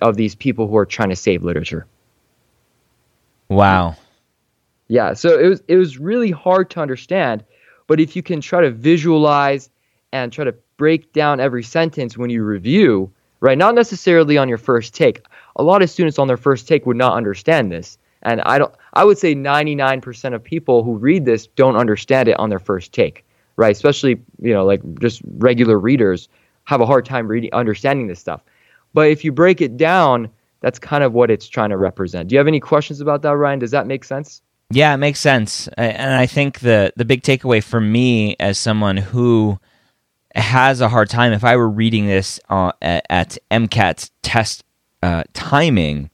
of 0.00 0.16
these 0.16 0.34
people 0.34 0.66
who 0.68 0.76
are 0.76 0.86
trying 0.86 1.10
to 1.10 1.16
save 1.16 1.42
literature. 1.42 1.86
Wow. 3.48 3.96
Yeah, 4.88 5.14
so 5.14 5.38
it 5.38 5.48
was 5.48 5.62
it 5.68 5.76
was 5.76 5.98
really 5.98 6.30
hard 6.30 6.70
to 6.70 6.80
understand, 6.80 7.44
but 7.86 8.00
if 8.00 8.14
you 8.14 8.22
can 8.22 8.40
try 8.40 8.60
to 8.60 8.70
visualize 8.70 9.70
and 10.12 10.32
try 10.32 10.44
to 10.44 10.54
break 10.76 11.12
down 11.12 11.40
every 11.40 11.62
sentence 11.62 12.16
when 12.16 12.30
you 12.30 12.44
review, 12.44 13.10
right? 13.40 13.56
Not 13.56 13.74
necessarily 13.74 14.36
on 14.36 14.48
your 14.48 14.58
first 14.58 14.94
take. 14.94 15.22
A 15.56 15.62
lot 15.62 15.82
of 15.82 15.90
students 15.90 16.18
on 16.18 16.28
their 16.28 16.36
first 16.36 16.68
take 16.68 16.86
would 16.86 16.96
not 16.96 17.14
understand 17.14 17.72
this. 17.72 17.98
And 18.22 18.40
I 18.42 18.58
don't 18.58 18.74
I 18.94 19.04
would 19.04 19.18
say 19.18 19.34
99% 19.34 20.34
of 20.34 20.42
people 20.42 20.82
who 20.82 20.96
read 20.96 21.24
this 21.24 21.46
don't 21.46 21.76
understand 21.76 22.28
it 22.28 22.38
on 22.38 22.50
their 22.50 22.58
first 22.58 22.92
take, 22.92 23.24
right? 23.56 23.72
Especially, 23.72 24.20
you 24.40 24.52
know, 24.52 24.64
like 24.64 24.82
just 25.00 25.22
regular 25.38 25.78
readers 25.78 26.28
have 26.64 26.80
a 26.80 26.86
hard 26.86 27.04
time 27.04 27.26
reading 27.28 27.52
understanding 27.52 28.06
this 28.06 28.20
stuff. 28.20 28.42
But 28.94 29.10
if 29.10 29.24
you 29.24 29.32
break 29.32 29.60
it 29.60 29.76
down, 29.76 30.30
that's 30.60 30.78
kind 30.78 31.04
of 31.04 31.12
what 31.12 31.30
it's 31.30 31.46
trying 31.46 31.70
to 31.70 31.76
represent. 31.76 32.28
Do 32.28 32.34
you 32.34 32.38
have 32.38 32.48
any 32.48 32.60
questions 32.60 33.00
about 33.00 33.20
that, 33.22 33.36
Ryan? 33.36 33.58
Does 33.58 33.72
that 33.72 33.86
make 33.86 34.04
sense? 34.04 34.40
Yeah, 34.70 34.94
it 34.94 34.96
makes 34.96 35.20
sense. 35.20 35.68
And 35.76 36.14
I 36.14 36.26
think 36.26 36.60
the 36.60 36.92
the 36.96 37.04
big 37.04 37.22
takeaway 37.22 37.62
for 37.62 37.80
me 37.80 38.36
as 38.40 38.58
someone 38.58 38.96
who 38.96 39.58
has 40.34 40.80
a 40.80 40.88
hard 40.88 41.10
time 41.10 41.32
if 41.32 41.44
I 41.44 41.56
were 41.56 41.68
reading 41.68 42.06
this 42.06 42.40
uh, 42.48 42.72
at, 42.82 43.06
at 43.10 43.38
MCAT 43.50 44.10
test 44.22 44.64
uh, 45.02 45.24
timing, 45.34 46.10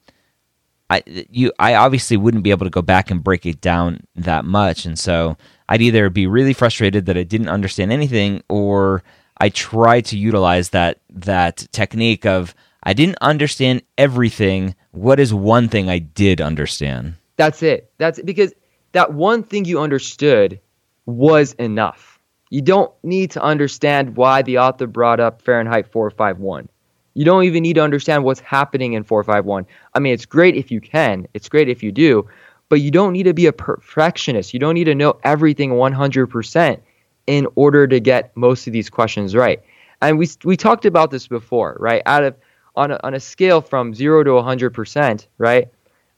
I 0.90 1.02
you 1.06 1.52
I 1.58 1.74
obviously 1.74 2.16
wouldn't 2.16 2.42
be 2.42 2.50
able 2.50 2.66
to 2.66 2.70
go 2.70 2.82
back 2.82 3.10
and 3.10 3.22
break 3.22 3.46
it 3.46 3.60
down 3.60 4.00
that 4.16 4.44
much, 4.44 4.84
and 4.84 4.98
so 4.98 5.36
I'd 5.68 5.80
either 5.82 6.10
be 6.10 6.26
really 6.26 6.52
frustrated 6.52 7.06
that 7.06 7.16
I 7.16 7.22
didn't 7.22 7.48
understand 7.48 7.92
anything, 7.92 8.42
or 8.48 9.04
I 9.38 9.48
try 9.48 10.00
to 10.02 10.18
utilize 10.18 10.70
that 10.70 10.98
that 11.10 11.68
technique 11.72 12.26
of 12.26 12.54
I 12.82 12.92
didn't 12.92 13.18
understand 13.20 13.82
everything. 13.98 14.74
What 14.92 15.20
is 15.20 15.34
one 15.34 15.68
thing 15.68 15.88
I 15.88 15.98
did 15.98 16.40
understand? 16.40 17.14
That's 17.36 17.62
it. 17.62 17.90
That's 17.98 18.18
it. 18.18 18.26
because 18.26 18.52
that 18.92 19.14
one 19.14 19.42
thing 19.42 19.64
you 19.64 19.80
understood 19.80 20.60
was 21.06 21.52
enough. 21.54 22.18
You 22.50 22.62
don't 22.62 22.92
need 23.04 23.30
to 23.32 23.42
understand 23.42 24.16
why 24.16 24.42
the 24.42 24.58
author 24.58 24.86
brought 24.86 25.20
up 25.20 25.40
Fahrenheit 25.42 25.86
451. 25.86 26.68
You 27.14 27.24
don't 27.24 27.44
even 27.44 27.62
need 27.62 27.74
to 27.74 27.82
understand 27.82 28.24
what's 28.24 28.40
happening 28.40 28.94
in 28.94 29.04
451. 29.04 29.66
I 29.94 29.98
mean, 29.98 30.12
it's 30.12 30.26
great 30.26 30.56
if 30.56 30.70
you 30.70 30.80
can, 30.80 31.26
it's 31.34 31.48
great 31.48 31.68
if 31.68 31.82
you 31.82 31.92
do, 31.92 32.28
but 32.68 32.80
you 32.80 32.90
don't 32.90 33.12
need 33.12 33.24
to 33.24 33.34
be 33.34 33.46
a 33.46 33.52
perfectionist. 33.52 34.52
You 34.52 34.60
don't 34.60 34.74
need 34.74 34.84
to 34.84 34.94
know 34.94 35.18
everything 35.24 35.70
100% 35.70 36.80
in 37.26 37.46
order 37.54 37.86
to 37.86 38.00
get 38.00 38.36
most 38.36 38.66
of 38.66 38.72
these 38.72 38.90
questions 38.90 39.34
right. 39.36 39.62
And 40.02 40.18
we, 40.18 40.28
we 40.44 40.56
talked 40.56 40.86
about 40.86 41.10
this 41.10 41.28
before, 41.28 41.76
right? 41.78 42.02
Out 42.06 42.24
of 42.24 42.34
on 42.76 42.92
a, 42.92 43.00
on 43.02 43.14
a 43.14 43.20
scale 43.20 43.60
from 43.60 43.94
zero 43.94 44.22
to 44.24 44.30
100%, 44.30 45.26
right? 45.38 45.68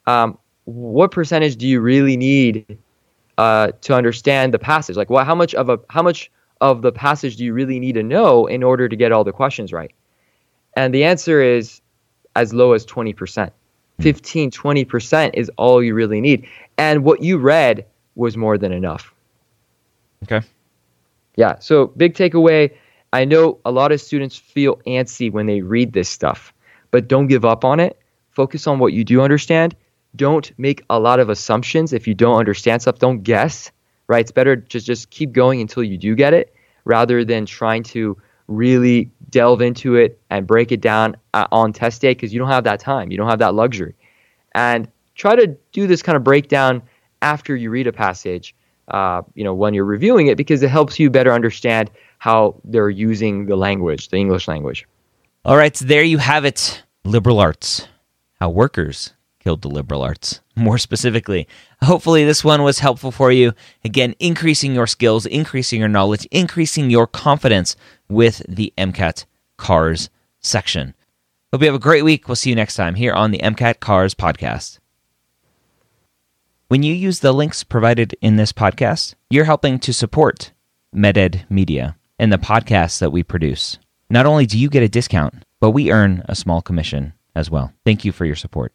Um, 0.07 0.39
what 0.65 1.11
percentage 1.11 1.57
do 1.57 1.67
you 1.67 1.81
really 1.81 2.17
need 2.17 2.79
uh, 3.39 3.73
to 3.83 3.95
understand 3.95 4.55
the 4.55 4.59
passage? 4.59 4.97
Like, 4.97 5.11
what, 5.11 5.27
how 5.27 5.35
much 5.35 5.55
of 5.55 5.69
a 5.69 5.79
how 5.91 6.03
much 6.03 6.31
of 6.61 6.83
the 6.83 6.93
passage 6.93 7.37
do 7.37 7.45
you 7.45 7.53
really 7.53 7.81
need 7.81 7.95
to 7.95 8.03
know 8.03 8.47
in 8.47 8.63
order 8.63 8.89
to 8.89 8.95
get 8.95 9.11
all 9.11 9.25
the 9.25 9.33
questions 9.33 9.73
right? 9.73 9.91
And 10.77 10.95
the 10.95 11.05
answer 11.05 11.43
is 11.43 11.81
as 12.37 12.55
low 12.55 12.73
as 12.73 12.87
20%. 12.87 13.51
15, 14.01 14.51
20% 14.51 15.31
is 15.35 15.51
all 15.59 15.83
you 15.83 15.95
really 15.95 16.21
need. 16.21 16.47
And 16.79 17.05
what 17.05 17.23
you 17.23 17.39
read 17.39 17.85
was 18.15 18.37
more 18.37 18.57
than 18.57 18.73
enough. 18.73 19.13
Okay. 20.25 20.47
Yeah. 21.37 21.59
So, 21.59 21.89
big 21.89 22.15
takeaway 22.15 22.73
I 23.13 23.25
know 23.25 23.59
a 23.65 23.71
lot 23.71 23.93
of 23.93 24.01
students 24.01 24.37
feel 24.37 24.77
antsy 24.87 25.31
when 25.31 25.47
they 25.47 25.61
read 25.61 25.93
this 25.93 26.09
stuff, 26.09 26.53
but 26.91 27.09
don't 27.09 27.27
give 27.27 27.45
up 27.45 27.65
on 27.65 27.79
it. 27.79 27.99
Focus 28.31 28.67
on 28.67 28.79
what 28.79 28.95
you 28.95 29.05
do 29.05 29.21
understand. 29.21 29.77
Don't 30.17 30.51
make 30.59 30.83
a 30.89 30.99
lot 30.99 31.21
of 31.21 31.29
assumptions 31.29 31.93
if 31.93 32.07
you 32.07 32.15
don't 32.15 32.37
understand 32.37 32.83
stuff. 32.83 32.99
Don't 32.99 33.23
guess, 33.23 33.71
right? 34.07 34.21
It's 34.21 34.33
better 34.33 34.57
to 34.57 34.81
just 34.81 35.11
keep 35.11 35.33
going 35.33 35.61
until 35.61 35.83
you 35.83 35.99
do 35.99 36.15
get 36.15 36.33
it 36.33 36.55
rather 36.85 37.25
than 37.25 37.47
trying 37.47 37.83
to 37.83 38.17
really 38.49 39.11
delve 39.31 39.63
into 39.63 39.95
it 39.95 40.21
and 40.31 40.47
break 40.47 40.73
it 40.73 40.81
down 40.81 41.17
uh, 41.35 41.47
on 41.53 41.73
test 41.73 42.01
day 42.01 42.13
because 42.13 42.33
you 42.33 42.39
don't 42.39 42.49
have 42.49 42.65
that 42.65 42.81
time. 42.81 43.11
You 43.11 43.17
don't 43.17 43.29
have 43.29 43.39
that 43.39 43.55
luxury. 43.55 43.95
And 44.55 44.89
try 45.15 45.37
to 45.37 45.47
do 45.73 45.87
this 45.87 46.03
kind 46.03 46.17
of 46.17 46.25
breakdown 46.25 46.83
after 47.21 47.55
you 47.55 47.71
read 47.71 47.87
a 47.87 47.93
passage, 47.93 48.55
uh, 48.89 49.23
you 49.35 49.45
know, 49.45 49.55
when 49.55 49.75
you're 49.75 49.85
reviewing 49.85 50.27
it 50.27 50.37
because 50.37 50.63
it 50.63 50.71
helps 50.71 50.99
you 50.99 51.09
better 51.11 51.33
understand 51.33 51.91
how 52.23 52.55
they're 52.63 52.89
using 52.89 53.47
the 53.47 53.57
language, 53.57 54.09
the 54.11 54.17
English 54.17 54.47
language. 54.47 54.87
All 55.45 55.57
right, 55.57 55.77
so 55.77 55.85
there 55.85 56.05
you 56.05 56.19
have 56.19 56.45
it. 56.45 56.85
Liberal 57.05 57.41
arts. 57.41 57.89
How 58.39 58.49
workers 58.49 59.13
killed 59.41 59.63
the 59.63 59.69
liberal 59.69 60.03
arts. 60.03 60.41
More 60.57 60.79
specifically, 60.79 61.49
hopefully 61.83 62.25
this 62.25 62.45
one 62.45 62.63
was 62.63 62.79
helpful 62.79 63.11
for 63.11 63.33
you. 63.33 63.55
Again, 63.85 64.15
increasing 64.21 64.73
your 64.73 64.87
skills, 64.87 65.27
increasing 65.27 65.81
your 65.81 65.89
knowledge, 65.89 66.25
increasing 66.31 66.91
your 66.91 67.09
confidence 67.09 67.75
with 68.09 68.41
the 68.49 68.73
MCAT 68.79 69.25
CARS 69.57 70.09
section. 70.39 70.95
Hope 71.53 71.63
you 71.63 71.67
have 71.67 71.75
a 71.75 71.81
great 71.81 72.05
week. 72.05 72.29
We'll 72.29 72.37
see 72.37 72.51
you 72.51 72.57
next 72.57 72.77
time 72.77 72.95
here 72.95 73.15
on 73.15 73.33
the 73.33 73.41
MCAT 73.43 73.81
CARS 73.81 74.15
podcast. 74.15 74.79
When 76.69 76.85
you 76.85 76.95
use 76.95 77.19
the 77.19 77.33
links 77.33 77.65
provided 77.65 78.15
in 78.21 78.37
this 78.37 78.53
podcast, 78.53 79.17
you're 79.29 79.45
helping 79.45 79.81
to 79.81 79.93
support 79.93 80.53
MedEd 80.95 81.51
Media 81.51 81.97
and 82.23 82.33
the 82.33 82.39
podcasts 82.39 83.01
that 83.01 83.11
we 83.11 83.25
produce. 83.25 83.81
Not 84.09 84.27
only 84.27 84.47
do 84.47 84.57
you 84.57 84.71
get 84.71 84.85
a 84.85 84.89
discount, 84.89 85.45
but 85.59 85.73
we 85.73 85.91
earn 85.91 86.23
a 86.27 86.37
small 86.37 86.63
commission 86.63 87.15
as 87.35 87.51
well. 87.51 87.73
Thank 87.85 88.05
you 88.05 88.13
for 88.13 88.25
your 88.25 88.37
support. 88.37 88.73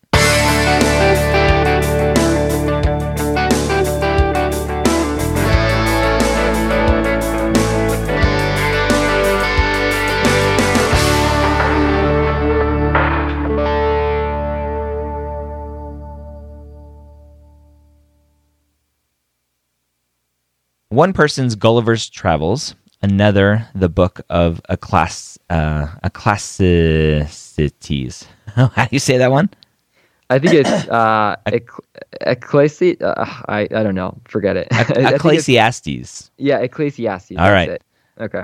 One 20.89 21.13
person's 21.13 21.55
Gulliver's 21.55 22.09
Travels 22.09 22.75
another 23.01 23.67
the 23.75 23.89
book 23.89 24.21
of 24.29 24.61
a 24.69 24.77
class 24.77 25.37
uh, 25.49 25.87
Ecclesiastes. 26.03 27.27
How 28.55 28.67
do 28.67 28.89
you 28.91 28.99
say 28.99 29.17
that 29.17 29.31
one? 29.31 29.49
I 30.29 30.39
think 30.39 30.53
it's 30.53 30.69
uh, 30.89 31.35
Ecclesi- 32.21 33.01
uh, 33.01 33.13
I 33.47 33.61
I 33.61 33.83
don't 33.83 33.95
know. 33.95 34.19
Forget 34.27 34.57
it. 34.57 34.67
Ecclesiastes. 34.71 36.31
yeah, 36.37 36.59
Ecclesiastes. 36.59 37.37
All 37.37 37.51
right. 37.51 37.69
It. 37.69 37.83
Okay. 38.19 38.43